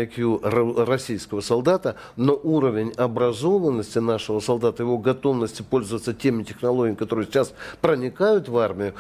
IQ 0.07 0.85
российского 0.85 1.41
солдата, 1.41 1.97
но 2.17 2.39
уровень 2.43 2.93
образованности 2.97 3.99
нашего 3.99 4.41
солдата, 4.41 4.83
его 4.83 4.99
готовности 4.99 5.63
пользоваться 5.63 6.13
теми 6.13 6.43
технологиями, 6.43 6.97
которые 6.97 7.27
сейчас 7.27 7.55
проникают 7.81 8.49
в 8.49 8.59
армию, 8.59 8.95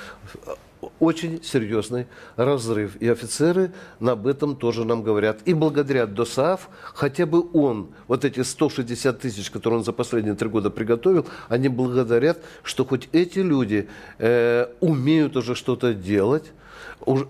очень 1.00 1.42
серьезный 1.42 2.06
разрыв. 2.36 2.96
И 2.96 3.08
офицеры 3.08 3.72
об 4.00 4.26
этом 4.26 4.56
тоже 4.56 4.84
нам 4.84 5.02
говорят. 5.02 5.40
И 5.44 5.54
благодарят 5.54 6.14
ДОСААФ, 6.14 6.68
хотя 6.94 7.26
бы 7.26 7.44
он, 7.52 7.88
вот 8.06 8.24
эти 8.24 8.42
160 8.42 9.20
тысяч, 9.20 9.50
которые 9.50 9.78
он 9.78 9.84
за 9.84 9.92
последние 9.92 10.34
три 10.34 10.48
года 10.48 10.70
приготовил, 10.70 11.26
они 11.48 11.68
благодарят, 11.68 12.38
что 12.62 12.84
хоть 12.84 13.08
эти 13.12 13.40
люди 13.40 13.88
э, 14.18 14.66
умеют 14.80 15.36
уже 15.36 15.54
что-то 15.54 15.94
делать, 15.94 16.52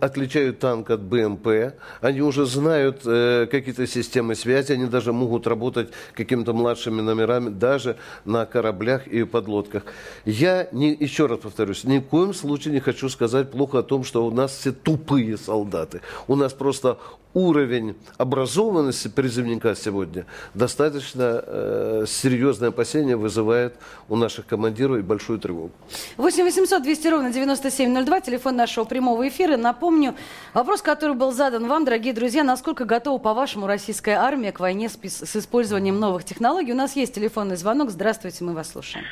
отличают 0.01 0.59
танк 0.59 0.91
от 0.91 1.01
БМП, 1.01 1.75
они 2.01 2.21
уже 2.21 2.47
знают 2.47 3.03
э, 3.05 3.47
какие-то 3.51 3.87
системы 3.87 4.35
связи, 4.35 4.73
они 4.73 4.87
даже 4.87 5.13
могут 5.13 5.47
работать 5.47 5.91
какими-то 6.15 6.53
младшими 6.53 7.01
номерами 7.01 7.49
даже 7.49 7.97
на 8.25 8.47
кораблях 8.47 9.07
и 9.07 9.25
подлодках. 9.25 9.85
Я, 10.25 10.69
не, 10.73 10.95
еще 10.95 11.27
раз 11.27 11.41
повторюсь, 11.41 11.85
ни 11.85 11.99
в 11.99 12.03
коем 12.03 12.35
случае 12.35 12.75
не 12.75 12.81
хочу 12.81 13.09
сказать 13.09 13.51
плохо 13.51 13.79
о 13.79 13.83
том, 13.83 14.05
что 14.05 14.27
у 14.27 14.31
нас 14.31 14.53
все 14.53 14.73
тупые 14.73 15.37
солдаты. 15.37 16.01
У 16.27 16.35
нас 16.35 16.53
просто 16.53 16.99
уровень 17.35 17.95
образованности 18.17 19.09
призывника 19.09 19.75
сегодня 19.75 20.27
достаточно 20.55 21.43
э, 21.45 22.05
серьезное 22.09 22.71
опасение 22.71 23.17
вызывает 23.17 23.75
у 24.09 24.17
наших 24.17 24.47
командиров 24.47 24.99
и 24.99 25.03
большую 25.03 25.39
тревогу. 25.39 25.71
8 26.17 26.45
800 26.45 26.83
200 26.83 27.09
ровно 27.09 27.33
9702, 27.33 28.21
телефон 28.21 28.57
нашего 28.57 28.85
прямого 28.85 29.29
эфира. 29.29 29.57
Напомню, 29.59 30.15
вопрос, 30.55 30.83
который 30.83 31.15
был 31.15 31.33
задан 31.33 31.67
вам, 31.67 31.85
дорогие 31.85 32.15
друзья, 32.15 32.45
насколько 32.45 32.85
готова, 32.85 33.19
по-вашему, 33.19 33.67
российская 33.67 34.17
армия 34.17 34.53
к 34.53 34.61
войне 34.61 34.89
с, 34.89 34.97
с 34.97 35.37
использованием 35.37 35.99
новых 35.99 36.25
технологий? 36.25 36.73
У 36.73 36.77
нас 36.77 36.97
есть 36.97 37.15
телефонный 37.15 37.57
звонок. 37.57 37.91
Здравствуйте, 37.91 38.45
мы 38.45 38.55
вас 38.55 38.71
слушаем. 38.71 39.05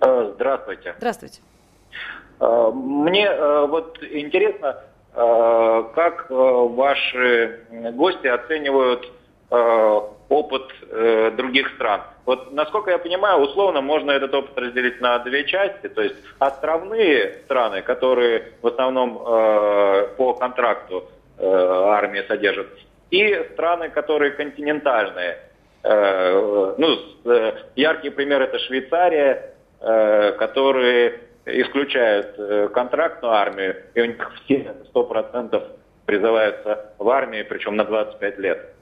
Э, 0.00 0.32
здравствуйте. 0.34 0.94
Здравствуйте. 0.98 1.40
Э, 2.40 2.70
мне 2.72 3.26
э, 3.26 3.66
вот 3.66 3.98
интересно, 4.02 4.80
как 5.12 6.26
ваши 6.30 7.66
гости 7.94 8.28
оценивают 8.28 9.10
э, 10.30 10.34
опыт 10.34 11.36
других 11.36 11.68
стран? 11.74 12.02
Вот, 12.24 12.52
насколько 12.52 12.90
я 12.90 12.98
понимаю, 12.98 13.40
условно 13.40 13.80
можно 13.80 14.12
этот 14.12 14.32
опыт 14.34 14.56
разделить 14.56 15.00
на 15.00 15.18
две 15.18 15.44
части. 15.44 15.88
То 15.88 16.02
есть 16.02 16.16
островные 16.38 17.40
страны, 17.44 17.82
которые 17.82 18.52
в 18.62 18.66
основном 18.66 19.18
по 20.16 20.36
контракту 20.38 21.08
армии 21.38 22.22
содержат, 22.28 22.68
и 23.10 23.34
страны, 23.52 23.88
которые 23.88 24.32
континентальные. 24.32 25.38
Ну, 25.82 26.98
яркий 27.74 28.10
пример 28.10 28.42
это 28.42 28.58
Швейцария, 28.58 29.54
которые 30.38 31.20
исключают 31.46 32.34
э, 32.38 32.68
контрактную 32.72 33.34
армию, 33.34 33.76
и 33.94 34.00
у 34.00 34.04
них 34.06 34.32
все 34.44 34.74
100% 34.92 35.62
призываются 36.06 36.92
в 36.98 37.08
армию, 37.08 37.46
причем 37.48 37.76
на 37.76 37.84
25 37.84 38.38
лет. 38.38 38.74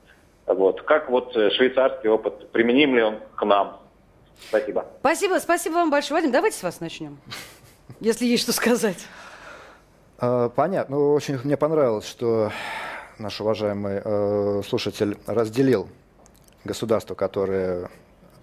Вот. 0.49 0.82
Как 0.82 1.11
вот 1.11 1.36
э, 1.36 1.51
швейцарский 1.51 2.09
опыт, 2.09 2.51
применим 2.53 2.94
ли 2.94 3.03
он 3.03 3.18
к 3.36 3.44
нам? 3.44 3.80
Спасибо. 4.49 4.86
Спасибо, 5.01 5.38
спасибо 5.40 5.74
вам 5.74 5.90
большое. 5.90 6.20
Вадим, 6.20 6.32
давайте 6.32 6.57
с 6.57 6.62
вас 6.62 6.80
начнем, 6.80 7.18
если 8.01 8.24
есть 8.24 8.44
что 8.44 8.53
сказать. 8.53 9.07
А, 10.18 10.49
понятно. 10.49 10.96
Ну, 10.96 11.12
очень 11.12 11.38
мне 11.44 11.57
понравилось, 11.57 12.07
что 12.07 12.51
наш 13.18 13.40
уважаемый 13.40 14.01
э, 14.03 14.62
слушатель 14.66 15.18
разделил 15.26 15.88
государство, 16.64 17.14
которое 17.14 17.90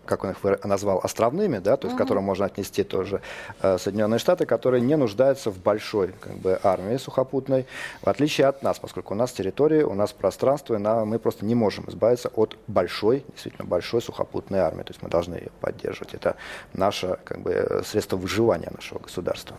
как 0.05 0.23
он 0.23 0.31
их 0.31 0.37
назвал, 0.63 0.99
островными, 1.03 1.59
да, 1.59 1.77
то 1.77 1.87
есть, 1.87 1.95
к 1.95 1.99
которым 1.99 2.23
можно 2.23 2.45
отнести 2.45 2.83
тоже 2.83 3.21
э, 3.61 3.77
Соединенные 3.77 4.19
Штаты, 4.19 4.45
которые 4.45 4.81
не 4.81 4.95
нуждаются 4.95 5.51
в 5.51 5.57
большой 5.57 6.13
как 6.19 6.33
бы, 6.35 6.59
армии 6.63 6.97
сухопутной, 6.97 7.65
в 8.01 8.09
отличие 8.09 8.47
от 8.47 8.63
нас, 8.63 8.79
поскольку 8.79 9.13
у 9.13 9.17
нас 9.17 9.31
территория, 9.31 9.85
у 9.85 9.93
нас 9.93 10.13
пространство, 10.13 10.75
и 10.75 10.77
на, 10.77 11.05
мы 11.05 11.19
просто 11.19 11.45
не 11.45 11.55
можем 11.55 11.85
избавиться 11.89 12.29
от 12.35 12.57
большой, 12.67 13.25
действительно 13.33 13.67
большой 13.67 14.01
сухопутной 14.01 14.59
армии, 14.59 14.83
то 14.83 14.91
есть 14.91 15.01
мы 15.01 15.09
должны 15.09 15.35
ее 15.35 15.49
поддерживать. 15.59 16.13
Это 16.13 16.35
наше 16.73 17.17
как 17.23 17.39
бы, 17.39 17.81
средство 17.85 18.17
выживания 18.17 18.71
нашего 18.73 18.99
государства. 18.99 19.57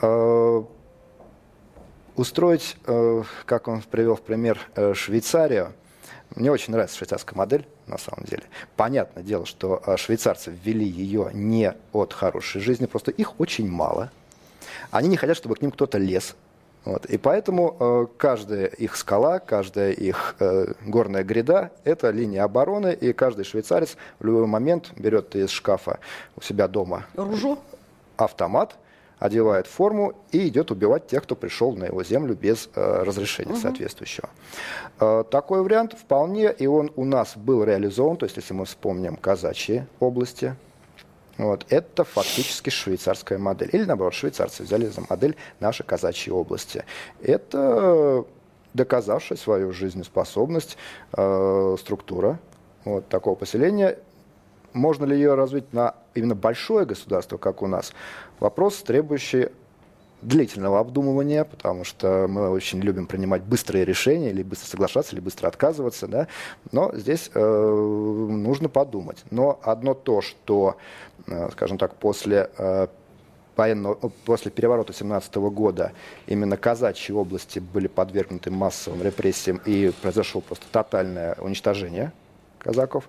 Э, 0.00 0.62
устроить, 2.16 2.76
э, 2.86 3.22
как 3.44 3.68
он 3.68 3.82
привел 3.82 4.16
в 4.16 4.22
пример, 4.22 4.58
э, 4.74 4.94
Швейцарию– 4.94 5.72
мне 6.34 6.50
очень 6.50 6.72
нравится 6.72 6.96
швейцарская 6.96 7.36
модель, 7.36 7.66
на 7.86 7.98
самом 7.98 8.24
деле. 8.24 8.42
Понятное 8.76 9.22
дело, 9.22 9.46
что 9.46 9.82
а, 9.84 9.96
швейцарцы 9.96 10.56
ввели 10.64 10.86
ее 10.86 11.30
не 11.32 11.74
от 11.92 12.12
хорошей 12.12 12.60
жизни, 12.60 12.86
просто 12.86 13.10
их 13.10 13.40
очень 13.40 13.68
мало. 13.68 14.10
Они 14.90 15.08
не 15.08 15.16
хотят, 15.16 15.36
чтобы 15.36 15.56
к 15.56 15.62
ним 15.62 15.70
кто-то 15.70 15.98
лез. 15.98 16.34
Вот. 16.84 17.04
И 17.06 17.18
поэтому 17.18 17.76
э, 17.78 18.06
каждая 18.16 18.66
их 18.66 18.96
скала, 18.96 19.40
каждая 19.40 19.92
их 19.92 20.36
э, 20.38 20.72
горная 20.86 21.24
гряда– 21.24 21.70
это 21.84 22.10
линия 22.10 22.44
обороны, 22.44 22.94
и 22.94 23.12
каждый 23.12 23.44
швейцарец 23.44 23.96
в 24.20 24.24
любой 24.24 24.46
момент 24.46 24.92
берет 24.96 25.34
из 25.34 25.50
шкафа 25.50 25.98
у 26.36 26.40
себя 26.40 26.68
дома 26.68 27.04
Ружо? 27.14 27.58
автомат– 28.16 28.76
одевает 29.18 29.66
форму 29.66 30.14
и 30.30 30.48
идет 30.48 30.70
убивать 30.70 31.06
тех, 31.06 31.22
кто 31.22 31.34
пришел 31.34 31.72
на 31.72 31.84
его 31.84 32.02
землю 32.04 32.34
без 32.34 32.68
э, 32.74 33.02
разрешения 33.02 33.52
угу. 33.52 33.60
соответствующего. 33.60 34.28
Э, 35.00 35.24
такой 35.30 35.62
вариант 35.62 35.94
вполне, 35.94 36.52
и 36.52 36.66
он 36.66 36.90
у 36.96 37.04
нас 37.04 37.36
был 37.36 37.64
реализован, 37.64 38.16
то 38.16 38.24
есть 38.26 38.36
если 38.36 38.54
мы 38.54 38.64
вспомним 38.64 39.16
казачьи 39.16 39.84
области, 40.00 40.54
вот, 41.38 41.66
это 41.68 42.02
фактически 42.02 42.70
швейцарская 42.70 43.38
модель. 43.38 43.70
Или 43.72 43.84
наоборот, 43.84 44.12
швейцарцы 44.12 44.64
взяли 44.64 44.86
за 44.86 45.02
модель 45.08 45.36
наши 45.60 45.84
казачьи 45.84 46.32
области. 46.32 46.84
Это 47.22 48.24
доказавшая 48.74 49.38
свою 49.38 49.72
жизнеспособность 49.72 50.76
э, 51.16 51.76
структура 51.78 52.40
вот, 52.84 53.08
такого 53.08 53.36
поселения. 53.36 53.98
Можно 54.72 55.04
ли 55.04 55.16
ее 55.16 55.34
развить 55.34 55.72
на 55.72 55.94
именно 56.14 56.34
большое 56.34 56.84
государство, 56.86 57.38
как 57.38 57.62
у 57.62 57.68
нас? 57.68 57.92
Вопрос, 58.40 58.76
требующий 58.82 59.48
длительного 60.22 60.80
обдумывания, 60.80 61.44
потому 61.44 61.84
что 61.84 62.26
мы 62.28 62.50
очень 62.50 62.80
любим 62.80 63.06
принимать 63.06 63.42
быстрые 63.42 63.84
решения, 63.84 64.30
или 64.30 64.42
быстро 64.42 64.66
соглашаться, 64.66 65.14
или 65.14 65.20
быстро 65.20 65.48
отказываться, 65.48 66.08
да, 66.08 66.26
но 66.72 66.90
здесь 66.94 67.30
э, 67.34 67.40
нужно 67.40 68.68
подумать. 68.68 69.24
Но 69.30 69.60
одно 69.62 69.94
то, 69.94 70.20
что, 70.20 70.76
э, 71.26 71.48
скажем 71.52 71.78
так, 71.78 71.94
после 71.94 72.50
э, 72.58 72.88
военного, 73.56 73.94
после 74.24 74.50
переворота 74.50 74.92
17 74.92 75.34
года 75.36 75.92
именно 76.26 76.56
казачьи 76.56 77.14
области 77.14 77.58
были 77.58 77.86
подвергнуты 77.86 78.50
массовым 78.50 79.02
репрессиям 79.02 79.60
и 79.64 79.92
произошло 80.02 80.40
просто 80.40 80.64
тотальное 80.70 81.36
уничтожение 81.40 82.12
казаков, 82.58 83.08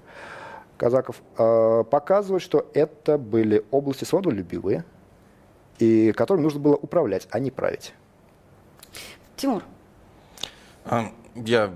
казаков 0.77 1.21
э, 1.37 1.83
показывает, 1.89 2.43
что 2.43 2.69
это 2.73 3.17
были 3.17 3.63
области 3.71 4.03
свободолюбивые, 4.03 4.83
и 5.79 6.11
которым 6.11 6.43
нужно 6.43 6.59
было 6.59 6.75
управлять, 6.75 7.27
а 7.31 7.39
не 7.39 7.51
править. 7.51 7.93
Тимур. 9.35 9.63
А, 10.85 11.11
я 11.35 11.73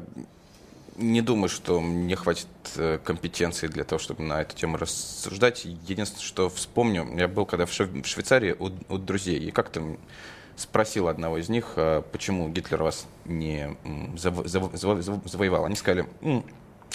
не 0.98 1.22
думаю, 1.22 1.50
что 1.50 1.80
мне 1.82 2.16
хватит 2.16 2.48
э, 2.76 3.00
компетенции 3.04 3.68
для 3.68 3.84
того, 3.84 4.00
чтобы 4.00 4.24
на 4.24 4.42
эту 4.42 4.56
тему 4.56 4.78
рассуждать. 4.78 5.66
Единственное, 5.66 6.24
что 6.24 6.50
вспомню, 6.50 7.08
я 7.18 7.28
был 7.28 7.46
когда 7.46 7.66
в 7.66 7.72
Швейцарии 7.72 8.56
у, 8.58 8.70
у 8.90 8.98
друзей, 8.98 9.40
и 9.40 9.52
как-то 9.52 9.98
спросил 10.56 11.08
одного 11.08 11.38
из 11.40 11.50
них, 11.50 11.74
а 11.78 12.02
почему 12.02 12.50
Гитлер 12.50 12.84
вас 12.84 13.08
не 13.26 13.76
заво 14.16 14.48
заво 14.48 15.02
завоевал. 15.26 15.66
Они 15.66 15.76
сказали, 15.76 16.06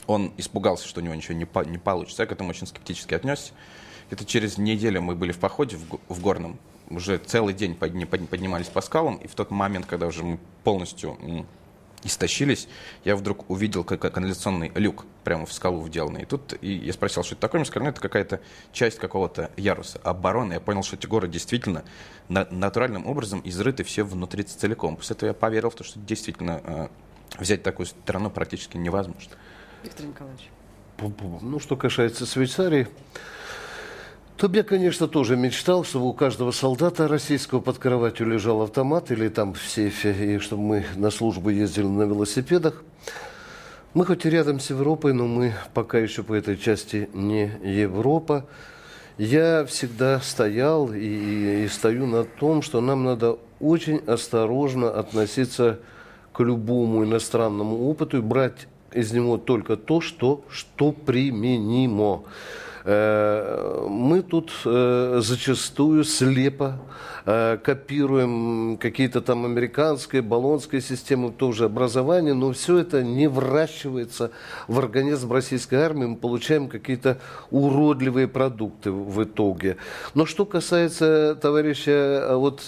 он 0.06 0.32
испугался, 0.36 0.86
что 0.86 1.00
у 1.00 1.04
него 1.04 1.14
ничего 1.14 1.34
не, 1.34 1.44
по 1.44 1.64
не 1.64 1.78
получится. 1.78 2.22
Я 2.22 2.26
к 2.26 2.32
этому 2.32 2.50
очень 2.50 2.66
скептически 2.66 3.14
отнесся. 3.14 3.52
Это 4.11 4.24
через 4.24 4.59
неделю 4.59 5.02
мы 5.02 5.16
были 5.16 5.32
в 5.32 5.38
походе 5.38 5.76
в, 5.76 5.98
в 6.09 6.20
Горном 6.20 6.59
уже 6.91 7.18
целый 7.18 7.55
день 7.55 7.74
подни, 7.74 8.05
поднимались 8.05 8.68
по 8.68 8.80
скалам, 8.80 9.16
и 9.16 9.26
в 9.26 9.34
тот 9.34 9.51
момент, 9.51 9.86
когда 9.86 10.07
уже 10.07 10.22
мы 10.24 10.39
полностью 10.64 11.18
истощились, 12.05 12.68
я 13.05 13.16
вдруг 13.16 13.51
увидел 13.51 13.84
как 13.84 14.01
канализационный 14.12 14.70
люк 14.74 15.05
прямо 15.24 15.47
в 15.47 15.53
скалу 15.53 15.82
вделанный. 15.82 16.22
И 16.22 16.24
тут 16.26 16.55
и 16.61 16.72
я 16.72 16.93
спросил, 16.93 17.22
что 17.22 17.34
это 17.34 17.43
такое. 17.43 17.61
Мне 17.61 17.66
сказали, 17.66 17.89
ну, 17.89 17.91
это 17.91 18.01
какая-то 18.01 18.41
часть 18.72 18.99
какого-то 18.99 19.51
яруса 19.57 19.99
обороны. 20.05 20.55
Я 20.55 20.61
понял, 20.61 20.82
что 20.82 20.97
эти 20.97 21.07
горы 21.07 21.28
действительно 21.28 21.84
на, 22.28 22.47
натуральным 22.51 23.07
образом 23.07 23.41
изрыты 23.45 23.82
все 23.84 24.05
внутри 24.05 24.45
целиком. 24.45 24.97
После 24.97 25.16
этого 25.16 25.28
я 25.28 25.34
поверил 25.34 25.70
в 25.70 25.74
то, 25.74 25.84
что 25.84 25.99
действительно 25.99 26.61
э, 26.64 26.89
взять 27.39 27.62
такую 27.62 27.86
страну 27.86 28.30
практически 28.30 28.76
невозможно. 28.76 29.32
Виктор 29.82 30.07
Николаевич. 30.07 30.51
Ну, 31.43 31.61
что 31.61 31.76
касается 31.76 32.26
Швейцарии, 32.26 32.89
то 34.39 34.49
я, 34.53 34.62
конечно, 34.62 35.09
тоже 35.09 35.36
мечтал, 35.36 35.82
чтобы 35.82 36.07
у 36.07 36.12
каждого 36.12 36.53
солдата 36.53 37.09
российского 37.09 37.59
под 37.59 37.78
кроватью 37.78 38.28
лежал 38.28 38.62
автомат 38.62 39.11
или 39.11 39.28
там 39.28 39.53
в 39.53 39.61
сейфе, 39.61 40.36
и 40.36 40.39
чтобы 40.39 40.62
мы 40.62 40.86
на 40.95 41.11
службу 41.11 41.51
ездили 41.51 41.86
на 41.86 42.03
велосипедах. 42.03 42.84
Мы 43.95 44.07
хоть 44.07 44.24
и 44.26 44.30
рядом 44.30 44.61
с 44.61 44.70
Европой, 44.70 45.12
но 45.12 45.26
мы 45.26 45.55
пока 45.74 45.99
еще 45.99 46.22
по 46.22 46.34
этой 46.34 46.57
части 46.57 47.11
не 47.14 47.51
Европа. 47.64 48.47
Я 49.16 49.64
всегда 49.64 50.20
стоял 50.20 50.93
и, 50.93 51.64
и 51.64 51.68
стою 51.68 52.07
на 52.07 52.22
том, 52.22 52.62
что 52.62 52.80
нам 52.80 53.03
надо 53.03 53.39
очень 53.59 53.99
осторожно 54.07 54.89
относиться 54.89 55.80
к 56.32 56.39
любому 56.39 57.03
иностранному 57.03 57.91
опыту 57.91 58.18
и 58.18 58.20
брать 58.20 58.68
из 58.93 59.11
него 59.11 59.36
только 59.36 59.76
то, 59.76 60.01
что, 60.01 60.45
что 60.49 60.93
применимо. 60.93 62.22
Э, 62.91 63.86
мы 63.86 64.22
тут 64.22 64.51
э, 64.64 65.20
зачастую 65.22 66.05
слепо 66.05 66.78
э, 67.26 67.59
копируем 67.62 68.78
какие-то 68.78 69.20
там 69.20 69.45
американские, 69.45 70.22
баллонские 70.22 70.80
системы 70.80 71.30
тоже 71.30 71.66
образования, 71.66 72.32
но 72.32 72.51
все 72.53 72.78
это 72.78 73.03
не 73.03 73.28
вращивается 73.28 74.30
в 74.68 74.78
организм 74.78 75.30
российской 75.30 75.74
армии, 75.74 76.07
мы 76.07 76.16
получаем 76.16 76.66
какие-то 76.66 77.18
уродливые 77.51 78.26
продукты 78.26 78.91
в 78.91 79.22
итоге. 79.22 79.76
Но 80.14 80.24
что 80.24 80.47
касается 80.47 81.39
товарища, 81.39 82.30
вот 82.36 82.62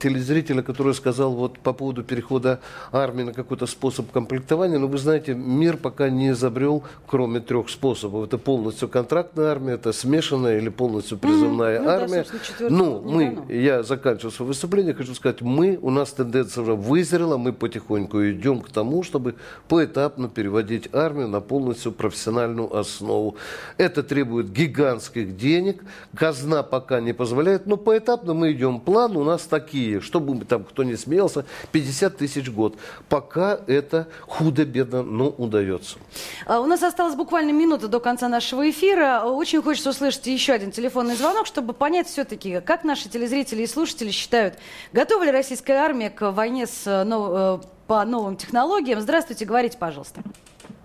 телезрителя, 0.00 0.62
который 0.62 0.94
сказал 0.94 1.32
вот 1.32 1.58
по 1.58 1.72
поводу 1.72 2.04
перехода 2.04 2.60
армии 2.92 3.24
на 3.24 3.32
какой-то 3.32 3.66
способ 3.66 4.12
комплектования, 4.12 4.78
ну 4.78 4.86
вы 4.86 4.98
знаете, 4.98 5.34
мир 5.34 5.76
пока 5.78 6.10
не 6.10 6.30
изобрел, 6.30 6.84
кроме 7.08 7.40
трех 7.40 7.68
способов. 7.70 8.28
Это 8.28 8.38
полностью 8.38 8.88
контрактная 8.88 9.46
армия, 9.46 9.63
это 9.70 9.92
смешанная 9.92 10.58
или 10.58 10.68
полностью 10.68 11.18
призывная 11.18 11.80
mm-hmm. 11.80 11.88
армия. 11.88 12.26
Ну, 12.60 12.68
да, 12.68 12.70
ну 12.70 13.00
мы, 13.02 13.44
я 13.48 13.82
заканчиваю 13.82 14.30
свое 14.30 14.48
выступление, 14.48 14.94
хочу 14.94 15.14
сказать, 15.14 15.40
мы, 15.40 15.78
у 15.80 15.90
нас 15.90 16.12
тенденция 16.12 16.62
уже 16.62 16.74
вызрела, 16.74 17.36
мы 17.36 17.52
потихоньку 17.52 18.22
идем 18.30 18.60
к 18.60 18.70
тому, 18.70 19.02
чтобы 19.02 19.36
поэтапно 19.68 20.28
переводить 20.28 20.94
армию 20.94 21.28
на 21.28 21.40
полностью 21.40 21.92
профессиональную 21.92 22.74
основу. 22.76 23.36
Это 23.78 24.02
требует 24.02 24.52
гигантских 24.52 25.36
денег, 25.36 25.82
казна 26.14 26.62
пока 26.62 27.00
не 27.00 27.12
позволяет, 27.12 27.66
но 27.66 27.76
поэтапно 27.76 28.34
мы 28.34 28.52
идем. 28.52 28.80
План 28.80 29.16
у 29.16 29.24
нас 29.24 29.42
такие, 29.42 30.00
чтобы 30.00 30.44
там 30.44 30.64
кто 30.64 30.84
не 30.84 30.96
смеялся, 30.96 31.44
50 31.72 32.16
тысяч 32.16 32.50
год. 32.50 32.76
Пока 33.08 33.58
это 33.66 34.08
худо-бедно, 34.22 35.02
но 35.02 35.28
удается. 35.28 35.98
А, 36.46 36.60
у 36.60 36.66
нас 36.66 36.82
осталось 36.82 37.14
буквально 37.14 37.52
минута 37.52 37.88
до 37.88 38.00
конца 38.00 38.28
нашего 38.28 38.68
эфира. 38.68 39.22
Очень 39.44 39.60
хочется 39.60 39.90
услышать 39.90 40.26
еще 40.26 40.54
один 40.54 40.70
телефонный 40.70 41.16
звонок, 41.16 41.44
чтобы 41.44 41.74
понять 41.74 42.06
все-таки, 42.06 42.62
как 42.62 42.82
наши 42.82 43.10
телезрители 43.10 43.60
и 43.60 43.66
слушатели 43.66 44.08
считают, 44.08 44.54
готова 44.94 45.22
ли 45.24 45.30
российская 45.30 45.74
армия 45.74 46.08
к 46.08 46.30
войне 46.30 46.66
с, 46.66 46.86
э, 46.86 47.04
нов... 47.04 47.60
Э, 47.62 47.66
по 47.86 48.02
новым 48.06 48.36
технологиям. 48.38 49.00
Здравствуйте, 49.00 49.44
говорите, 49.44 49.76
пожалуйста. 49.76 50.22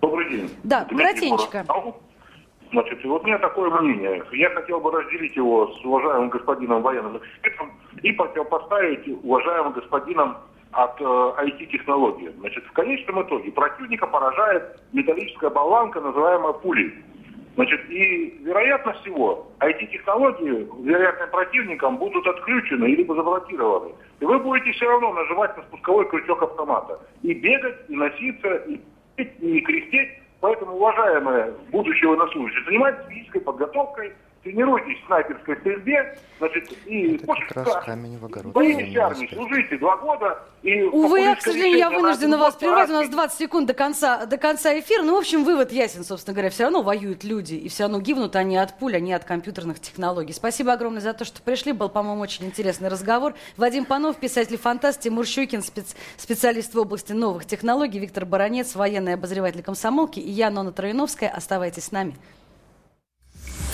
Добрый 0.02 0.30
день. 0.30 0.50
Да, 0.66 0.86
коротенько. 0.90 1.66
Значит, 2.72 3.02
вот 3.06 3.24
у 3.24 3.28
меня 3.28 3.38
такое 3.38 3.70
мнение. 3.70 4.22
Я 4.34 4.50
хотел 4.50 4.82
бы 4.82 4.92
разделить 4.92 5.38
его 5.38 5.68
с 5.68 5.86
уважаемым 5.86 6.28
господином 6.28 6.82
военным 6.82 7.16
экспертом 7.16 7.72
и 8.04 8.12
противопоставить 8.12 9.08
уважаемым 9.24 9.72
господином 9.72 10.36
от 10.74 11.00
э, 11.00 11.06
IT-технологии. 11.06 12.34
Значит, 12.40 12.66
в 12.66 12.74
конечном 12.74 13.22
итоге 13.22 13.54
противника 13.54 14.06
поражает 14.06 14.82
металлическая 14.92 15.50
болванка, 15.50 16.02
называемая 16.02 16.52
пулей. 16.52 16.94
Значит, 17.60 17.90
и 17.90 18.40
вероятно 18.40 18.94
всего, 19.02 19.52
IT-технологии, 19.60 20.66
вероятным 20.82 21.30
противникам, 21.30 21.98
будут 21.98 22.26
отключены 22.26 22.86
или 22.86 23.04
заблокированы. 23.04 23.96
И 24.22 24.26
вы 24.26 24.40
будете 24.40 24.72
все 24.72 24.88
равно 24.88 25.12
нажимать 25.12 25.58
на 25.58 25.64
спусковой 25.64 26.08
крючок 26.08 26.42
автомата. 26.42 26.98
И 27.22 27.34
бегать, 27.34 27.76
и 27.90 27.98
носиться, 27.98 28.56
и, 28.66 28.80
и 29.18 29.60
крестить. 29.60 30.08
Поэтому, 30.40 30.78
уважаемые 30.78 31.54
будущие 31.70 32.08
военнослужащие, 32.08 32.64
занимайтесь 32.64 33.06
физической 33.10 33.42
подготовкой, 33.42 34.14
тренируйтесь 34.44 35.02
в 35.04 35.06
снайперской 35.08 35.58
стрельбе, 35.58 36.18
значит, 36.40 36.72
и 36.86 37.16
Это 37.16 37.28
как 37.28 37.52
раз 37.52 37.86
камень 37.86 38.18
в 38.18 38.26
огород. 38.26 38.54
Боитесь 38.54 38.96
армии, 38.96 39.30
служите 39.34 39.78
два 39.78 39.98
года. 39.98 40.40
И 40.62 40.84
Увы, 40.84 41.22
я, 41.22 41.36
к 41.36 41.42
сожалению, 41.42 41.78
я 41.78 41.90
вынуждена 41.90 42.38
вас 42.38 42.56
прервать. 42.56 42.90
У 42.90 42.94
нас 42.94 43.10
20 43.10 43.38
секунд 43.38 43.68
до 43.68 43.74
конца, 43.74 44.26
до 44.26 44.38
конца 44.38 44.78
эфира. 44.78 45.04
Ну, 45.04 45.16
в 45.16 45.20
общем, 45.20 45.44
вывод 45.44 45.72
ясен, 45.72 46.04
собственно 46.04 46.34
говоря. 46.34 46.50
Все 46.50 46.64
равно 46.64 46.82
воюют 46.82 47.24
люди, 47.24 47.56
и 47.56 47.70
все 47.70 47.84
равно 47.84 48.00
гибнут 48.00 48.36
они 48.36 48.58
от 48.58 48.78
пуль, 48.78 48.96
а 48.96 49.00
не 49.00 49.14
от 49.14 49.24
компьютерных 49.24 49.80
технологий. 49.80 50.34
Спасибо 50.34 50.74
огромное 50.74 51.02
за 51.02 51.14
то, 51.14 51.26
что 51.26 51.42
пришли. 51.42 51.72
Был, 51.72 51.90
по-моему, 51.90 52.22
очень 52.22 52.46
интересный 52.46 52.90
разговор. 52.90 53.36
Вадим 53.58 53.86
Панов, 53.86 54.18
писатель-фантаст, 54.18 55.02
Тимур 55.02 55.26
Щукин, 55.26 55.62
спец... 55.62 55.96
специалист 56.18 56.74
в 56.74 56.80
области 56.80 57.14
новых 57.14 57.46
технологий, 57.46 58.00
Виктор 58.00 58.26
Баранец, 58.26 58.76
военный 58.76 59.14
обозреватель 59.14 59.64
комсомолки, 59.64 60.20
и 60.20 60.30
я, 60.30 60.50
Нона 60.50 60.72
Троиновская. 60.72 61.30
Оставайтесь 61.30 61.86
с 61.86 61.92
нами. 61.92 62.16